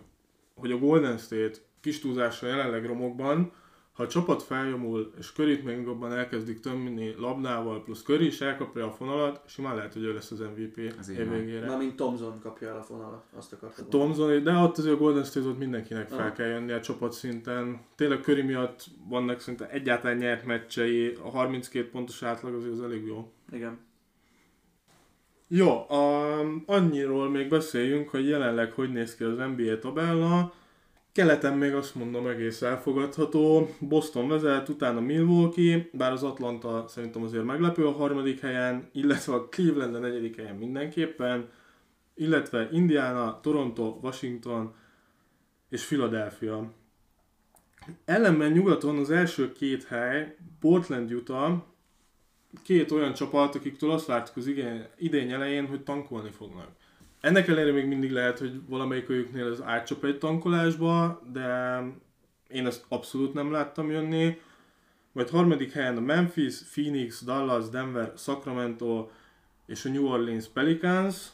hogy 0.55 0.73
a 0.73 0.79
Golden 0.79 1.19
State 1.19 1.59
kis 1.81 2.01
túlzásra 2.01 2.49
jelenleg 2.49 2.87
romokban, 2.87 3.53
ha 3.93 4.03
a 4.03 4.09
csapat 4.09 4.43
feljomul, 4.43 5.13
és 5.19 5.33
körít 5.33 5.65
még 5.65 5.83
jobban 5.85 6.13
elkezdik 6.13 6.61
tömni 6.61 7.15
labdával, 7.19 7.83
plusz 7.83 8.03
Curry 8.03 8.27
is 8.27 8.41
elkapja 8.41 8.87
a 8.87 8.91
fonalat, 8.91 9.43
simán 9.47 9.77
lehet, 9.77 9.93
hogy 9.93 10.03
ő 10.03 10.13
lesz 10.15 10.31
az 10.31 10.39
MVP 10.39 10.77
van. 10.77 11.29
végére. 11.31 11.67
Na, 11.67 11.77
mint 11.77 11.97
Thomson 11.97 12.41
kapja 12.41 12.69
el 12.69 12.77
a 12.77 12.83
fonalat, 12.83 13.25
azt 13.37 13.53
akartam. 13.53 13.89
Thomson, 13.89 14.43
de 14.43 14.53
ott 14.55 14.79
azért 14.79 14.95
a 14.95 14.99
Golden 14.99 15.25
State 15.25 15.49
ott 15.49 15.59
mindenkinek 15.59 16.09
fel 16.09 16.27
Ah. 16.27 16.33
kell 16.33 16.47
jönni 16.47 16.73
a 16.73 16.81
csapatszinten. 16.81 17.81
Tényleg 17.97 18.23
Curry 18.23 18.43
miatt 18.43 18.85
vannak 19.09 19.41
szinte 19.41 19.69
egyáltalán 19.69 20.17
nyert 20.17 20.45
meccsei, 20.47 21.13
a 21.23 21.31
32 21.31 21.91
pontos 21.91 22.23
átlag 22.23 22.55
azért 22.55 22.73
az 22.73 22.83
elég 22.83 23.07
jó. 23.07 23.33
Igen. 23.53 23.79
Jó, 25.49 25.69
a, 25.91 26.39
annyiról 26.67 27.31
még 27.31 27.49
beszéljünk, 27.49 28.09
hogy 28.09 28.29
jelenleg 28.29 28.73
hogy 28.73 28.93
néz 28.93 29.15
ki 29.17 29.25
az 29.25 29.37
NBA 29.37 29.79
tabella. 29.79 30.53
Keleten 31.13 31.59
még 31.59 31.75
azt 31.75 31.95
mondom 31.95 32.27
egész 32.27 32.63
elfogadható. 32.63 33.69
Boston 33.79 34.29
vezet, 34.29 34.69
utána 34.69 35.01
Milwaukee, 35.01 35.89
bár 35.93 36.13
az 36.13 36.23
Atlanta 36.23 36.85
szerintem 36.89 37.23
azért 37.23 37.45
meglepő 37.45 37.87
a 37.87 37.93
harmadik 37.93 38.41
helyen, 38.41 38.89
illetve 38.93 39.35
a 39.35 39.49
Cleveland 39.49 39.95
a 39.95 39.99
negyedik 39.99 40.37
helyen 40.37 40.57
mindenképpen, 40.57 41.49
illetve 42.15 42.69
Indiana, 42.73 43.41
Toronto, 43.41 43.99
Washington 44.03 44.75
és 45.69 45.85
Philadelphia. 45.85 46.73
Ellenben 48.05 48.53
nyugaton 48.53 48.99
az 48.99 49.11
első 49.11 49.53
két 49.53 49.85
hely, 49.85 50.37
Portland, 50.61 51.13
Utah, 51.13 51.63
két 52.63 52.91
olyan 52.91 53.13
csapat, 53.13 53.55
akiktől 53.55 53.91
azt 53.91 54.07
vártuk 54.07 54.37
az 54.37 54.47
igen, 54.47 54.89
idény 54.99 55.33
elején, 55.33 55.67
hogy 55.67 55.83
tankolni 55.83 56.31
fognak. 56.31 56.69
Ennek 57.21 57.49
ellenére 57.49 57.73
még 57.73 57.87
mindig 57.87 58.11
lehet, 58.11 58.39
hogy 58.39 58.61
valamelyik 58.69 59.09
őknél 59.09 59.53
ez 59.53 59.63
átcsap 59.63 60.05
egy 60.05 60.19
tankolásba, 60.19 61.23
de 61.33 61.79
én 62.49 62.67
ezt 62.67 62.85
abszolút 62.89 63.35
nem 63.35 63.53
láttam 63.53 63.91
jönni. 63.91 64.41
Majd 65.13 65.29
harmadik 65.29 65.73
helyen 65.73 65.97
a 65.97 66.01
Memphis, 66.01 66.59
Phoenix, 66.73 67.25
Dallas, 67.25 67.69
Denver, 67.69 68.13
Sacramento 68.17 69.09
és 69.67 69.85
a 69.85 69.89
New 69.89 70.07
Orleans 70.07 70.47
Pelicans. 70.49 71.27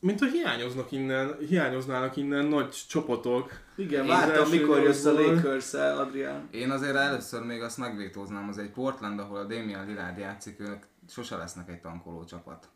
Mint 0.00 0.18
hogy 0.18 0.30
hiányoznak 0.30 0.92
innen, 0.92 1.36
hiányoznának 1.48 2.16
innen 2.16 2.46
nagy 2.46 2.68
csapatok. 2.88 3.50
Igen, 3.76 4.06
vártam, 4.06 4.42
az 4.42 4.50
mikor 4.50 4.82
jössz 4.82 5.04
a 5.04 5.12
lakers 5.12 5.74
Adrián. 5.74 6.48
Én 6.50 6.70
azért 6.70 6.94
először 6.94 7.42
még 7.42 7.62
azt 7.62 7.78
megvétóznám, 7.78 8.48
az 8.48 8.58
egy 8.58 8.70
Portland, 8.70 9.18
ahol 9.18 9.38
a 9.38 9.44
Damian 9.44 9.86
Lillard 9.86 10.18
játszik, 10.18 10.60
ők 10.60 10.82
sose 11.08 11.36
lesznek 11.36 11.68
egy 11.68 11.80
tankoló 11.80 12.24
csapat. 12.24 12.68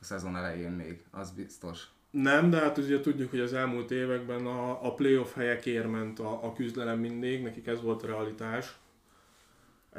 A 0.00 0.04
szezon 0.04 0.36
elején 0.36 0.70
még, 0.70 1.02
az 1.10 1.30
biztos. 1.30 1.84
Nem, 2.10 2.50
de 2.50 2.58
hát 2.58 2.78
ugye 2.78 3.00
tudjuk, 3.00 3.30
hogy 3.30 3.40
az 3.40 3.52
elmúlt 3.52 3.90
években 3.90 4.46
a, 4.46 4.86
a 4.86 4.94
playoff 4.94 5.34
helyekért 5.34 5.90
ment 5.90 6.18
a, 6.18 6.44
a 6.44 6.52
küzdelem 6.52 6.98
mindig, 6.98 7.42
nekik 7.42 7.66
ez 7.66 7.82
volt 7.82 8.02
a 8.02 8.06
realitás. 8.06 8.78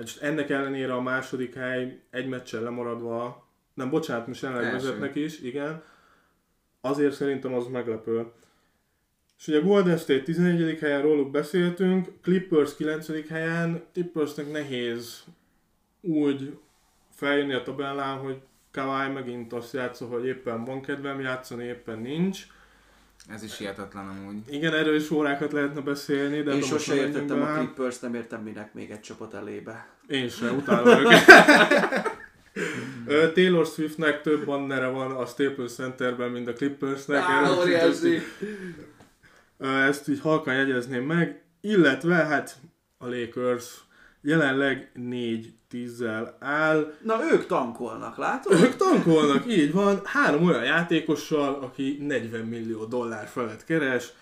És 0.01 0.15
ennek 0.15 0.49
ellenére 0.49 0.93
a 0.93 1.01
második 1.01 1.55
hely 1.55 2.01
egy 2.09 2.27
meccsen 2.27 2.63
lemaradva, 2.63 3.47
nem 3.73 3.89
bocsánat, 3.89 4.27
most 4.27 4.41
jelenleg 4.41 4.71
vezetnek 4.71 5.15
is, 5.15 5.39
igen. 5.39 5.83
Azért 6.81 7.13
szerintem 7.13 7.53
az 7.53 7.67
meglepő. 7.67 8.31
És 9.37 9.47
ugye 9.47 9.59
Golden 9.59 9.97
State 9.97 10.23
11. 10.23 10.79
helyen 10.79 11.01
róluk 11.01 11.31
beszéltünk, 11.31 12.07
Clippers 12.21 12.75
9. 12.75 13.27
helyen, 13.29 13.83
Clippersnek 13.93 14.51
nehéz 14.51 15.23
úgy 16.01 16.57
feljönni 17.09 17.53
a 17.53 17.63
tabellán, 17.63 18.17
hogy 18.17 18.41
Kawhi 18.71 19.11
megint 19.11 19.53
azt 19.53 19.73
játsza, 19.73 20.05
hogy 20.05 20.25
éppen 20.25 20.63
van 20.63 20.81
kedvem 20.81 21.19
játszani, 21.19 21.63
éppen 21.63 21.99
nincs. 21.99 22.39
Ez 23.27 23.43
is 23.43 23.57
hihetetlen 23.57 24.07
amúgy. 24.07 24.53
Igen, 24.53 24.73
erről 24.73 24.95
is 24.95 25.11
órákat 25.11 25.51
lehetne 25.51 25.81
beszélni, 25.81 26.41
de 26.41 26.51
Én 26.51 26.57
most 26.57 26.69
sose 26.69 26.95
értettem 26.95 27.41
a. 27.41 27.53
Clippers, 27.53 27.99
nem 27.99 28.13
értem 28.13 28.41
minek 28.41 28.73
még 28.73 28.91
egy 28.91 28.99
csapat 28.99 29.33
elébe. 29.33 29.87
Én 30.07 30.29
sem, 30.29 30.55
utálom 30.55 30.99
őket. 30.99 31.25
Taylor 33.33 33.65
Swiftnek 33.65 34.21
több 34.21 34.45
bannere 34.45 34.87
van 34.87 35.11
a 35.11 35.25
Staples 35.25 35.73
Centerben, 35.73 36.31
mint 36.31 36.47
a 36.47 36.53
Clippersnek. 36.53 37.21
Á, 37.21 37.51
óriási. 37.51 38.21
Ezt 39.59 40.07
így 40.07 40.19
halkan 40.19 40.53
jegyezném 40.53 41.03
meg. 41.03 41.41
Illetve 41.61 42.15
hát 42.15 42.55
a 42.97 43.07
Lakers 43.07 43.79
jelenleg 44.21 44.91
4 44.93 45.53
10 45.69 46.05
áll. 46.39 46.93
Na 47.03 47.19
ők 47.31 47.45
tankolnak, 47.45 48.17
látod? 48.17 48.53
Ők 48.53 48.75
tankolnak, 48.75 49.47
így 49.47 49.73
van. 49.73 50.01
Három 50.03 50.43
olyan 50.43 50.63
játékossal, 50.63 51.53
aki 51.53 51.97
40 52.01 52.45
millió 52.45 52.85
dollár 52.85 53.27
felett 53.27 53.65
keres. 53.65 54.13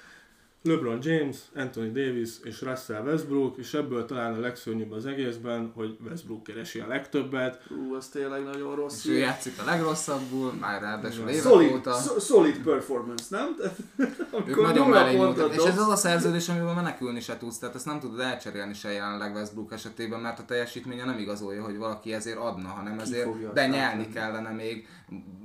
LeBron 0.62 1.00
James, 1.02 1.38
Anthony 1.56 1.92
Davis 1.92 2.30
és 2.44 2.62
Russell 2.62 3.04
Westbrook, 3.04 3.58
és 3.58 3.74
ebből 3.74 4.06
talán 4.06 4.34
a 4.34 4.40
legszörnyűbb 4.40 4.92
az 4.92 5.06
egészben, 5.06 5.72
hogy 5.76 5.98
Westbrook 6.06 6.44
keresi 6.44 6.80
a 6.80 6.88
legtöbbet. 6.88 7.62
Ú, 7.70 7.96
az 7.96 8.08
tényleg 8.08 8.44
nagyon 8.44 8.76
rossz. 8.76 9.06
És 9.06 9.12
ő 9.12 9.18
játszik 9.18 9.54
a 9.62 9.64
legrosszabbul, 9.64 10.54
már 10.54 10.82
ráadásul 10.82 11.30
évek 11.30 11.42
Solid, 11.42 11.72
óta. 11.72 11.94
so- 11.94 12.22
solid 12.22 12.58
performance, 12.58 13.26
nem? 13.30 13.56
Ők 13.98 14.32
amikor 14.32 14.64
nagyon 14.64 14.90
mellé 14.90 15.18
nyújtanak. 15.18 15.56
És 15.56 15.64
ez 15.64 15.78
az 15.78 15.88
a 15.88 15.96
szerződés, 15.96 16.50
amiből 16.50 16.74
menekülni 16.74 17.20
se 17.20 17.38
tudsz, 17.38 17.58
tehát 17.58 17.76
ezt 17.76 17.86
nem 17.86 18.00
tudod 18.00 18.20
elcserélni 18.20 18.74
se 18.74 18.92
jelenleg 18.92 19.36
Westbrook 19.36 19.72
esetében, 19.74 20.20
mert 20.20 20.40
a 20.40 20.46
teljesítménye 20.46 21.06
nem 21.06 21.18
igazolja, 21.18 21.64
hogy 21.64 21.78
valaki 21.78 22.14
ezért 22.14 22.38
adna, 22.38 22.68
hanem 22.68 23.00
ezért 23.00 23.28
azt 23.28 23.54
benyelni 23.54 24.10
kellene 24.10 24.50
még, 24.50 24.88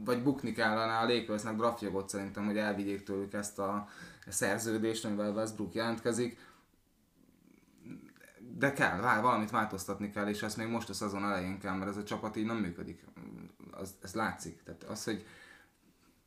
vagy 0.04 0.22
bukni 0.22 0.52
kellene 0.52 0.96
a 0.96 1.06
Lakersnek 1.06 1.56
draftjogot 1.56 2.08
szerintem, 2.08 2.44
hogy 2.46 2.56
elvigyék 2.56 3.02
tőlük 3.02 3.32
ezt 3.32 3.58
a 3.58 3.88
szerződést, 4.32 5.04
amivel 5.04 5.32
Westbrook 5.32 5.74
jelentkezik. 5.74 6.38
De 8.56 8.72
kell, 8.72 9.20
valamit 9.20 9.50
változtatni 9.50 10.10
kell, 10.10 10.28
és 10.28 10.42
ezt 10.42 10.56
még 10.56 10.66
most 10.66 10.88
a 10.88 10.92
szezon 10.92 11.24
elején 11.24 11.58
kell, 11.58 11.74
mert 11.74 11.90
ez 11.90 11.96
a 11.96 12.04
csapat 12.04 12.36
így 12.36 12.46
nem 12.46 12.56
működik. 12.56 13.04
Az, 13.70 13.94
ez 14.02 14.14
látszik. 14.14 14.62
Tehát 14.62 14.82
az, 14.82 15.04
hogy 15.04 15.26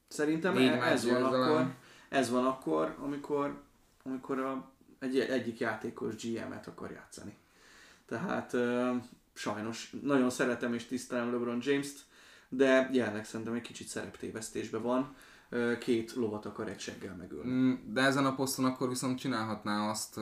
Szerintem 0.07 0.57
e- 0.57 0.81
ez 0.81 1.09
van 1.09 1.23
akkor, 1.23 1.73
ez 2.09 2.29
van 2.29 2.45
akkor, 2.45 2.95
amikor, 2.99 3.61
amikor 4.03 4.39
a, 4.39 4.71
egy, 4.99 5.19
egyik 5.19 5.59
játékos 5.59 6.15
GM-et 6.15 6.67
akar 6.67 6.91
játszani. 6.91 7.37
Tehát 8.05 8.53
ö, 8.53 8.95
sajnos 9.33 9.93
nagyon 10.01 10.29
szeretem 10.29 10.73
és 10.73 10.85
tisztelem 10.85 11.31
LeBron 11.31 11.59
James-t, 11.61 12.05
de 12.49 12.89
jelenleg 12.91 13.25
szerintem 13.25 13.55
egy 13.55 13.61
kicsit 13.61 13.87
szereptévesztésben 13.87 14.81
van. 14.81 15.15
Két 15.79 16.13
lovat 16.13 16.45
akar 16.45 16.67
egy 16.67 16.79
seggel 16.79 17.15
megölni. 17.15 17.51
Mm, 17.51 17.73
De 17.93 18.01
ezen 18.01 18.25
a 18.25 18.35
poszton 18.35 18.65
akkor 18.65 18.89
viszont 18.89 19.19
csinálhatná 19.19 19.89
azt, 19.89 20.19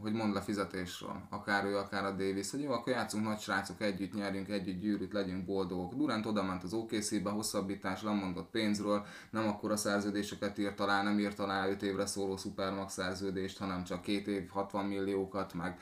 hogy 0.00 0.12
mond 0.12 0.34
le 0.34 0.40
fizetésről. 0.40 1.22
Akár 1.30 1.64
ő, 1.64 1.76
akár 1.76 2.04
a 2.04 2.10
Davis, 2.10 2.50
hogy 2.50 2.62
jó, 2.62 2.72
akkor 2.72 2.92
játszunk 2.92 3.24
nagy 3.24 3.38
srácok 3.38 3.80
együtt, 3.80 4.14
nyerjünk 4.14 4.48
együtt 4.48 4.80
gyűrűt, 4.80 5.12
legyünk 5.12 5.44
boldogok. 5.44 5.94
Durant 5.94 6.26
oda 6.26 6.42
ment 6.42 6.62
az 6.62 6.72
OKC-be, 6.72 7.30
hosszabbítás, 7.30 8.02
lemondott 8.02 8.50
pénzről, 8.50 9.06
nem 9.30 9.48
akkor 9.48 9.70
a 9.70 9.76
szerződéseket 9.76 10.58
írt 10.58 10.80
alá, 10.80 11.02
nem 11.02 11.18
írt 11.18 11.38
alá 11.38 11.68
5 11.68 11.82
évre 11.82 12.06
szóló 12.06 12.36
szupermax 12.36 12.92
szerződést, 12.92 13.58
hanem 13.58 13.84
csak 13.84 14.02
két 14.02 14.26
év 14.26 14.48
60 14.48 14.84
milliókat, 14.84 15.54
meg 15.54 15.78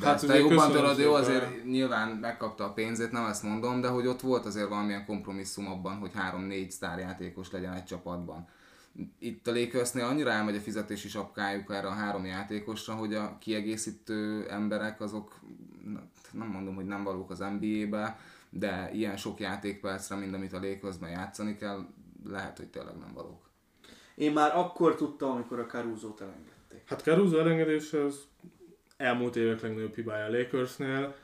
de 0.00 0.06
Hát 0.06 0.26
te 0.26 0.38
jobban 0.38 0.70
tudod, 0.70 0.98
jó, 0.98 1.12
azért 1.14 1.64
nyilván 1.64 2.08
megkapta 2.08 2.64
a 2.64 2.72
pénzét, 2.72 3.12
nem 3.12 3.24
ezt 3.24 3.42
mondom, 3.42 3.80
de 3.80 3.88
hogy 3.88 4.06
ott 4.06 4.20
volt 4.20 4.46
azért 4.46 4.68
valamilyen 4.68 5.04
kompromisszum 5.04 5.66
abban, 5.66 5.96
hogy 5.96 6.10
három-négy 6.14 6.70
sztárjátékos 6.70 7.50
legyen 7.50 7.72
egy 7.72 7.84
csapatban. 7.84 8.48
Itt 9.18 9.46
a 9.46 9.52
Lakersnél 9.52 10.04
annyira 10.04 10.30
elmegy 10.30 10.56
a 10.56 10.60
fizetési 10.60 11.08
sapkájuk 11.08 11.72
erre 11.72 11.86
a 11.86 11.92
három 11.92 12.24
játékosra, 12.24 12.94
hogy 12.94 13.14
a 13.14 13.38
kiegészítő 13.38 14.48
emberek 14.50 15.00
azok, 15.00 15.40
nem 16.32 16.48
mondom, 16.48 16.74
hogy 16.74 16.86
nem 16.86 17.04
valók 17.04 17.30
az 17.30 17.38
NBA-be, 17.38 18.18
de 18.50 18.90
ilyen 18.92 19.16
sok 19.16 19.40
játékpercre, 19.40 20.16
mint 20.16 20.34
amit 20.34 20.52
a 20.52 20.60
Lakersben 20.60 21.10
játszani 21.10 21.56
kell, 21.56 21.86
lehet, 22.24 22.56
hogy 22.56 22.68
tényleg 22.68 22.96
nem 22.96 23.12
valók. 23.14 23.50
Én 24.14 24.32
már 24.32 24.56
akkor 24.56 24.94
tudtam, 24.94 25.30
amikor 25.30 25.58
a 25.58 25.66
Caruso-t 25.66 26.20
elengedték. 26.20 26.82
Hát 26.88 27.02
Caruso 27.02 27.38
elengedése 27.38 28.04
az 28.04 28.20
elmúlt 29.04 29.36
évek 29.36 29.60
legnagyobb 29.60 29.94
hibája 29.94 30.24
a 30.24 30.30
Lakersnél. 30.30 31.14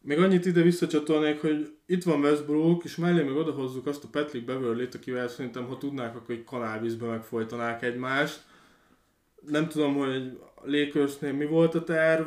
Még 0.00 0.18
annyit 0.18 0.46
ide 0.46 0.62
visszacsatolnék, 0.62 1.40
hogy 1.40 1.76
itt 1.86 2.02
van 2.02 2.20
Westbrook, 2.20 2.84
és 2.84 2.96
mellé 2.96 3.22
meg 3.22 3.36
odahozzuk 3.36 3.86
azt 3.86 4.04
a 4.04 4.08
Patrick 4.10 4.44
Beverly-t, 4.44 4.94
akivel 4.94 5.28
szerintem, 5.28 5.66
ha 5.66 5.78
tudnák, 5.78 6.16
akkor 6.16 6.34
egy 6.34 6.44
kanálvízbe 6.44 7.06
megfojtanák 7.06 7.82
egymást. 7.82 8.42
Nem 9.46 9.68
tudom, 9.68 9.94
hogy 9.94 10.38
Lakersnél 10.64 11.32
mi 11.32 11.46
volt 11.46 11.74
a 11.74 11.84
terv, 11.84 12.26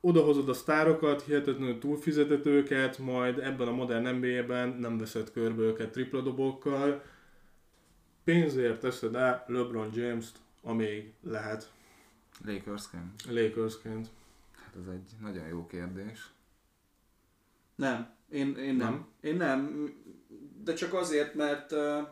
odahozod 0.00 0.48
a 0.48 0.52
sztárokat, 0.52 1.22
hihetetlenül 1.22 1.78
túlfizeted 1.78 2.46
őket, 2.46 2.98
majd 2.98 3.38
ebben 3.38 3.68
a 3.68 3.72
modern 3.72 4.08
NBA-ben 4.08 4.68
nem 4.68 4.98
veszed 4.98 5.30
körbe 5.32 5.62
őket 5.62 5.90
tripla 5.90 6.20
dobókkal. 6.20 7.02
Pénzért 8.24 8.80
teszed 8.80 9.14
el 9.14 9.44
LeBron 9.46 9.90
James-t, 9.94 10.36
amíg 10.62 11.12
lehet. 11.22 11.70
Lakersként? 12.44 13.22
Lakersként. 13.28 14.08
Hát 14.52 14.74
ez 14.80 14.92
egy 14.92 15.10
nagyon 15.20 15.46
jó 15.46 15.66
kérdés. 15.66 16.30
Nem, 17.74 18.14
én, 18.30 18.56
én 18.56 18.74
nem. 18.74 18.90
Nem? 18.90 19.06
Én 19.20 19.36
nem, 19.36 19.92
de 20.64 20.74
csak 20.74 20.94
azért, 20.94 21.34
mert 21.34 21.72
uh, 21.72 22.08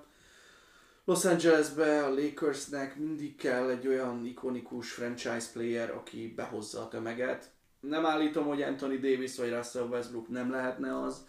Los 1.05 1.24
Angelesbe 1.24 2.05
a 2.05 2.14
Lakersnek 2.14 2.97
mindig 2.97 3.37
kell 3.37 3.70
egy 3.70 3.87
olyan 3.87 4.24
ikonikus 4.24 4.93
franchise 4.93 5.47
player, 5.53 5.91
aki 5.91 6.33
behozza 6.37 6.81
a 6.81 6.89
tömeget. 6.89 7.51
Nem 7.81 8.07
állítom, 8.07 8.47
hogy 8.47 8.62
Anthony 8.62 9.01
Davis 9.01 9.37
vagy 9.37 9.53
Russell 9.53 9.89
Westbrook 9.89 10.28
nem 10.28 10.51
lehetne 10.51 11.01
az, 11.01 11.26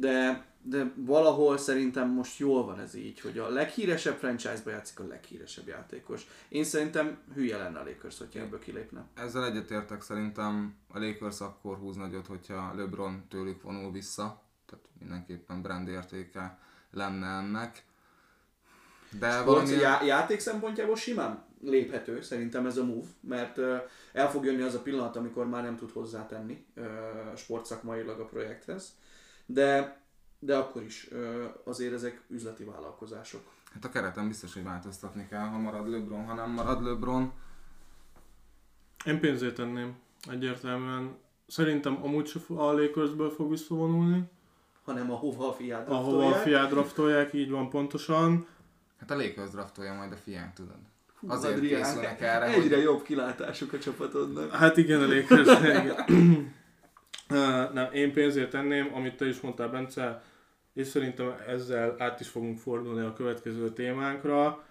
de, 0.00 0.46
de 0.62 0.92
valahol 0.96 1.56
szerintem 1.56 2.08
most 2.08 2.38
jól 2.38 2.64
van 2.64 2.80
ez 2.80 2.94
így, 2.94 3.20
hogy 3.20 3.38
a 3.38 3.48
leghíresebb 3.48 4.16
franchise-ba 4.16 4.70
játszik 4.70 5.00
a 5.00 5.06
leghíresebb 5.06 5.66
játékos. 5.66 6.26
Én 6.48 6.64
szerintem 6.64 7.18
hülye 7.34 7.56
lenne 7.56 7.78
a 7.78 7.84
Lakers, 7.84 8.18
hogyha 8.18 8.40
ebből 8.40 8.58
kilépne. 8.58 9.04
Ezzel 9.14 9.44
egyetértek, 9.44 10.02
szerintem 10.02 10.74
a 10.88 10.98
Lakers 10.98 11.40
akkor 11.40 11.76
húz 11.76 11.96
nagyot, 11.96 12.26
hogyha 12.26 12.74
LeBron 12.74 13.24
tőlük 13.28 13.62
vonul 13.62 13.92
vissza, 13.92 14.42
tehát 14.66 14.84
mindenképpen 14.98 15.62
brand 15.62 15.88
értéke 15.88 16.58
lenne 16.90 17.26
ennek. 17.26 17.86
De 19.18 19.42
valami... 19.42 19.70
Já- 19.70 20.06
játék 20.06 20.40
szempontjából 20.40 20.96
simán 20.96 21.46
léphető 21.62 22.22
szerintem 22.22 22.66
ez 22.66 22.76
a 22.76 22.84
move, 22.84 23.06
mert 23.20 23.58
uh, 23.58 23.76
el 24.12 24.30
fog 24.30 24.44
jönni 24.44 24.62
az 24.62 24.74
a 24.74 24.82
pillanat, 24.82 25.16
amikor 25.16 25.48
már 25.48 25.62
nem 25.62 25.76
tud 25.76 25.90
hozzátenni 25.90 26.64
uh, 26.76 26.84
sportszakmailag 27.36 28.20
a 28.20 28.24
projekthez, 28.24 28.97
de, 29.50 30.00
de 30.38 30.56
akkor 30.56 30.82
is 30.82 31.08
azért 31.64 31.92
ezek 31.92 32.22
üzleti 32.28 32.64
vállalkozások. 32.64 33.42
Hát 33.72 33.84
a 33.84 33.88
kereten 33.88 34.28
biztos, 34.28 34.54
hogy 34.54 34.64
változtatni 34.64 35.26
kell, 35.28 35.46
ha 35.46 35.58
marad 35.58 35.90
LeBron, 35.90 36.24
ha 36.24 36.34
nem 36.34 36.50
marad 36.50 36.82
LeBron. 36.82 37.32
Én 39.04 39.20
pénzét 39.20 39.54
tenném, 39.54 39.96
egyértelműen. 40.30 41.16
Szerintem 41.46 41.98
amúgy 42.02 42.26
se 42.26 42.38
a 42.48 42.72
Lakersből 42.72 43.30
fog 43.30 43.50
visszavonulni. 43.50 44.30
Hanem 44.84 45.10
ahova 45.10 45.48
a 45.48 45.52
fiát 45.52 45.86
draftolják. 45.86 46.22
Ahova 46.22 46.34
a 46.34 46.38
fiát 46.38 46.70
draftolják, 46.70 47.32
így 47.32 47.50
van 47.50 47.70
pontosan. 47.70 48.46
Hát 49.00 49.10
a 49.10 49.16
Lakers 49.16 49.50
draftolja 49.50 49.92
majd 49.92 50.12
a 50.12 50.16
fiát, 50.16 50.54
tudod. 50.54 50.76
Hú, 51.20 51.30
Azért 51.30 51.56
Adrián, 51.56 51.82
készülnek 51.82 52.20
erre. 52.20 52.44
Egyre 52.44 52.74
hogy... 52.74 52.84
jobb 52.84 53.02
kilátásuk 53.02 53.72
a 53.72 53.78
csapatodnak. 53.78 54.50
Hát 54.50 54.76
igen, 54.76 55.02
a 55.02 55.06
Lakers. 55.06 55.48
Nem, 57.72 57.92
én 57.92 58.12
pénzért 58.12 58.50
tenném, 58.50 58.94
amit 58.94 59.16
te 59.16 59.26
is 59.26 59.40
mondtál, 59.40 59.68
Bence, 59.68 60.22
és 60.72 60.86
szerintem 60.86 61.34
ezzel 61.46 61.94
át 61.98 62.20
is 62.20 62.28
fogunk 62.28 62.58
fordulni 62.58 63.00
a 63.06 63.12
következő 63.12 63.72
témánkra. 63.72 64.64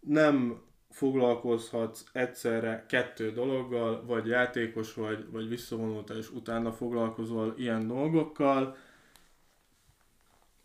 Nem 0.00 0.62
foglalkozhatsz 0.90 2.04
egyszerre 2.12 2.84
kettő 2.88 3.30
dologgal, 3.30 4.04
vagy 4.04 4.26
játékos 4.26 4.94
vagy, 4.94 5.30
vagy 5.30 5.48
visszavonulta, 5.48 6.16
és 6.16 6.30
utána 6.30 6.72
foglalkozol 6.72 7.54
ilyen 7.56 7.86
dolgokkal. 7.86 8.76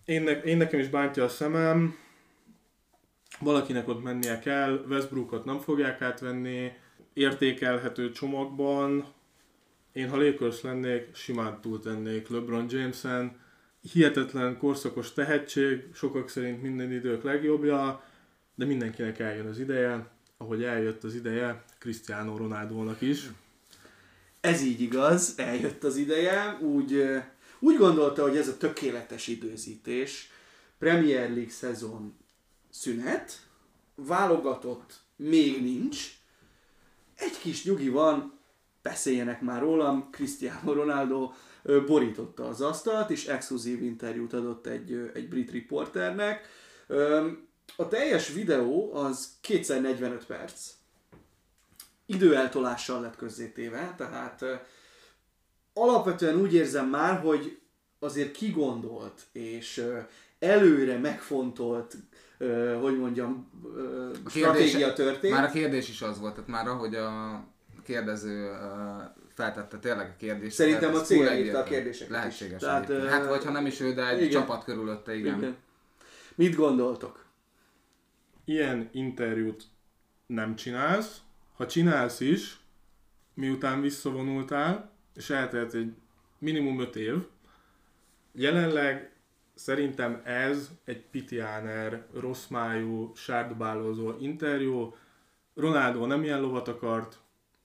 Én, 0.06 0.22
ne, 0.22 0.32
én 0.32 0.58
nekem 0.58 0.80
is 0.80 0.90
bántja 0.90 1.24
a 1.24 1.30
szemem, 1.30 1.96
valakinek 3.40 3.88
ott 3.88 4.04
mennie 4.04 4.40
kell, 4.40 4.86
Westbrookot 4.90 5.46
nem 5.46 5.60
fogják 5.60 6.02
átvenni, 6.02 6.72
értékelhető 7.14 8.12
csomagban, 8.12 9.06
én 9.94 10.10
ha 10.10 10.18
Lakers 10.18 10.62
lennék, 10.62 11.16
simán 11.16 11.62
túltennék 11.62 12.28
LeBron 12.30 12.66
Jameson, 12.70 13.40
hihetetlen 13.92 14.58
korszakos 14.58 15.14
tehetség, 15.14 15.84
sokak 15.94 16.30
szerint 16.30 16.62
minden 16.62 16.92
idők 16.92 17.24
legjobbja, 17.24 18.04
de 18.56 18.66
mindenkinek 18.66 19.20
eljön 19.20 19.48
az 19.48 19.60
ideje, 19.60 20.08
ahogy 20.38 20.64
eljött 20.64 21.04
az 21.04 21.16
ideje 21.16 21.64
Cristiano 21.80 22.38
Ronaldo-nak 22.38 23.02
is. 23.02 23.30
Ez 24.42 24.62
így 24.62 24.82
igaz, 24.82 25.34
eljött 25.38 25.84
az 25.84 25.96
ideje, 25.96 26.58
úgy, 26.62 27.04
úgy 27.60 27.78
gondolta, 27.78 28.22
hogy 28.22 28.38
ez 28.38 28.48
a 28.48 28.58
tökéletes 28.58 29.28
időzítés, 29.28 30.30
Premier 30.80 31.30
League 31.30 31.50
szezon 31.50 32.18
szünet, 32.70 33.40
válogatott 33.96 35.00
még 35.16 35.62
nincs, 35.62 36.20
egy 37.16 37.40
kis 37.40 37.64
nyugi 37.64 37.90
van, 37.90 38.40
beszéljenek 38.82 39.42
már 39.42 39.62
rólam, 39.62 40.10
Cristiano 40.12 40.74
Ronaldo 40.74 41.32
borította 41.86 42.48
az 42.48 42.62
asztalt, 42.62 43.10
és 43.10 43.26
exkluzív 43.26 43.84
interjút 43.84 44.34
adott 44.34 44.68
egy, 44.68 45.12
egy 45.14 45.30
brit 45.30 45.52
riporternek. 45.52 46.48
A 47.76 47.88
teljes 47.88 48.34
videó 48.34 48.94
az 48.94 49.30
245 49.42 50.26
perc. 50.26 50.72
Időeltolással 52.06 53.02
lett 53.02 53.16
közzétéve, 53.16 53.94
tehát 53.98 54.46
alapvetően 55.74 56.36
úgy 56.36 56.54
érzem 56.54 56.90
már, 56.90 57.20
hogy 57.20 57.60
azért 58.00 58.32
kigondolt 58.32 59.22
és 59.32 59.86
előre 60.40 60.98
megfontolt, 60.98 61.98
hogy 62.82 62.98
mondjam, 62.98 63.50
a 64.26 64.30
stratégia 64.30 64.94
történt. 64.94 65.34
Már 65.34 65.44
a 65.44 65.52
kérdés 65.52 65.90
is 65.90 66.02
az 66.02 66.20
volt, 66.20 66.34
tehát 66.34 66.50
már 66.50 66.68
ahogy 66.68 66.96
a 66.96 67.44
kérdező 67.84 68.52
feltette 69.34 69.78
tényleg 69.78 70.10
a 70.10 70.16
kérdést. 70.18 70.56
Szerintem 70.56 70.94
a 70.94 71.02
cég 71.02 71.46
írta 71.46 71.60
a 71.60 71.64
kérdéseket 71.64 72.12
Lehetséges. 72.12 72.62
Is. 72.62 72.68
Tehát, 72.68 72.90
uh, 72.90 73.06
hát, 73.06 73.28
vagy 73.28 73.44
ha 73.44 73.52
nem 73.52 73.66
is 73.66 73.80
ő, 73.80 73.94
de 73.94 74.10
egy 74.10 74.22
igen. 74.22 74.32
csapat 74.32 74.64
körülötte, 74.64 75.16
igen. 75.16 75.38
igen. 75.38 75.56
Mit 76.36 76.56
gondoltok? 76.56 77.26
Ilyen 78.46 78.90
interjút 78.92 79.64
nem 80.26 80.56
csinálsz. 80.56 81.18
Ha 81.56 81.66
csinálsz 81.66 82.20
is, 82.20 82.60
miután 83.34 83.82
visszavonultál, 83.82 84.92
és 85.16 85.30
eltelt 85.30 85.74
egy 85.74 85.94
minimum 86.38 86.80
5 86.80 86.96
év, 86.96 87.16
jelenleg 88.32 89.12
szerintem 89.54 90.22
ez 90.24 90.70
egy 90.86 91.06
pitiáner, 91.06 92.06
rossz 92.14 92.48
májú, 92.48 93.12
sárdobálózó 93.16 94.14
interjú. 94.20 94.96
Ronaldo 95.56 96.06
nem 96.06 96.24
ilyen 96.24 96.42
lovat 96.42 96.68
akart, 96.68 97.21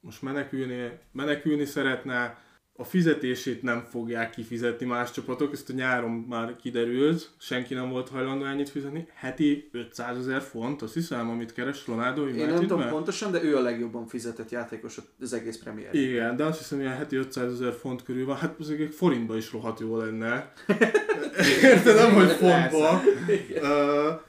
most 0.07 0.23
menekülni, 0.23 0.99
menekülni 1.13 1.65
szeretne, 1.65 2.39
a 2.79 2.85
fizetését 2.85 3.63
nem 3.63 3.87
fogják 3.91 4.31
kifizetni 4.31 4.87
más 4.87 5.11
csapatok, 5.11 5.53
ezt 5.53 5.71
a 5.71 5.73
nyáron 5.73 6.11
már 6.11 6.57
kiderült, 6.57 7.31
senki 7.39 7.75
nem 7.75 7.89
volt 7.89 8.09
hajlandó 8.09 8.45
ennyit 8.45 8.69
fizetni. 8.69 9.09
Heti 9.15 9.69
500 9.73 10.19
ezer 10.19 10.41
font, 10.41 10.83
azt 10.83 10.95
hiszem, 10.95 11.31
amit 11.31 11.53
keres 11.53 11.87
Ronaldo. 11.87 12.29
Én 12.29 12.47
nem 12.47 12.67
tudom 12.67 12.89
pontosan, 12.89 13.31
de 13.33 13.43
ő 13.43 13.57
a 13.57 13.61
legjobban 13.61 14.07
fizetett 14.07 14.51
játékos 14.51 14.99
az 15.21 15.33
egész 15.33 15.59
Premier. 15.59 15.95
Igen, 15.95 16.37
de 16.37 16.45
azt 16.45 16.59
hiszem, 16.59 16.79
hogy 16.79 16.87
heti 16.87 17.17
500 17.17 17.53
ezer 17.53 17.73
font 17.73 18.03
körül 18.03 18.27
van, 18.27 18.37
hát 18.37 18.57
egy 18.69 18.95
forintba 18.95 19.37
is 19.37 19.53
rohadt 19.53 19.81
jó 19.81 19.97
lenne. 19.97 20.53
Érted, 21.63 21.97
nem, 21.97 22.13
hogy 22.13 22.31
fontba. 22.31 23.03
uh, 23.51 24.21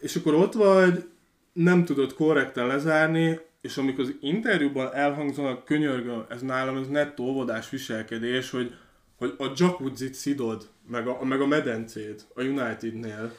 és 0.00 0.16
akkor 0.16 0.34
ott 0.34 0.52
vagy, 0.52 1.04
nem 1.52 1.84
tudod 1.84 2.14
korrekten 2.14 2.66
lezárni, 2.66 3.40
és 3.60 3.76
amikor 3.76 4.04
az 4.04 4.14
interjúban 4.20 4.94
elhangzanak, 4.94 5.64
könyörgöm, 5.64 6.24
ez 6.28 6.42
nálam 6.42 6.76
ez 6.76 6.88
nettó 6.88 7.24
óvodás 7.24 7.70
viselkedés, 7.70 8.50
hogy, 8.50 8.74
hogy 9.16 9.34
a 9.38 9.52
jacuzzi 9.56 10.12
szidod, 10.12 10.68
meg 10.88 11.08
a, 11.08 11.24
meg 11.24 11.40
a 11.40 11.46
medencét 11.46 12.26
a 12.34 12.42
Unitednél. 12.42 13.32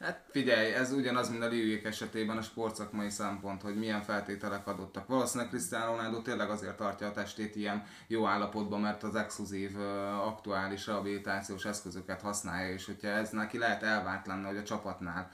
Hát 0.00 0.24
figyelj, 0.30 0.72
ez 0.72 0.92
ugyanaz, 0.92 1.30
mint 1.30 1.42
a 1.42 1.48
Liliek 1.48 1.84
esetében 1.84 2.36
a 2.36 2.42
sportszakmai 2.42 3.10
szempont, 3.10 3.62
hogy 3.62 3.76
milyen 3.76 4.02
feltételek 4.02 4.66
adottak. 4.66 5.06
Valószínűleg 5.06 5.50
Cristiano 5.50 5.86
Ronaldo 5.86 6.22
tényleg 6.22 6.50
azért 6.50 6.76
tartja 6.76 7.06
a 7.06 7.12
testét 7.12 7.56
ilyen 7.56 7.84
jó 8.06 8.26
állapotban, 8.26 8.80
mert 8.80 9.02
az 9.02 9.14
exkluzív, 9.14 9.78
aktuális 10.26 10.86
rehabilitációs 10.86 11.64
eszközöket 11.64 12.20
használja, 12.20 12.72
és 12.72 12.86
hogyha 12.86 13.08
ez 13.08 13.30
neki 13.30 13.58
lehet 13.58 13.82
elvárt 13.82 14.26
lenne, 14.26 14.46
hogy 14.46 14.56
a 14.56 14.62
csapatnál 14.62 15.30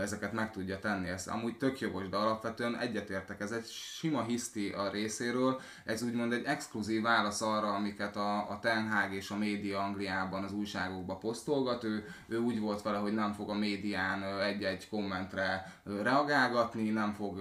ezeket 0.00 0.32
meg 0.32 0.50
tudja 0.50 0.78
tenni. 0.78 1.08
Ez 1.08 1.26
amúgy 1.26 1.56
tök 1.56 1.80
jogos, 1.80 2.08
de 2.08 2.16
alapvetően 2.16 2.78
egyetértek. 2.78 3.40
Ez 3.40 3.50
egy 3.50 3.66
sima 3.66 4.22
hiszti 4.22 4.68
a 4.68 4.90
részéről, 4.90 5.60
ez 5.84 6.02
úgymond 6.02 6.32
egy 6.32 6.44
exkluzív 6.44 7.02
válasz 7.02 7.40
arra, 7.40 7.74
amiket 7.74 8.16
a, 8.16 8.50
a 8.50 8.58
Ten 8.60 8.90
Hag 8.90 9.12
és 9.12 9.30
a 9.30 9.36
média 9.36 9.78
Angliában, 9.78 10.44
az 10.44 10.52
újságokba 10.52 11.16
posztolgat. 11.16 11.84
Ő, 11.84 12.06
ő 12.28 12.38
úgy 12.38 12.60
volt 12.60 12.82
vele, 12.82 12.98
hogy 12.98 13.14
nem 13.14 13.32
fog 13.32 13.50
a 13.50 13.54
médián 13.98 14.40
egy-egy 14.40 14.88
kommentre 14.88 15.72
reagálgatni, 15.84 16.90
nem 16.90 17.12
fog 17.12 17.40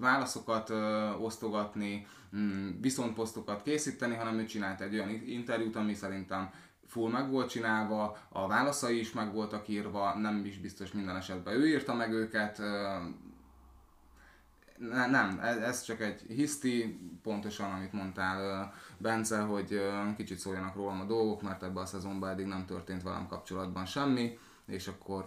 válaszokat 0.00 0.70
osztogatni, 1.20 2.06
mm, 2.36 2.80
viszontposztokat 2.80 3.62
készíteni, 3.62 4.14
hanem 4.14 4.38
ő 4.38 4.44
csinált 4.44 4.80
egy 4.80 4.94
olyan 4.94 5.10
interjút, 5.26 5.76
ami 5.76 5.94
szerintem 5.94 6.50
full 6.86 7.10
meg 7.10 7.30
volt 7.30 7.48
csinálva, 7.48 8.16
a 8.28 8.46
válaszai 8.46 8.98
is 8.98 9.12
meg 9.12 9.32
voltak 9.32 9.68
írva, 9.68 10.14
nem 10.18 10.44
is 10.44 10.58
biztos 10.58 10.92
minden 10.92 11.16
esetben 11.16 11.54
ő 11.54 11.68
írta 11.68 11.94
meg 11.94 12.12
őket, 12.12 12.58
ne, 14.78 15.06
nem, 15.06 15.38
ez, 15.42 15.56
ez 15.56 15.82
csak 15.82 16.00
egy 16.00 16.20
hiszti, 16.28 16.98
pontosan 17.22 17.72
amit 17.72 17.92
mondtál 17.92 18.72
Bence, 18.98 19.40
hogy 19.40 19.80
kicsit 20.16 20.38
szóljanak 20.38 20.74
rólam 20.74 21.00
a 21.00 21.04
dolgok, 21.04 21.42
mert 21.42 21.62
ebben 21.62 21.82
a 21.82 21.86
szezonban 21.86 22.30
eddig 22.30 22.46
nem 22.46 22.66
történt 22.66 23.02
velem 23.02 23.26
kapcsolatban 23.26 23.84
semmi, 23.84 24.38
és 24.66 24.88
akkor, 24.88 25.24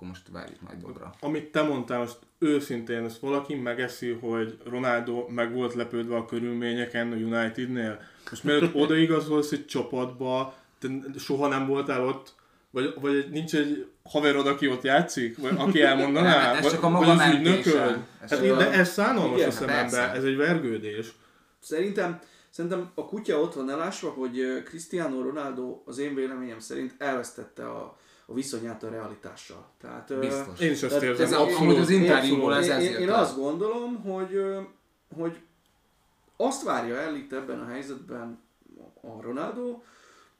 akkor 0.00 0.12
most 0.12 0.28
várjuk 0.32 0.68
nagy 0.68 0.78
dobra. 0.78 1.14
Amit 1.20 1.44
te 1.52 1.62
mondtál, 1.62 1.98
most 1.98 2.18
őszintén, 2.38 3.04
ezt 3.04 3.18
valaki 3.18 3.54
megeszi, 3.54 4.10
hogy 4.10 4.58
Ronaldo 4.64 5.26
meg 5.28 5.54
volt 5.54 5.74
lepődve 5.74 6.16
a 6.16 6.24
körülményeken 6.24 7.12
a 7.12 7.14
Unitednél? 7.14 8.00
Most 8.30 8.44
mielőtt 8.44 8.74
odaigazolsz 8.82 9.52
egy 9.52 9.66
csapatba, 9.66 10.54
te 10.78 10.88
soha 11.18 11.48
nem 11.48 11.66
voltál 11.66 12.06
ott, 12.06 12.34
vagy, 12.70 12.94
vagy 13.00 13.26
nincs 13.30 13.54
egy 13.54 13.86
haverod, 14.04 14.46
aki 14.46 14.68
ott 14.68 14.82
játszik? 14.82 15.38
Vagy 15.38 15.54
aki 15.56 15.82
elmondaná? 15.90 16.46
Nem, 16.46 16.56
ez 16.56 16.62
Vagy- 16.62 16.72
csak 16.72 16.82
a 16.82 16.90
vagy 16.90 17.00
maga 17.00 17.10
az 17.12 17.16
mentése. 17.18 17.48
ügynököd? 17.50 17.98
Ez 18.22 18.30
Hát 18.30 18.40
én- 18.40 18.52
a- 18.52 18.56
de 18.56 18.70
ez 18.70 18.88
szánalmas 18.92 19.40
a 19.40 19.44
hát 19.44 19.52
szemembe, 19.52 20.12
ez 20.12 20.24
egy 20.24 20.36
vergődés. 20.36 21.12
Szerintem, 21.58 22.18
szerintem 22.50 22.90
a 22.94 23.04
kutya 23.06 23.40
ott 23.40 23.54
van 23.54 23.70
elásva, 23.70 24.10
hogy 24.10 24.62
Cristiano 24.64 25.22
Ronaldo 25.22 25.82
az 25.84 25.98
én 25.98 26.14
véleményem 26.14 26.58
szerint 26.58 26.94
elvesztette 26.98 27.68
a, 27.70 27.98
a 28.30 28.34
viszonyát 28.34 28.82
a 28.82 28.88
realitással. 28.90 29.66
Tehát, 29.80 30.18
Biztos. 30.18 30.60
Én 30.60 30.70
is 30.70 30.82
azt 30.82 31.02
érzem, 31.02 31.26
ez 31.26 31.32
abszolút. 31.32 31.60
amúgy 31.60 31.76
az 31.78 31.90
interjúból 31.90 32.54
ez- 32.56 32.68
én, 32.68 32.80
én, 32.92 32.96
én 32.98 33.08
azt 33.10 33.36
gondolom, 33.36 34.02
hogy, 34.02 34.40
hogy 35.16 35.36
azt 36.36 36.62
várja 36.62 36.96
el 36.96 37.14
itt 37.16 37.32
ebben 37.32 37.60
a 37.60 37.66
helyzetben 37.66 38.38
a 39.02 39.20
Ronaldo, 39.22 39.80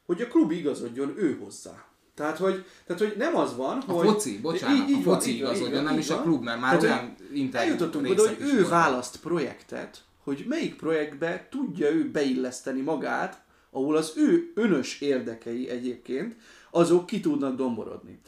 hogy 0.06 0.20
a 0.20 0.26
klub 0.28 0.50
igazodjon 0.50 1.14
ő 1.18 1.38
hozzá. 1.44 1.84
Tehát, 2.14 2.36
hogy, 2.38 2.64
tehát, 2.86 3.02
hogy 3.02 3.14
nem 3.16 3.36
az 3.36 3.56
van, 3.56 3.78
A 3.86 3.92
hogy... 3.92 4.06
foci, 4.06 4.38
bocsánat, 4.40 4.76
Így- 4.78 4.88
így 4.88 5.06
a 5.06 5.12
foci 5.12 5.30
van, 5.30 5.38
igazodjon, 5.38 5.72
van, 5.74 5.82
nem 5.84 5.92
így 5.92 5.98
is 5.98 6.10
a 6.10 6.14
van. 6.14 6.22
klub, 6.24 6.42
mert 6.42 6.60
már 6.60 6.76
Tehát, 6.78 7.00
olyan 7.00 7.14
interjú 7.32 7.66
Eljutottunk 7.66 8.08
oda, 8.08 8.22
hogy 8.28 8.36
ő 8.40 8.68
választ 8.68 9.16
projektet, 9.20 9.98
hogy 10.24 10.44
melyik 10.48 10.76
projektbe 10.76 11.46
tudja 11.50 11.90
ő 11.90 12.10
beilleszteni 12.10 12.80
magát, 12.80 13.42
ahol 13.70 13.96
az 13.96 14.12
ő 14.16 14.52
önös 14.54 15.00
érdekei 15.00 15.68
egyébként, 15.68 16.36
azok 16.70 17.06
ki 17.06 17.20
tudnak 17.20 17.56
domborodni. 17.56 18.20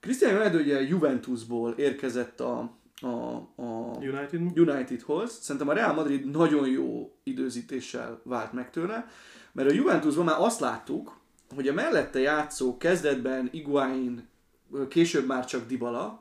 Cristiano 0.00 0.36
Ronaldo 0.36 0.58
ugye 0.58 0.80
Juventusból 0.80 1.72
érkezett 1.72 2.40
a, 2.40 2.78
a, 3.00 3.34
a 3.56 3.96
United? 4.00 4.40
Unitedhoz. 4.58 5.38
Szerintem 5.40 5.68
a 5.68 5.72
Real 5.72 5.94
Madrid 5.94 6.30
nagyon 6.30 6.68
jó 6.68 7.16
időzítéssel 7.22 8.20
vált 8.24 8.52
meg 8.52 8.70
tőle, 8.70 9.06
mert 9.52 9.70
a 9.70 9.74
Juventusban 9.74 10.24
már 10.24 10.40
azt 10.40 10.60
láttuk, 10.60 11.18
hogy 11.54 11.68
a 11.68 11.72
mellette 11.72 12.18
játszó 12.18 12.76
kezdetben 12.76 13.48
Iguain, 13.52 14.28
később 14.88 15.26
már 15.26 15.44
csak 15.44 15.66
Dybala, 15.66 16.20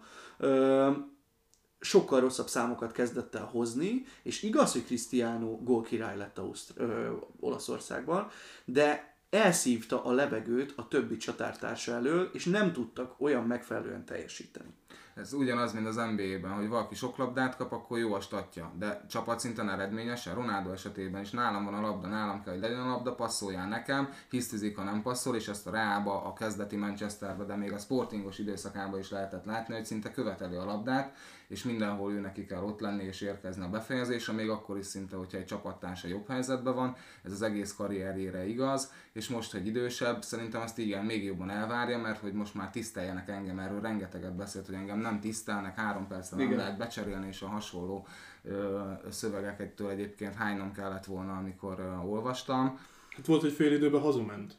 sokkal 1.80 2.20
rosszabb 2.20 2.48
számokat 2.48 2.92
kezdett 2.92 3.36
el 3.36 3.46
hozni, 3.46 4.06
és 4.24 4.44
igaz, 4.44 4.72
hogy 4.72 4.86
Cristiano 4.86 5.58
gólkirály 5.64 6.18
lett 6.18 6.38
Ausztr- 6.38 6.80
ö, 6.80 7.12
Olaszországban, 7.40 8.28
de 8.66 9.09
elszívta 9.30 10.04
a 10.04 10.12
levegőt 10.12 10.74
a 10.76 10.88
többi 10.88 11.18
csatártársa 11.18 11.94
elől, 11.94 12.30
és 12.34 12.46
nem 12.46 12.74
tudtak 12.74 13.16
olyan 13.18 13.44
megfelelően 13.44 14.06
teljesíteni. 14.06 14.70
Ez 15.16 15.34
ugyanaz, 15.34 15.74
mint 15.74 15.88
az 15.88 15.96
NBA-ben, 15.96 16.52
hogy 16.52 16.68
valaki 16.68 16.96
sok 16.96 17.18
labdát 17.18 17.56
kap, 17.56 17.72
akkor 17.72 17.98
jó 17.98 18.14
a 18.14 18.20
statja. 18.20 18.72
De 18.78 19.06
csapatszinten 19.10 19.70
eredményesen, 19.70 20.36
Ronaldo 20.36 20.72
esetében 20.72 21.22
is 21.22 21.30
nálam 21.30 21.66
van 21.66 21.74
a 21.74 21.82
labda, 21.82 22.08
nálam 22.08 22.44
kell, 22.44 22.54
hogy 22.54 22.62
legyen 22.62 22.80
a 22.80 22.90
labda, 22.90 23.16
passzoljál 23.16 23.68
nekem, 23.68 24.10
hisztizik, 24.30 24.78
ha 24.78 24.84
nem 24.84 25.02
passzol, 25.02 25.36
és 25.36 25.48
ezt 25.48 25.68
a 25.68 25.72
Reába, 25.72 26.24
a 26.26 26.34
kezdeti 26.34 26.76
Manchesterbe, 26.76 27.44
de 27.44 27.56
még 27.56 27.72
a 27.72 27.78
sportingos 27.78 28.38
időszakában 28.38 29.00
is 29.00 29.10
lehetett 29.10 29.46
látni, 29.46 29.74
hogy 29.74 29.86
szinte 29.86 30.12
követeli 30.12 30.56
a 30.56 30.66
labdát, 30.66 31.16
és 31.50 31.64
mindenhol 31.64 32.14
ő 32.14 32.20
neki 32.20 32.46
kell 32.46 32.64
ott 32.64 32.80
lenni 32.80 33.04
és 33.04 33.22
érkezni 33.22 33.64
a 33.64 33.70
befejezésre, 33.70 34.34
még 34.34 34.50
akkor 34.50 34.78
is 34.78 34.86
szinte, 34.86 35.16
hogyha 35.16 35.38
egy 35.38 35.46
csapattársa 35.46 36.08
jobb 36.08 36.28
helyzetben 36.28 36.76
van, 36.76 36.96
ez 37.24 37.32
az 37.32 37.42
egész 37.42 37.74
karrierjére 37.74 38.48
igaz, 38.48 38.92
és 39.12 39.28
most, 39.28 39.52
hogy 39.52 39.68
idősebb, 39.68 40.22
szerintem 40.24 40.62
azt 40.62 40.78
igen, 40.78 41.06
még 41.06 41.24
jobban 41.24 41.50
elvárja, 41.50 41.98
mert 41.98 42.20
hogy 42.20 42.34
most 42.34 42.54
már 42.54 42.70
tiszteljenek 42.70 43.30
engem, 43.30 43.60
erről 43.60 43.82
rengeteget 43.82 44.36
beszélt, 44.36 44.66
hogy 44.66 44.76
engem 44.76 45.00
nem 45.00 45.20
tisztelnek, 45.20 45.76
három 45.76 46.08
percre 46.08 46.38
nem 46.38 46.46
Igen. 46.46 46.58
lehet 46.58 46.78
becserélni, 46.78 47.28
és 47.28 47.42
a 47.42 47.48
hasonló 47.48 48.08
ö, 48.44 48.82
szövegeket 49.10 49.80
egyébként 49.80 50.36
hánynom 50.36 50.72
kellett 50.72 51.06
volna, 51.06 51.38
amikor 51.38 51.80
ö, 51.80 52.08
olvastam. 52.08 52.80
Hát 53.10 53.26
volt, 53.26 53.42
hogy 53.42 53.52
fél 53.52 53.74
időben 53.74 54.02
hazament. 54.02 54.58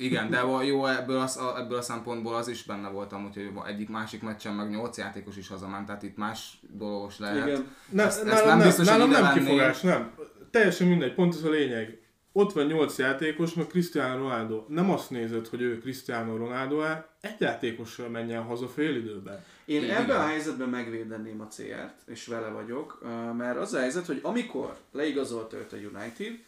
Igen, 0.00 0.30
de 0.30 0.42
jó, 0.64 0.86
ebből, 0.86 1.18
az, 1.18 1.36
a, 1.36 1.58
ebből 1.58 1.78
a 1.78 1.82
szempontból 1.82 2.34
az 2.34 2.48
is 2.48 2.62
benne 2.62 2.88
voltam, 2.88 3.22
hogy 3.22 3.50
egyik 3.66 3.88
másik 3.88 4.22
meccsen 4.22 4.54
meg 4.54 4.70
nyolc 4.70 4.98
játékos 4.98 5.36
is 5.36 5.48
hazament, 5.48 5.86
tehát 5.86 6.02
itt 6.02 6.16
más 6.16 6.60
dolgos 6.70 7.18
lehet. 7.18 7.46
Igen. 7.46 7.74
Ne, 7.88 8.04
Ezt- 8.04 8.18
ezt 8.18 8.26
nálam 8.26 8.46
nem 8.48 8.56
nem, 8.58 8.66
biztos, 8.66 8.86
nálam 8.86 9.10
nem 9.10 9.22
venném. 9.22 9.42
kifogás, 9.44 9.80
nem. 9.80 10.10
Teljesen 10.50 10.86
mindegy, 10.86 11.14
pont 11.14 11.34
ez 11.34 11.42
a 11.44 11.50
lényeg. 11.50 11.98
Ott 12.32 12.52
van 12.52 12.66
nyolc 12.66 12.98
játékos, 12.98 13.54
meg 13.54 13.66
Cristiano 13.66 14.16
Ronaldo. 14.16 14.64
Nem 14.68 14.90
azt 14.90 15.10
nézed, 15.10 15.46
hogy 15.46 15.60
ő 15.60 15.78
Cristiano 15.78 16.36
Ronaldo-e, 16.36 17.08
egy 17.20 17.40
játékossal 17.40 18.08
menjen 18.08 18.42
haza 18.42 18.68
fél 18.68 18.96
időben. 18.96 19.44
Én 19.64 19.82
Igen. 19.82 19.96
ebben 20.02 20.16
a 20.16 20.26
helyzetben 20.26 20.68
megvédeném 20.68 21.40
a 21.40 21.46
CR-t, 21.46 21.94
és 22.06 22.26
vele 22.26 22.48
vagyok, 22.48 23.02
mert 23.36 23.58
az 23.58 23.72
a 23.74 23.78
helyzet, 23.78 24.06
hogy 24.06 24.20
amikor 24.22 24.76
leigazolt 24.92 25.52
őt 25.52 25.72
a 25.72 25.76
United, 25.76 26.38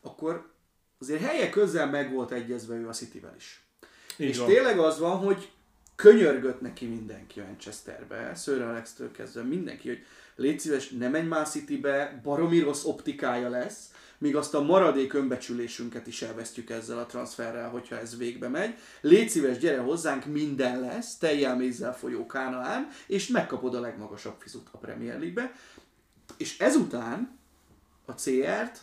akkor 0.00 0.48
azért 0.98 1.22
helye 1.22 1.50
közel 1.50 1.90
meg 1.90 2.12
volt 2.12 2.30
egyezve 2.30 2.74
ő 2.74 2.88
a 2.88 2.92
Cityvel 2.92 3.34
is. 3.36 3.62
Így 4.16 4.28
és 4.28 4.38
van. 4.38 4.46
tényleg 4.46 4.78
az 4.78 4.98
van, 4.98 5.16
hogy 5.16 5.50
könyörgött 5.96 6.60
neki 6.60 6.86
mindenki 6.86 7.40
Manchesterbe, 7.40 8.34
Sir 8.34 8.62
Alex-től 8.62 9.10
kezdve 9.10 9.42
mindenki, 9.42 9.88
hogy 9.88 10.04
légy 10.36 10.60
szíves, 10.60 10.88
ne 10.88 11.08
menj 11.08 11.26
már 11.26 11.48
Citybe, 11.48 12.20
baromi 12.22 12.58
rossz 12.58 12.84
optikája 12.84 13.48
lesz, 13.48 13.90
míg 14.18 14.36
azt 14.36 14.54
a 14.54 14.62
maradék 14.62 15.12
önbecsülésünket 15.12 16.06
is 16.06 16.22
elvesztjük 16.22 16.70
ezzel 16.70 16.98
a 16.98 17.06
transferrel, 17.06 17.68
hogyha 17.68 17.98
ez 17.98 18.16
végbe 18.16 18.48
megy. 18.48 18.74
Légy 19.00 19.28
szíves, 19.28 19.58
gyere 19.58 19.80
hozzánk, 19.80 20.24
minden 20.24 20.80
lesz, 20.80 21.16
teljel 21.16 21.56
mézzel 21.56 21.96
folyó 21.96 22.26
Kánaán, 22.26 22.88
és 23.06 23.28
megkapod 23.28 23.74
a 23.74 23.80
legmagasabb 23.80 24.34
fizut 24.38 24.68
a 24.70 24.78
Premier 24.78 25.18
League-be. 25.18 25.52
És 26.36 26.58
ezután 26.58 27.38
a 28.04 28.12
CR-t 28.12 28.80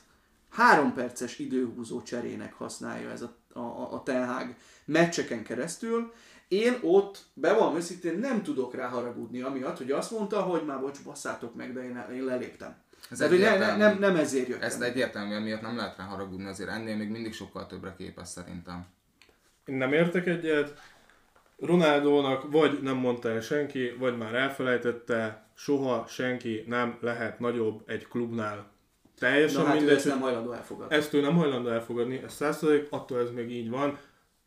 három 0.56 0.94
perces 0.94 1.40
időhúzó 1.40 2.02
cserének 2.02 2.54
használja 2.54 3.10
ez 3.10 3.22
a, 3.22 3.36
a, 3.54 3.94
a 3.94 4.04
Ten 4.04 4.28
Hag 4.28 4.56
meccseken 4.86 5.44
keresztül. 5.44 6.14
Én 6.48 6.78
ott, 6.82 7.24
bevallom 7.34 7.76
őszintén, 7.76 8.20
nem 8.20 8.44
tudok 8.44 8.76
rá 8.76 8.88
haragudni, 8.88 9.42
amiatt, 9.42 9.78
hogy 9.78 9.92
azt 9.92 10.12
mondta, 10.12 10.42
hogy 10.42 10.66
már 10.66 10.80
bocs, 10.80 11.04
basszátok 11.04 11.56
meg, 11.56 11.74
de 11.74 11.84
én, 11.84 12.06
én 12.14 12.24
leléptem. 12.24 12.76
Ez 13.10 13.18
Tehát, 13.18 13.34
ne, 13.34 13.40
ne, 13.40 13.48
egyértelmű. 13.48 13.84
nem, 13.84 14.00
nem 14.00 14.16
ezért 14.16 14.48
jöttem. 14.48 14.68
Ezt 14.68 14.82
egyértelműen 14.82 15.42
miatt 15.42 15.62
nem 15.62 15.76
lehet 15.76 15.98
rá 15.98 16.04
haragudni, 16.04 16.48
azért 16.48 16.70
ennél 16.70 16.96
még 16.96 17.10
mindig 17.10 17.34
sokkal 17.34 17.68
többre 17.68 17.94
képes 17.98 18.28
szerintem. 18.28 18.86
Én 19.66 19.76
nem 19.76 19.94
értek 19.94 20.28
egyet. 20.28 20.80
Ronaldónak 21.60 22.52
vagy 22.52 22.82
nem 22.82 22.96
mondta 22.96 23.30
el 23.30 23.42
senki, 23.42 23.96
vagy 24.00 24.18
már 24.18 24.34
elfelejtette, 24.34 25.48
soha 25.54 26.06
senki 26.08 26.64
nem 26.68 26.98
lehet 27.02 27.40
nagyobb 27.40 27.84
egy 27.86 28.08
klubnál. 28.08 28.74
Teljesen 29.20 29.62
Na 29.62 29.68
hát 29.68 29.76
ő 29.76 29.78
mindegy, 29.78 29.96
ezt 29.96 30.04
hogy 30.04 30.14
nem 30.14 30.22
hajlandó 30.22 30.52
elfogadni. 30.52 30.96
ezt 30.96 31.14
ő 31.14 31.22
nem 31.22 31.36
hajlandó 31.36 31.70
elfogadni, 31.70 32.22
ez 32.24 32.34
százszerzalék, 32.34 32.88
attól 32.90 33.20
ez 33.20 33.32
még 33.32 33.52
így 33.52 33.70
van. 33.70 33.98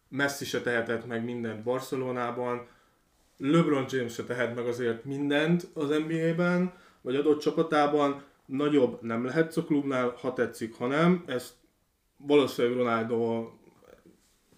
Messi 0.09 0.45
se 0.45 0.61
tehetett 0.61 1.07
meg 1.07 1.25
mindent 1.25 1.63
Barcelonában, 1.63 2.67
LeBron 3.39 3.85
James 3.89 4.13
se 4.13 4.25
tehet 4.25 4.55
meg 4.55 4.67
azért 4.67 5.05
mindent 5.05 5.67
az 5.75 5.89
NBA-ben, 5.89 6.73
vagy 7.01 7.17
adott 7.17 7.41
csapatában, 7.41 8.23
nagyobb 8.47 9.03
nem 9.03 9.25
lehetsz 9.25 9.57
a 9.57 9.65
klubnál, 9.65 10.15
ha 10.21 10.33
tetszik, 10.33 10.75
ha 10.75 10.87
nem. 10.87 11.25
Ez 11.27 11.55
valószínűleg 12.17 12.77
Ronaldo 12.77 13.49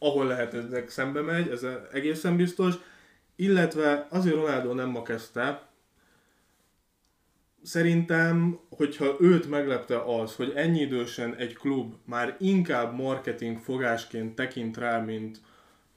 ahol 0.02 0.26
lehet 0.26 0.54
ezek 0.54 0.88
szembe 0.88 1.20
megy, 1.20 1.48
ez 1.48 1.66
egészen 1.92 2.36
biztos. 2.36 2.74
Illetve 3.36 4.06
azért 4.10 4.34
Ronaldo 4.34 4.72
nem 4.72 4.88
ma 4.88 5.02
kezdte, 5.02 5.68
Szerintem, 7.62 8.58
hogyha 8.70 9.16
őt 9.20 9.50
meglepte 9.50 10.02
az, 10.02 10.34
hogy 10.34 10.52
ennyi 10.54 10.80
idősen 10.80 11.34
egy 11.34 11.54
klub 11.54 11.94
már 12.04 12.36
inkább 12.38 12.96
marketing 12.96 13.58
fogásként 13.58 14.34
tekint 14.34 14.76
rá, 14.76 14.98
mint 14.98 15.40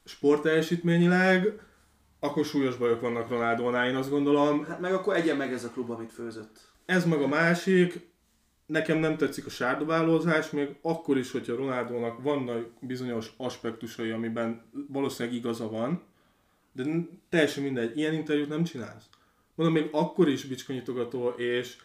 sportteljesítményileg, 0.05 1.59
akkor 2.19 2.45
súlyos 2.45 2.75
bajok 2.75 3.01
vannak 3.01 3.29
Ronaldónál, 3.29 3.89
én 3.89 3.95
azt 3.95 4.09
gondolom. 4.09 4.65
Hát 4.65 4.79
meg 4.79 4.93
akkor 4.93 5.15
egyen 5.15 5.37
meg 5.37 5.53
ez 5.53 5.63
a 5.63 5.69
klub, 5.69 5.89
amit 5.89 6.11
főzött. 6.11 6.71
Ez 6.85 7.05
meg 7.05 7.21
a 7.21 7.27
másik, 7.27 8.07
nekem 8.65 8.97
nem 8.97 9.17
tetszik 9.17 9.45
a 9.45 9.49
sárdobálózás, 9.49 10.49
még 10.49 10.75
akkor 10.81 11.17
is, 11.17 11.31
hogyha 11.31 11.55
Ronaldónak 11.55 12.21
vannak 12.21 12.67
bizonyos 12.79 13.33
aspektusai, 13.37 14.09
amiben 14.09 14.61
valószínűleg 14.87 15.37
igaza 15.37 15.69
van, 15.69 16.01
de 16.73 16.83
teljesen 17.29 17.63
mindegy, 17.63 17.97
ilyen 17.97 18.13
interjút 18.13 18.49
nem 18.49 18.63
csinálsz. 18.63 19.05
Mondom, 19.55 19.75
még 19.75 19.89
akkor 19.91 20.29
is 20.29 20.43
bicskanyitogató, 20.45 21.29
és 21.29 21.75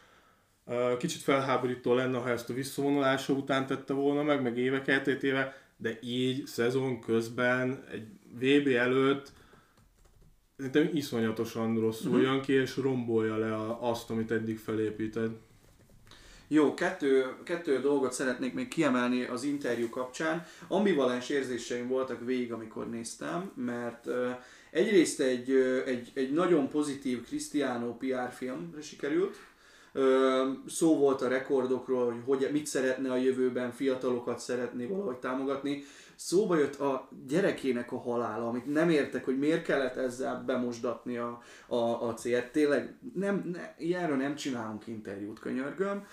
uh, 0.65 0.97
kicsit 0.97 1.21
felháborító 1.21 1.95
lenne, 1.95 2.19
ha 2.19 2.31
ezt 2.31 2.51
a 2.51 2.55
visszavonulása 2.55 3.33
után 3.33 3.67
tette 3.67 3.93
volna 3.93 4.23
meg, 4.23 4.43
meg 4.43 4.59
évek 4.59 4.89
elteltével, 4.89 5.55
de 5.77 5.99
így 6.03 6.47
szezon 6.47 7.01
közben, 7.01 7.85
egy 7.91 8.07
VB 8.33 8.67
előtt 8.67 9.33
szerintem 10.59 10.97
iszonyatosan 10.97 11.81
rosszul 11.81 12.11
uh-huh. 12.11 12.27
jön 12.27 12.41
ki, 12.41 12.53
és 12.53 12.77
rombolja 12.77 13.37
le 13.37 13.55
a, 13.55 13.91
azt, 13.91 14.11
amit 14.11 14.31
eddig 14.31 14.59
felépített. 14.59 15.47
Jó, 16.49 16.75
kettő, 16.75 17.35
kettő 17.45 17.81
dolgot 17.81 18.13
szeretnék 18.13 18.55
még 18.55 18.69
kiemelni 18.69 19.25
az 19.25 19.43
interjú 19.45 19.89
kapcsán. 19.89 20.47
Ambivalens 20.69 21.29
érzéseim 21.29 21.89
voltak 21.89 22.25
végig, 22.25 22.53
amikor 22.53 22.91
néztem, 22.91 23.53
mert 23.55 24.07
uh, 24.07 24.15
egyrészt 24.71 25.21
egy, 25.21 25.51
egy, 25.87 26.11
egy 26.15 26.33
nagyon 26.33 26.69
pozitív 26.69 27.23
Cristiano 27.27 27.97
PR 27.97 28.33
filmre 28.37 28.83
sikerült, 28.83 29.37
szó 30.67 30.99
volt 30.99 31.23
a 31.23 31.29
rekordokról, 31.29 32.05
hogy, 32.05 32.23
hogy 32.27 32.49
mit 32.53 32.67
szeretne 32.67 33.13
a 33.13 33.17
jövőben, 33.17 33.73
fiatalokat 33.73 34.39
szeretné 34.39 34.87
valahogy 34.87 35.17
támogatni. 35.17 35.85
Szóba 36.21 36.57
jött 36.57 36.81
a 36.81 37.09
gyerekének 37.29 37.93
a 37.93 37.99
halála, 37.99 38.49
amit 38.49 38.73
nem 38.73 38.91
értek, 38.91 39.25
hogy 39.25 39.39
miért 39.39 39.65
kellett 39.65 39.97
ezzel 39.97 40.43
bemosdatni 40.47 41.17
a, 41.17 41.43
a, 41.67 42.09
a 42.09 42.15
célt. 42.15 42.53
Tényleg 42.53 42.97
nem, 43.15 43.51
ne, 43.53 43.75
ilyenről 43.79 44.17
nem 44.17 44.35
csinálunk 44.35 44.87
interjút, 44.87 45.39
könyörgöm. 45.39 46.07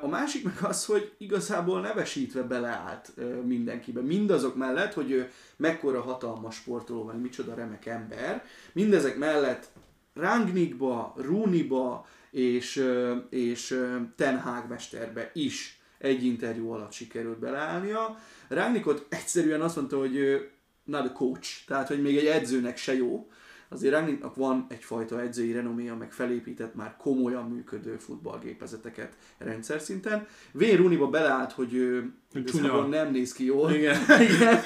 A 0.00 0.08
másik 0.08 0.44
meg 0.44 0.56
az, 0.62 0.84
hogy 0.84 1.12
igazából 1.18 1.80
nevesítve 1.80 2.42
beleállt 2.42 3.12
mindenkibe. 3.44 4.00
Mindazok 4.00 4.56
mellett, 4.56 4.92
hogy 4.92 5.10
ő 5.10 5.30
mekkora 5.56 6.00
hatalmas 6.00 6.54
sportoló, 6.54 7.04
meg 7.04 7.20
micsoda 7.20 7.54
remek 7.54 7.86
ember, 7.86 8.44
mindezek 8.72 9.18
mellett 9.18 9.68
Rangnickba, 10.14 11.14
Rooneyba 11.16 12.06
és, 12.36 12.84
és 13.30 13.80
Ten 14.16 14.40
Hag 14.40 14.68
mesterbe 14.68 15.30
is 15.34 15.80
egy 15.98 16.24
interjú 16.24 16.70
alatt 16.70 16.92
sikerült 16.92 17.38
beleállnia. 17.38 18.18
Rangnickot 18.48 19.06
egyszerűen 19.08 19.60
azt 19.60 19.76
mondta, 19.76 19.98
hogy 19.98 20.48
not 20.84 21.06
a 21.06 21.12
coach, 21.12 21.64
tehát 21.66 21.88
hogy 21.88 22.02
még 22.02 22.16
egy 22.16 22.26
edzőnek 22.26 22.76
se 22.76 22.94
jó. 22.94 23.30
Azért 23.68 23.94
Rangnicknak 23.94 24.34
van 24.34 24.66
egyfajta 24.68 25.20
edzői 25.20 25.52
renoméja, 25.52 25.96
meg 25.96 26.12
felépített 26.12 26.74
már 26.74 26.96
komolyan 26.96 27.48
működő 27.48 27.96
futballgépezeteket 27.96 29.16
rendszer 29.38 29.80
szinten. 29.80 30.26
V. 30.52 30.62
Rooneyba 30.76 31.08
beleállt, 31.08 31.52
hogy 31.52 31.74
ő 31.74 32.12
Csúnya. 32.44 32.86
nem 32.86 33.10
néz 33.10 33.32
ki 33.32 33.44
jól. 33.44 33.70
Igen. 33.72 33.96
Igen. 34.28 34.62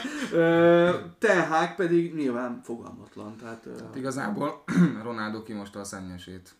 Hag 1.48 1.74
pedig 1.74 2.14
nyilván 2.14 2.60
fogalmatlan. 2.62 3.36
Tehát, 3.36 3.66
Hát 3.80 3.96
igazából 3.96 4.64
Ronaldo 5.04 5.42
kimosta 5.42 5.80
a 5.80 5.84
szennyesét. 5.84 6.54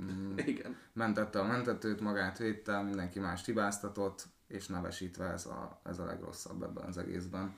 Mm, 0.00 0.36
igen. 0.52 0.76
Mentette 0.92 1.38
a 1.38 1.46
mentetőt, 1.46 2.00
magát 2.00 2.38
védte, 2.38 2.82
mindenki 2.82 3.18
más 3.18 3.44
hibáztatott, 3.44 4.24
és 4.48 4.66
nevesítve 4.66 5.24
ez 5.24 5.46
a, 5.46 5.80
ez 5.84 5.98
a 5.98 6.04
legrosszabb 6.04 6.62
ebben 6.62 6.84
az 6.84 6.98
egészben. 6.98 7.54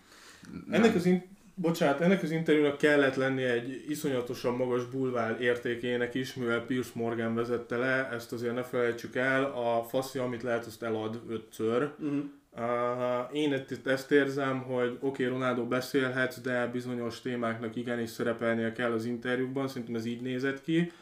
Ennek 0.70 0.94
az, 0.94 1.06
in- 1.06 1.26
bocsánat, 1.54 2.00
ennek 2.00 2.22
az 2.22 2.30
interjúnak 2.30 2.78
kellett 2.78 3.14
lennie 3.14 3.52
egy 3.52 3.84
iszonyatosan 3.88 4.56
magas 4.56 4.84
bulvár 4.84 5.40
értékének 5.40 6.14
is, 6.14 6.34
mivel 6.34 6.60
Piers 6.60 6.92
Morgan 6.92 7.34
vezette 7.34 7.76
le, 7.76 8.08
ezt 8.08 8.32
azért 8.32 8.54
ne 8.54 8.62
felejtsük 8.62 9.16
el, 9.16 9.44
a 9.44 9.82
faszi, 9.82 10.18
amit 10.18 10.42
lehet, 10.42 10.64
azt 10.64 10.82
elad 10.82 11.22
ötször. 11.28 11.92
Uh-huh. 11.98 12.24
Uh, 12.56 13.36
én 13.36 13.52
itt 13.52 13.86
ezt 13.86 14.10
érzem, 14.10 14.62
hogy 14.62 14.98
oké, 15.00 15.06
okay, 15.06 15.26
Ronaldo 15.26 15.66
beszélhetsz, 15.66 16.40
de 16.40 16.66
bizonyos 16.66 17.20
témáknak 17.20 17.76
igenis 17.76 18.10
szerepelnie 18.10 18.72
kell 18.72 18.92
az 18.92 19.04
interjúkban, 19.04 19.68
szerintem 19.68 19.94
ez 19.94 20.04
így 20.04 20.20
nézett 20.20 20.62
ki. 20.62 20.92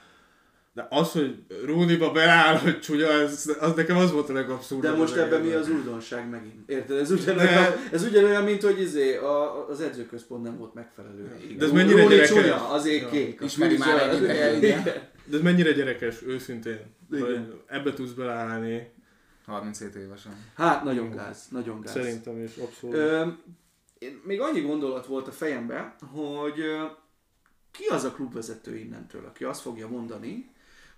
De 0.75 0.87
az, 0.91 1.13
hogy 1.13 1.45
Rooneyba 1.65 2.11
beáll, 2.13 2.57
hogy 2.57 2.81
csúnya, 2.81 3.11
ez, 3.11 3.57
az 3.61 3.75
nekem 3.75 3.97
az 3.97 4.13
volt 4.13 4.29
a 4.29 4.33
legabszurdabb. 4.33 4.93
De 4.93 4.99
most 4.99 5.13
az 5.13 5.19
ebben 5.19 5.41
mi 5.41 5.53
az 5.53 5.69
újdonság 5.71 6.29
megint? 6.29 6.71
Érted? 6.71 6.99
Ez 6.99 7.11
ugyanolyan, 7.11 7.73
ez 7.93 8.05
ugyanolyan 8.05 8.45
mint 8.45 8.63
hogy 8.63 8.81
izé, 8.81 9.17
a, 9.17 9.69
az 9.69 9.81
edzőközpont 9.81 10.43
nem 10.43 10.57
volt 10.57 10.75
megfelelő. 10.75 11.37
De 11.59 11.65
ez 11.65 11.71
mennyire 11.73 12.01
Róni 12.03 12.15
gyerekes? 12.15 12.29
csúnya, 12.37 12.69
azért 12.69 13.03
Ja. 13.03 13.09
kék. 13.09 13.41
a 13.41 13.45
Ismeri 13.45 13.77
már 13.77 14.09
egy 14.09 14.23
ideje, 14.23 14.57
igen. 14.57 14.83
De 15.25 15.37
ez 15.37 15.43
mennyire 15.43 15.73
gyerekes, 15.73 16.23
őszintén. 16.27 16.81
Igen. 17.11 17.25
Hogy 17.27 17.61
ebbe 17.67 17.93
tudsz 17.93 18.11
beleállni. 18.13 18.91
37 19.47 19.95
évesen. 19.95 20.33
Hát 20.55 20.85
nagyon 20.85 21.11
gáz, 21.11 21.47
nagyon 21.51 21.81
gáz. 21.81 21.93
Szerintem 21.93 22.43
is 22.43 22.57
abszolút. 22.57 22.97
Ö, 22.97 23.27
én- 23.99 24.21
még 24.25 24.41
annyi 24.41 24.61
gondolat 24.61 25.07
volt 25.07 25.29
a 25.29 25.33
fejemben, 25.33 25.95
hogy 26.13 26.57
ki 27.71 27.85
az 27.91 28.05
a 28.05 28.11
klubvezető 28.11 28.77
innentől, 28.77 29.25
aki 29.25 29.45
azt 29.45 29.61
fogja 29.61 29.89
mondani, 29.89 30.51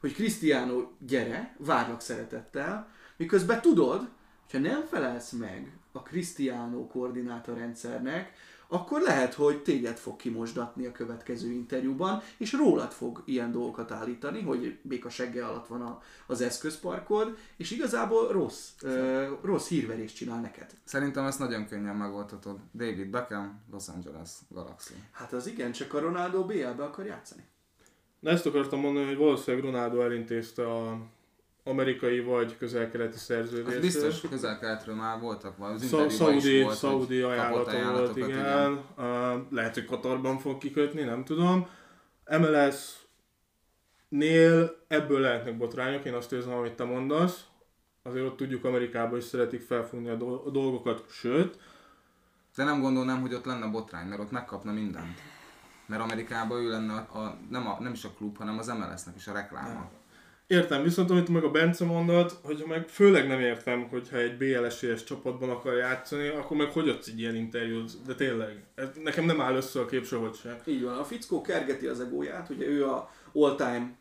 hogy 0.04 0.14
Cristiano, 0.14 0.90
gyere, 0.98 1.56
várlak 1.58 2.00
szeretettel, 2.00 2.88
miközben 3.16 3.60
tudod, 3.60 4.08
hogyha 4.50 4.68
nem 4.68 4.84
felelsz 4.86 5.32
meg 5.32 5.72
a 5.92 6.02
Cristiano 6.02 6.86
koordinátorrendszernek, 6.86 8.32
akkor 8.68 9.00
lehet, 9.00 9.34
hogy 9.34 9.62
téged 9.62 9.96
fog 9.96 10.16
kimosdatni 10.16 10.86
a 10.86 10.92
következő 10.92 11.50
interjúban, 11.50 12.22
és 12.36 12.52
rólad 12.52 12.92
fog 12.92 13.22
ilyen 13.24 13.52
dolgokat 13.52 13.90
állítani, 13.90 14.42
hogy 14.42 14.78
béka 14.82 15.10
segge 15.10 15.46
alatt 15.46 15.66
van 15.66 15.82
a, 15.82 16.02
az 16.26 16.40
eszközparkod, 16.40 17.36
és 17.56 17.70
igazából 17.70 18.32
rossz, 18.32 18.70
ö, 18.82 19.32
rossz 19.42 19.68
hírverést 19.68 20.16
csinál 20.16 20.40
neked. 20.40 20.70
Szerintem 20.84 21.24
ezt 21.24 21.38
nagyon 21.38 21.66
könnyen 21.66 21.96
megoldhatod. 21.96 22.58
David 22.74 23.10
Beckham, 23.10 23.62
Los 23.70 23.88
Angeles 23.88 24.30
Galaxy. 24.48 24.94
Hát 25.10 25.32
az 25.32 25.46
igen, 25.46 25.72
csak 25.72 25.94
a 25.94 26.00
Ronaldo 26.00 26.44
BL-be 26.44 26.84
akar 26.84 27.06
játszani. 27.06 27.42
Na 28.24 28.30
ezt 28.30 28.46
akartam 28.46 28.80
mondani, 28.80 29.06
hogy 29.06 29.16
valószínűleg 29.16 29.66
Ronaldo 29.66 30.00
elintézte 30.00 30.72
a 30.72 30.98
amerikai 31.64 32.20
vagy 32.20 32.56
közel-keleti 32.56 33.14
Az 33.14 33.20
szerződést. 33.20 33.80
biztos 33.80 34.20
közel-keletről 34.20 34.94
már 34.94 35.20
voltak, 35.20 35.56
vagy 35.56 35.72
az 35.72 35.82
is 35.82 35.88
Szaudi, 35.88 36.62
volt, 36.62 36.76
Szaudi 36.76 37.20
ajánlata 37.20 37.54
volt, 37.54 37.68
ajánlatokat, 37.68 38.28
igen. 38.28 38.84
Uh, 38.96 39.04
lehet, 39.50 39.74
hogy 39.74 39.84
Katarban 39.84 40.38
fog 40.38 40.58
kikötni, 40.58 41.02
nem 41.02 41.24
tudom. 41.24 41.68
MLS 42.38 42.94
nél 44.08 44.84
ebből 44.88 45.20
lehetnek 45.20 45.56
botrányok, 45.56 46.04
én 46.04 46.14
azt 46.14 46.32
érzem, 46.32 46.52
amit 46.52 46.74
te 46.74 46.84
mondasz. 46.84 47.44
Azért 48.02 48.26
ott 48.26 48.36
tudjuk, 48.36 48.64
Amerikában 48.64 49.18
is 49.18 49.24
szeretik 49.24 49.60
felfogni 49.60 50.08
a 50.08 50.50
dolgokat, 50.50 51.04
sőt, 51.08 51.58
De 52.56 52.64
nem 52.64 52.80
gondolnám, 52.80 53.20
hogy 53.20 53.34
ott 53.34 53.44
lenne 53.44 53.66
botrány, 53.66 54.06
mert 54.06 54.20
ott 54.20 54.30
megkapna 54.30 54.72
mindent. 54.72 55.33
Mert 55.86 56.02
Amerikában 56.02 56.60
ő 56.60 56.70
lenne 56.70 56.92
a, 56.92 57.18
a, 57.18 57.38
nem, 57.50 57.66
a, 57.66 57.76
nem 57.80 57.92
is 57.92 58.04
a 58.04 58.10
klub, 58.16 58.36
hanem 58.36 58.58
az 58.58 58.66
MLS-nek 58.66 59.16
is 59.16 59.26
a 59.26 59.32
rekláma. 59.32 59.90
Értem, 60.46 60.82
viszont 60.82 61.10
amit 61.10 61.28
meg 61.28 61.44
a 61.44 61.50
Bence 61.50 61.84
mondott, 61.84 62.38
hogy 62.42 62.64
meg 62.68 62.88
főleg 62.88 63.26
nem 63.26 63.40
értem, 63.40 63.88
hogyha 63.88 64.16
egy 64.16 64.36
BLS-es 64.36 65.04
csapatban 65.04 65.50
akar 65.50 65.74
játszani, 65.76 66.28
akkor 66.28 66.56
meg 66.56 66.70
hogy 66.70 66.88
adsz 66.88 67.08
egy 67.08 67.18
ilyen 67.18 67.34
interjút? 67.34 67.92
De 68.06 68.14
tényleg, 68.14 68.64
ez 68.74 68.88
nekem 69.02 69.24
nem 69.24 69.40
áll 69.40 69.54
össze 69.54 69.80
a 69.80 69.86
kép 69.86 70.06
sehogy 70.06 70.34
se. 70.34 70.60
Így 70.64 70.82
van, 70.82 70.98
a 70.98 71.04
fickó 71.04 71.40
kergeti 71.40 71.86
az 71.86 72.00
egóját, 72.00 72.50
ugye 72.50 72.66
ő 72.66 72.86
a 72.86 73.10
all-time 73.32 73.92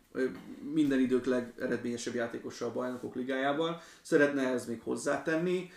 minden 0.73 0.99
idők 0.99 1.25
legeredményesebb 1.25 2.13
játékosa 2.13 2.65
a 2.65 2.71
bajnokok 2.71 3.15
ligájában, 3.15 3.77
szeretne 4.01 4.47
ez 4.47 4.65
még 4.65 4.81
hozzátenni, 4.81 5.69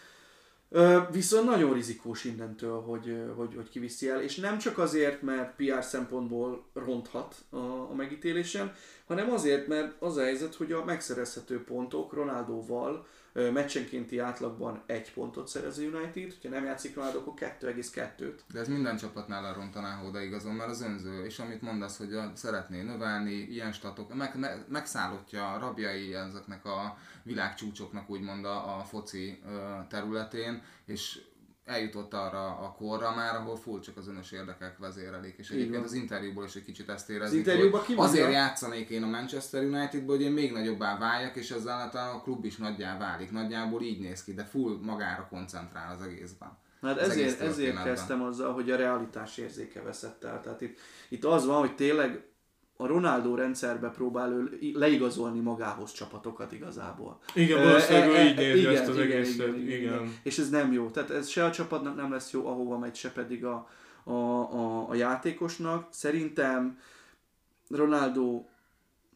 Viszont 1.11 1.45
nagyon 1.45 1.73
rizikós 1.73 2.25
innentől, 2.25 2.81
hogy, 2.81 3.23
hogy, 3.37 3.55
hogy 3.55 3.69
kiviszi 3.69 4.09
el, 4.09 4.23
és 4.23 4.37
nem 4.37 4.59
csak 4.59 4.79
azért, 4.79 5.23
mert 5.23 5.57
PR 5.57 5.83
szempontból 5.83 6.67
ronthat 6.75 7.35
a, 7.51 7.57
a 7.57 7.95
megítélésen, 7.97 8.73
hanem 9.07 9.31
azért, 9.31 9.67
mert 9.67 10.03
az 10.03 10.17
a 10.17 10.23
helyzet, 10.23 10.55
hogy 10.55 10.73
a 10.73 10.85
megszerezhető 10.85 11.65
pontok 11.65 12.13
Ronaldóval 12.13 13.07
meccsenkénti 13.53 14.19
átlagban 14.19 14.83
egy 14.87 15.13
pontot 15.13 15.49
szerez 15.49 15.79
a 15.79 15.83
United, 15.83 16.33
hogyha 16.33 16.49
nem 16.49 16.65
játszik 16.65 16.95
Ronaldo, 16.95 17.19
akkor 17.19 17.33
2,2-t. 17.37 18.39
De 18.53 18.61
ez 18.61 18.69
minden 18.69 18.97
csapatnál 18.97 19.43
lerontaná, 19.43 19.91
ha 19.91 20.07
oda 20.07 20.21
igazol, 20.21 20.53
mert 20.53 20.71
az 20.71 20.83
önző, 20.83 21.25
és 21.25 21.39
amit 21.39 21.63
mondasz, 21.63 21.99
hogy 21.99 22.19
szeretné 22.35 22.83
növelni, 22.83 23.33
ilyen 23.33 23.73
statok, 23.73 24.15
meg, 24.15 24.39
me, 24.39 24.65
megszállottja 24.69 25.59
rabjai 25.61 26.15
ezeknek 26.15 26.65
a 26.65 26.99
világcsúcsoknak 27.23 28.11
úgymond 28.11 28.45
a, 28.45 28.79
a 28.79 28.85
foci 28.85 29.43
területén, 29.89 30.63
és 30.85 31.21
eljutott 31.67 32.15
arra 32.15 32.59
a 32.59 32.75
korra 32.79 33.15
már, 33.15 33.35
ahol 33.35 33.57
full 33.57 33.81
csak 33.81 33.97
az 33.97 34.09
önös 34.09 34.33
érdekek 34.33 34.79
vezérelik, 34.79 35.35
és 35.39 35.51
egyébként 35.51 35.85
az 35.85 35.93
interjúból 35.93 36.45
is 36.45 36.55
egy 36.55 36.65
kicsit 36.65 36.89
ezt 36.89 37.11
érezik, 37.11 37.41
Az 37.41 37.47
interjúban 37.47 37.81
hogy 37.81 37.95
azért 37.99 38.33
játszanék 38.33 38.89
én 38.89 39.03
a 39.03 39.07
Manchester 39.07 39.65
Unitedból, 39.65 40.17
hogy 40.17 40.25
én 40.25 40.33
még 40.33 40.53
nagyobbá 40.53 40.99
váljak, 40.99 41.37
és 41.37 41.51
ezzel 41.51 41.91
talán 41.91 42.15
a 42.15 42.23
klub 42.23 42.45
is 42.45 42.57
nagyjá 42.57 42.99
válik. 42.99 43.31
Nagyjából 43.31 43.83
így 43.83 44.01
néz 44.01 44.25
ki, 44.25 44.35
de 44.35 44.45
full 44.45 44.79
magára 44.83 45.27
koncentrál 45.31 45.95
az 45.95 46.03
egészben. 46.03 46.59
Hát 46.83 47.01
az 47.01 47.09
ezért, 47.09 47.41
egész 47.41 47.49
ezért 47.49 47.83
kezdtem 47.83 48.23
azzal, 48.23 48.53
hogy 48.53 48.71
a 48.71 48.77
realitás 48.77 49.37
érzéke 49.37 49.83
veszett 49.83 50.25
el. 50.25 50.41
Tehát 50.41 50.61
itt, 50.61 50.79
itt 51.09 51.25
az 51.25 51.47
van, 51.47 51.59
hogy 51.59 51.75
tényleg 51.75 52.25
a 52.77 52.87
Ronaldo 52.87 53.35
rendszerbe 53.35 53.89
próbál 53.89 54.33
ő 54.33 54.59
leigazolni 54.75 55.41
magához 55.41 55.93
csapatokat 55.93 56.53
igazából. 56.53 57.19
Igen, 57.35 57.63
valószínűleg 57.63 58.09
e- 58.09 58.13
e- 58.13 58.25
így 58.25 58.37
nézi 58.37 58.59
igen, 58.59 58.73
ezt 58.73 58.89
az 58.89 58.97
igen, 58.97 59.11
egészet. 59.11 59.35
igen, 59.35 59.55
Igen, 59.55 59.79
igen, 59.79 59.95
igen. 59.95 60.15
És 60.23 60.39
ez 60.39 60.51
nem 60.51 60.73
jó. 60.73 60.91
Tehát 60.91 61.11
ez 61.11 61.29
se 61.29 61.45
a 61.45 61.51
csapatnak 61.51 61.97
nem 61.97 62.13
lesz 62.13 62.31
jó, 62.31 62.47
ahova 62.47 62.79
megy, 62.79 62.95
se 62.95 63.11
pedig 63.13 63.45
a, 63.45 63.69
a, 64.05 64.13
a, 64.13 64.89
a 64.89 64.95
játékosnak. 64.95 65.89
Szerintem 65.91 66.79
Ronaldo 67.69 68.45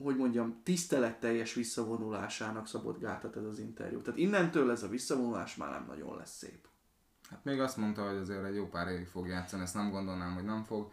hogy 0.02 0.16
mondjam, 0.16 0.61
tiszteletteljes 0.62 1.54
visszavonulásának 1.54 2.66
szabott 2.66 3.00
gátat 3.00 3.36
ez 3.36 3.44
az 3.44 3.58
interjú. 3.58 4.00
Tehát 4.02 4.18
innentől 4.18 4.70
ez 4.70 4.82
a 4.82 4.88
visszavonulás 4.88 5.56
már 5.56 5.70
nem 5.70 5.84
nagyon 5.88 6.16
lesz 6.16 6.36
szép. 6.36 6.68
Hát 7.30 7.44
még 7.44 7.61
azt 7.61 7.76
mondta, 7.76 8.08
hogy 8.08 8.16
azért 8.16 8.44
egy 8.44 8.54
jó 8.54 8.68
pár 8.68 8.88
évig 8.88 9.06
fog 9.06 9.26
játszani, 9.26 9.62
ezt 9.62 9.74
nem 9.74 9.90
gondolnám, 9.90 10.34
hogy 10.34 10.44
nem 10.44 10.62
fog. 10.64 10.90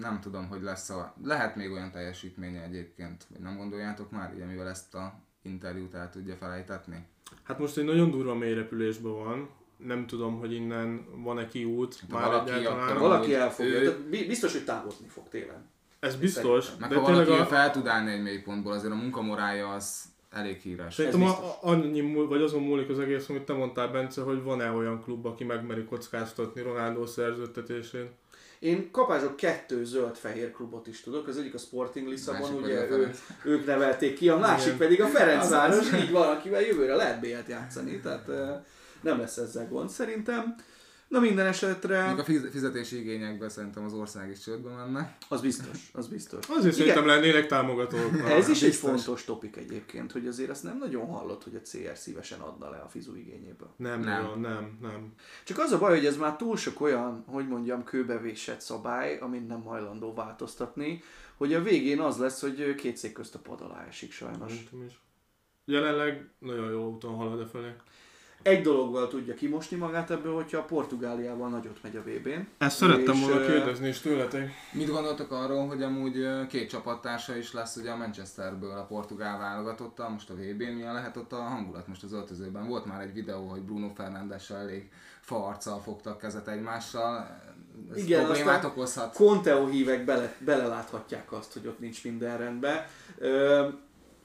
Nem 0.00 0.20
tudom, 0.20 0.48
hogy 0.48 0.62
lesz 0.62 0.90
a... 0.90 1.14
Lehet 1.24 1.56
még 1.56 1.70
olyan 1.70 1.90
teljesítménye 1.90 2.62
egyébként, 2.62 3.26
vagy 3.30 3.40
nem 3.40 3.56
gondoljátok 3.56 4.10
már, 4.10 4.32
ugye, 4.34 4.44
mivel 4.44 4.68
ezt 4.68 4.94
a 4.94 5.14
interjút 5.42 5.94
el 5.94 6.10
tudja 6.10 6.36
felejtetni? 6.36 7.06
Hát 7.42 7.58
most 7.58 7.76
egy 7.76 7.84
nagyon 7.84 8.10
durva 8.10 8.34
mélyrepülésben 8.34 9.12
van. 9.12 9.48
Nem 9.76 10.06
tudom, 10.06 10.38
hogy 10.38 10.52
innen 10.52 11.06
van-e 11.22 11.48
kiút. 11.48 11.98
Ha 12.10 12.18
Már 12.18 12.26
valaki 12.26 12.50
egyáltalán. 12.50 12.88
akkor- 12.88 13.00
Valaki 13.00 13.24
hogy 13.24 13.34
elfogja. 13.34 13.80
ő- 13.80 14.08
biztos, 14.10 14.52
hogy 14.52 14.64
távozni 14.64 15.06
fog 15.08 15.28
télen. 15.28 15.68
Ez 16.00 16.16
biztos, 16.16 16.68
Meg 16.80 16.88
de 16.90 16.96
ha 16.96 17.04
tényleg 17.06 17.26
valaki 17.26 17.42
a... 17.42 17.46
fel 17.46 17.70
tud 17.70 17.86
állni 17.86 18.10
egy 18.12 18.22
mélypontból, 18.22 18.72
azért 18.72 18.92
a 18.92 18.96
munkamorálja 18.96 19.68
az 19.72 20.02
elég 20.30 20.56
híres. 20.60 20.94
Szerintem 20.94 21.22
a- 21.22 21.56
annyi, 21.60 22.00
múl- 22.00 22.28
vagy 22.28 22.42
azon 22.42 22.62
múlik 22.62 22.88
az 22.88 22.98
egész, 22.98 23.28
amit 23.28 23.42
te 23.42 23.52
mondtál, 23.52 23.88
Bence, 23.88 24.22
hogy 24.22 24.42
van-e 24.42 24.70
olyan 24.70 25.02
klub, 25.02 25.26
aki 25.26 25.44
megmeri 25.44 25.84
kockáztatni 25.84 26.62
Ronaldo 26.62 27.06
szerződtetésén. 27.06 28.10
Én 28.58 28.90
kapások 28.90 29.36
kettő 29.36 29.84
zöld-fehér 29.84 30.52
klubot 30.52 30.86
is 30.86 31.00
tudok, 31.00 31.26
az 31.28 31.38
egyik 31.38 31.54
a 31.54 31.58
Sporting 31.58 32.08
Lisszabon, 32.08 32.54
ugye 32.54 32.90
ő, 32.90 33.10
ők 33.44 33.66
nevelték 33.66 34.16
ki, 34.16 34.28
a 34.28 34.36
másik 34.36 34.66
Igen. 34.66 34.78
pedig 34.78 35.02
a 35.02 35.06
Ferencváros, 35.06 35.92
így 35.92 36.10
van, 36.10 36.36
akivel 36.36 36.60
jövőre 36.60 36.94
lehet 36.94 37.20
BL-t 37.20 37.48
játszani, 37.48 38.00
tehát 38.00 38.28
eh, 38.28 38.60
nem 39.00 39.18
lesz 39.18 39.36
ezzel 39.36 39.68
gond 39.68 39.90
szerintem. 39.90 40.54
Na 41.08 41.18
minden 41.20 41.46
esetre, 41.46 42.08
Még 42.10 42.18
a 42.18 42.24
fiz- 42.24 42.50
fizetési 42.50 42.98
igényekben 42.98 43.48
szerintem 43.48 43.84
az 43.84 43.92
ország 43.92 44.30
is 44.30 44.38
csődbe 44.38 44.70
menne. 44.70 45.16
az 45.28 45.40
biztos, 45.40 45.90
az 45.92 46.08
biztos. 46.08 46.46
Azért 46.48 46.74
szerintem 46.74 47.06
lennének 47.06 47.46
támogatók. 47.46 48.10
Na, 48.10 48.28
Ez 48.28 48.48
is 48.48 48.62
egy 48.62 48.74
fontos 48.74 49.24
topik 49.24 49.56
egyébként, 49.56 50.12
hogy 50.12 50.26
azért 50.26 50.50
azt 50.50 50.62
nem 50.62 50.78
nagyon 50.78 51.06
hallott, 51.06 51.44
hogy 51.44 51.54
a 51.54 51.60
CR 51.60 51.96
szívesen 51.96 52.40
adna 52.40 52.70
le 52.70 52.76
a 52.76 52.88
fizu 52.88 53.14
igényéből. 53.14 53.74
Nem, 53.76 54.00
Nem. 54.00 54.22
nem, 54.22 54.40
nem, 54.40 54.78
nem. 54.82 55.12
Csak 55.44 55.58
az 55.58 55.72
a 55.72 55.78
baj, 55.78 55.96
hogy 55.96 56.06
ez 56.06 56.16
már 56.16 56.36
túl 56.36 56.56
sok 56.56 56.80
olyan, 56.80 57.24
hogy 57.26 57.48
mondjam, 57.48 57.84
kőbevésett 57.84 58.60
szabály, 58.60 59.18
amit 59.18 59.46
nem 59.46 59.62
hajlandó 59.62 60.14
változtatni, 60.14 61.02
hogy 61.36 61.54
a 61.54 61.62
végén 61.62 62.00
az 62.00 62.16
lesz, 62.16 62.40
hogy 62.40 62.74
két 62.74 62.96
szék 62.96 63.12
közt 63.12 63.34
a 63.34 63.38
pad 63.38 63.60
alá 63.60 63.84
esik 63.88 64.12
sajnos. 64.12 64.52
Jelenleg 65.64 66.28
nagyon 66.38 66.70
jó 66.70 66.88
úton 66.90 67.14
halad 67.14 67.40
e 67.40 67.46
felé. 67.46 67.70
Egy 68.46 68.62
dologgal 68.62 69.08
tudja 69.08 69.34
kimosni 69.34 69.76
magát 69.76 70.10
ebből, 70.10 70.34
hogyha 70.34 70.58
a 70.58 70.62
Portugáliával 70.62 71.48
nagyot 71.48 71.78
megy 71.82 71.96
a 71.96 72.00
VB-n. 72.00 72.48
Ezt 72.58 72.76
szerettem 72.76 73.20
volna 73.20 73.46
kérdezni 73.46 73.88
is 73.88 74.00
tőletek. 74.00 74.50
Mit 74.72 74.90
gondoltok 74.90 75.32
arról, 75.32 75.66
hogy 75.66 75.82
amúgy 75.82 76.46
két 76.48 76.68
csapattársa 76.68 77.36
is 77.36 77.52
lesz 77.52 77.76
ugye 77.76 77.90
a 77.90 77.96
Manchesterből 77.96 78.70
a 78.70 78.84
portugál 78.84 79.38
válogatottal, 79.38 80.08
most 80.08 80.30
a 80.30 80.34
vb 80.34 80.62
n 80.62 80.72
milyen 80.72 80.94
lehet 80.94 81.16
ott 81.16 81.32
a 81.32 81.36
hangulat 81.36 81.86
most 81.86 82.02
az 82.02 82.12
öltözőben? 82.12 82.66
Volt 82.66 82.84
már 82.86 83.00
egy 83.00 83.12
videó, 83.12 83.46
hogy 83.46 83.60
Bruno 83.60 83.92
Fernandes-sel 83.94 84.58
elég 84.58 84.88
farccal 85.20 85.80
fogtak 85.80 86.18
kezet 86.18 86.48
egymással, 86.48 87.40
ez 87.94 87.96
Igen, 87.96 88.24
problémát 88.24 88.64
okozhat. 88.64 89.14
Conteo 89.14 89.66
hívek 89.66 90.04
bele, 90.04 90.34
beleláthatják 90.38 91.32
azt, 91.32 91.52
hogy 91.52 91.66
ott 91.66 91.78
nincs 91.78 92.04
minden 92.04 92.38
rendben. 92.38 92.84
Ö, 93.18 93.68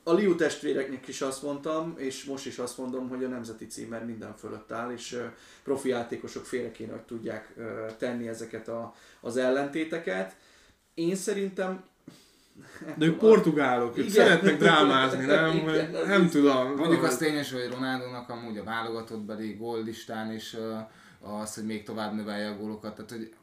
a 0.03 0.13
Liu 0.13 0.35
testvéreknek 0.35 1.07
is 1.07 1.21
azt 1.21 1.43
mondtam, 1.43 1.93
és 1.97 2.23
most 2.23 2.45
is 2.45 2.57
azt 2.57 2.77
mondom, 2.77 3.09
hogy 3.09 3.23
a 3.23 3.27
nemzeti 3.27 3.67
címer 3.67 4.05
minden 4.05 4.35
fölött 4.35 4.71
áll, 4.71 4.91
és 4.91 5.21
profi 5.63 5.89
játékosok 5.89 6.45
félre 6.45 6.71
kéne, 6.71 6.91
hogy 6.91 7.01
tudják 7.01 7.53
tenni 7.97 8.27
ezeket 8.27 8.67
a, 8.67 8.93
az 9.19 9.37
ellentéteket. 9.37 10.35
Én 10.93 11.15
szerintem... 11.15 11.83
nem 12.85 12.95
De 12.97 13.05
ők 13.05 13.17
portugálok, 13.17 13.97
ők 13.97 14.05
Igen. 14.05 14.25
szeretnek 14.25 14.57
drámázni, 14.57 15.25
nem? 15.25 15.55
Igen, 15.55 15.91
nem 15.91 16.21
biztos. 16.21 16.41
tudom. 16.41 16.75
Mondjuk 16.75 17.03
az 17.03 17.17
tényes, 17.17 17.51
hogy 17.51 17.69
Ronaldónak 17.69 18.29
amúgy 18.29 18.57
a 18.57 18.63
válogatottbeli 18.63 19.53
góllistán 19.53 20.33
is 20.33 20.55
az, 21.19 21.55
hogy 21.55 21.65
még 21.65 21.83
tovább 21.83 22.15
növelje 22.15 22.49
a 22.49 22.57
gólokat, 22.57 22.95
tehát 22.95 23.11
hogy 23.11 23.33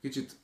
kicsit 0.00 0.36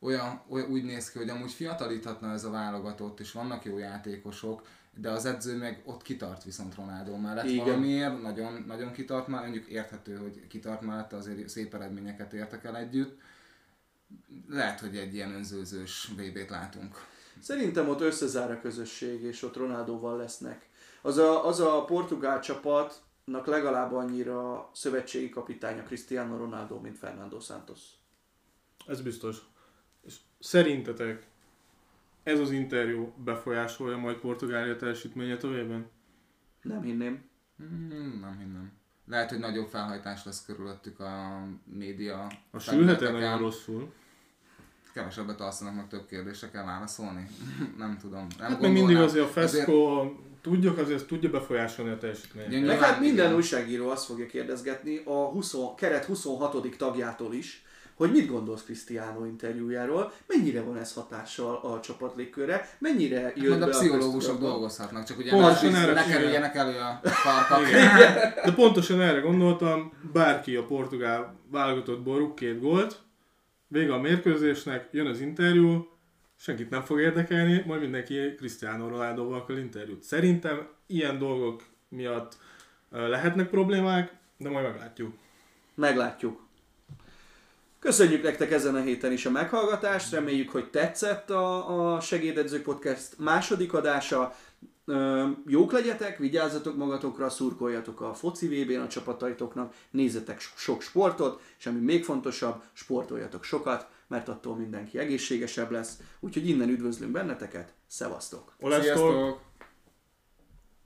olyan, 0.00 0.42
olyan 0.48 0.70
úgy 0.70 0.84
néz 0.84 1.10
ki, 1.10 1.18
hogy 1.18 1.28
amúgy 1.28 1.52
fiatalíthatna 1.52 2.32
ez 2.32 2.44
a 2.44 2.50
válogatott, 2.50 3.20
és 3.20 3.32
vannak 3.32 3.64
jó 3.64 3.78
játékosok, 3.78 4.62
de 5.00 5.10
az 5.10 5.24
edző 5.24 5.56
meg 5.56 5.82
ott 5.84 6.02
kitart 6.02 6.44
viszont 6.44 6.74
Ronaldo 6.74 7.16
mellett 7.16 7.44
Igen. 7.44 7.64
valamiért, 7.64 8.22
nagyon, 8.22 8.64
nagyon 8.66 8.92
kitart 8.92 9.26
már, 9.26 9.42
mondjuk 9.42 9.66
érthető, 9.66 10.16
hogy 10.16 10.46
kitart 10.46 10.80
mellett, 10.80 11.12
azért 11.12 11.48
szép 11.48 11.74
eredményeket 11.74 12.32
értek 12.32 12.64
el 12.64 12.76
együtt. 12.76 13.20
Lehet, 14.48 14.80
hogy 14.80 14.96
egy 14.96 15.14
ilyen 15.14 15.34
önzőzős 15.34 16.10
VB-t 16.16 16.50
látunk. 16.50 16.96
Szerintem 17.40 17.88
ott 17.88 18.00
összezár 18.00 18.50
a 18.50 18.60
közösség, 18.60 19.22
és 19.22 19.42
ott 19.42 19.56
Ronaldóval 19.56 20.16
lesznek. 20.16 20.68
Az 21.02 21.16
a, 21.16 21.46
az 21.46 21.60
a 21.60 21.84
portugál 21.84 22.40
csapatnak 22.40 23.46
legalább 23.46 23.92
annyira 23.92 24.70
szövetségi 24.74 25.28
kapitánya 25.28 25.82
Cristiano 25.82 26.36
Ronaldo, 26.36 26.80
mint 26.80 26.98
Fernando 26.98 27.40
Santos. 27.40 27.80
Ez 28.86 29.00
biztos. 29.00 29.36
És 30.02 30.16
szerintetek 30.40 31.26
ez 32.28 32.40
az 32.40 32.50
interjú 32.50 33.12
befolyásolja 33.24 33.96
majd 33.96 34.16
Portugália 34.16 34.76
teljesítményét 34.76 35.42
a 35.42 35.48
vében? 35.48 35.86
Nem 36.62 36.82
hinném. 36.82 37.22
Hmm, 37.56 38.18
nem 38.20 38.38
hinnem. 38.38 38.72
Lehet, 39.06 39.30
hogy 39.30 39.38
nagyobb 39.38 39.66
felhajtás 39.66 40.24
lesz 40.24 40.44
körülöttük 40.44 41.00
a 41.00 41.42
média. 41.64 42.26
A 42.50 42.58
sülhet 42.58 42.98
felületeken. 42.98 43.12
nagyon 43.12 43.38
rosszul. 43.38 43.92
Kevesebbet 44.94 45.40
alszanak, 45.40 45.74
meg 45.74 45.88
több 45.88 46.06
kérdésre 46.06 46.50
kell 46.50 46.64
válaszolni. 46.64 47.26
nem 47.78 47.98
tudom. 48.00 48.26
Nem 48.38 48.50
Hát 48.50 48.60
még 48.60 48.72
mindig 48.72 48.96
azért 48.96 49.24
a 49.24 49.28
Feszko, 49.28 50.10
tudjuk, 50.40 50.78
azért 50.78 51.06
tudja 51.06 51.30
befolyásolni 51.30 51.90
a 51.90 51.98
teljesítményt. 51.98 52.66
Meg 52.66 52.78
hát 52.78 53.00
minden 53.00 53.24
igen. 53.24 53.36
újságíró 53.36 53.88
azt 53.88 54.04
fogja 54.04 54.26
kérdezgetni 54.26 55.02
a 55.04 55.24
20, 55.24 55.54
keret 55.76 56.04
26. 56.04 56.76
tagjától 56.76 57.34
is, 57.34 57.64
hogy 57.98 58.10
mit 58.10 58.26
gondolsz 58.26 58.62
Cristiano 58.64 59.24
interjújáról, 59.24 60.12
mennyire 60.26 60.62
van 60.62 60.76
ez 60.76 60.92
hatással 60.92 61.54
a 61.54 61.80
csapat 61.80 62.16
légkörre, 62.16 62.68
mennyire 62.78 63.32
jött 63.36 63.48
Majd 63.48 63.60
be 63.60 63.66
a 63.66 63.68
pszichológusok 63.68 64.38
dolgozhatnak, 64.38 65.04
csak 65.04 65.18
ugye 65.18 65.30
Pontosan 65.30 65.72
ne, 65.72 65.78
erre 65.78 65.92
ne 65.92 66.04
kerüljenek 66.04 66.54
elő 66.54 66.78
a 66.78 67.08
farkak. 67.08 67.70
De 68.44 68.52
pontosan 68.54 69.00
erre 69.00 69.20
gondoltam, 69.20 69.92
bárki 70.12 70.56
a 70.56 70.64
portugál 70.64 71.34
válogatottból 71.50 72.18
rúg 72.18 72.34
két 72.34 72.60
gólt, 72.60 73.00
vége 73.68 73.92
a 73.92 74.00
mérkőzésnek, 74.00 74.88
jön 74.92 75.06
az 75.06 75.20
interjú, 75.20 75.88
senkit 76.36 76.70
nem 76.70 76.82
fog 76.82 77.00
érdekelni, 77.00 77.62
majd 77.66 77.80
mindenki 77.80 78.34
Cristiano 78.36 78.88
Ronaldoval 78.88 79.38
akar 79.38 79.58
interjút. 79.58 80.02
Szerintem 80.02 80.68
ilyen 80.86 81.18
dolgok 81.18 81.62
miatt 81.88 82.36
lehetnek 82.90 83.48
problémák, 83.48 84.12
de 84.36 84.50
majd 84.50 84.64
meglátjuk. 84.64 85.12
Meglátjuk. 85.74 86.47
Köszönjük 87.80 88.22
nektek 88.22 88.50
ezen 88.50 88.74
a 88.74 88.80
héten 88.80 89.12
is 89.12 89.26
a 89.26 89.30
meghallgatást, 89.30 90.12
reméljük, 90.12 90.50
hogy 90.50 90.70
tetszett 90.70 91.30
a, 91.30 91.94
a 91.94 92.00
Segédedzők 92.00 92.62
Podcast 92.62 93.18
második 93.18 93.72
adása. 93.72 94.34
Ö, 94.84 95.26
jók 95.46 95.72
legyetek, 95.72 96.18
vigyázzatok 96.18 96.76
magatokra, 96.76 97.28
szurkoljatok 97.28 98.00
a 98.00 98.14
foci 98.14 98.46
VB-n 98.46 98.80
a 98.80 98.88
csapataitoknak, 98.88 99.74
nézzetek 99.90 100.40
so- 100.40 100.58
sok 100.58 100.82
sportot, 100.82 101.40
és 101.58 101.66
ami 101.66 101.80
még 101.80 102.04
fontosabb, 102.04 102.62
sportoljatok 102.72 103.44
sokat, 103.44 103.86
mert 104.06 104.28
attól 104.28 104.56
mindenki 104.56 104.98
egészségesebb 104.98 105.70
lesz. 105.70 105.96
Úgyhogy 106.20 106.48
innen 106.48 106.68
üdvözlünk 106.68 107.12
benneteket, 107.12 107.72
szevasztok! 107.86 108.52
Olesztok! 108.60 108.84
Sziasztok! 108.84 109.47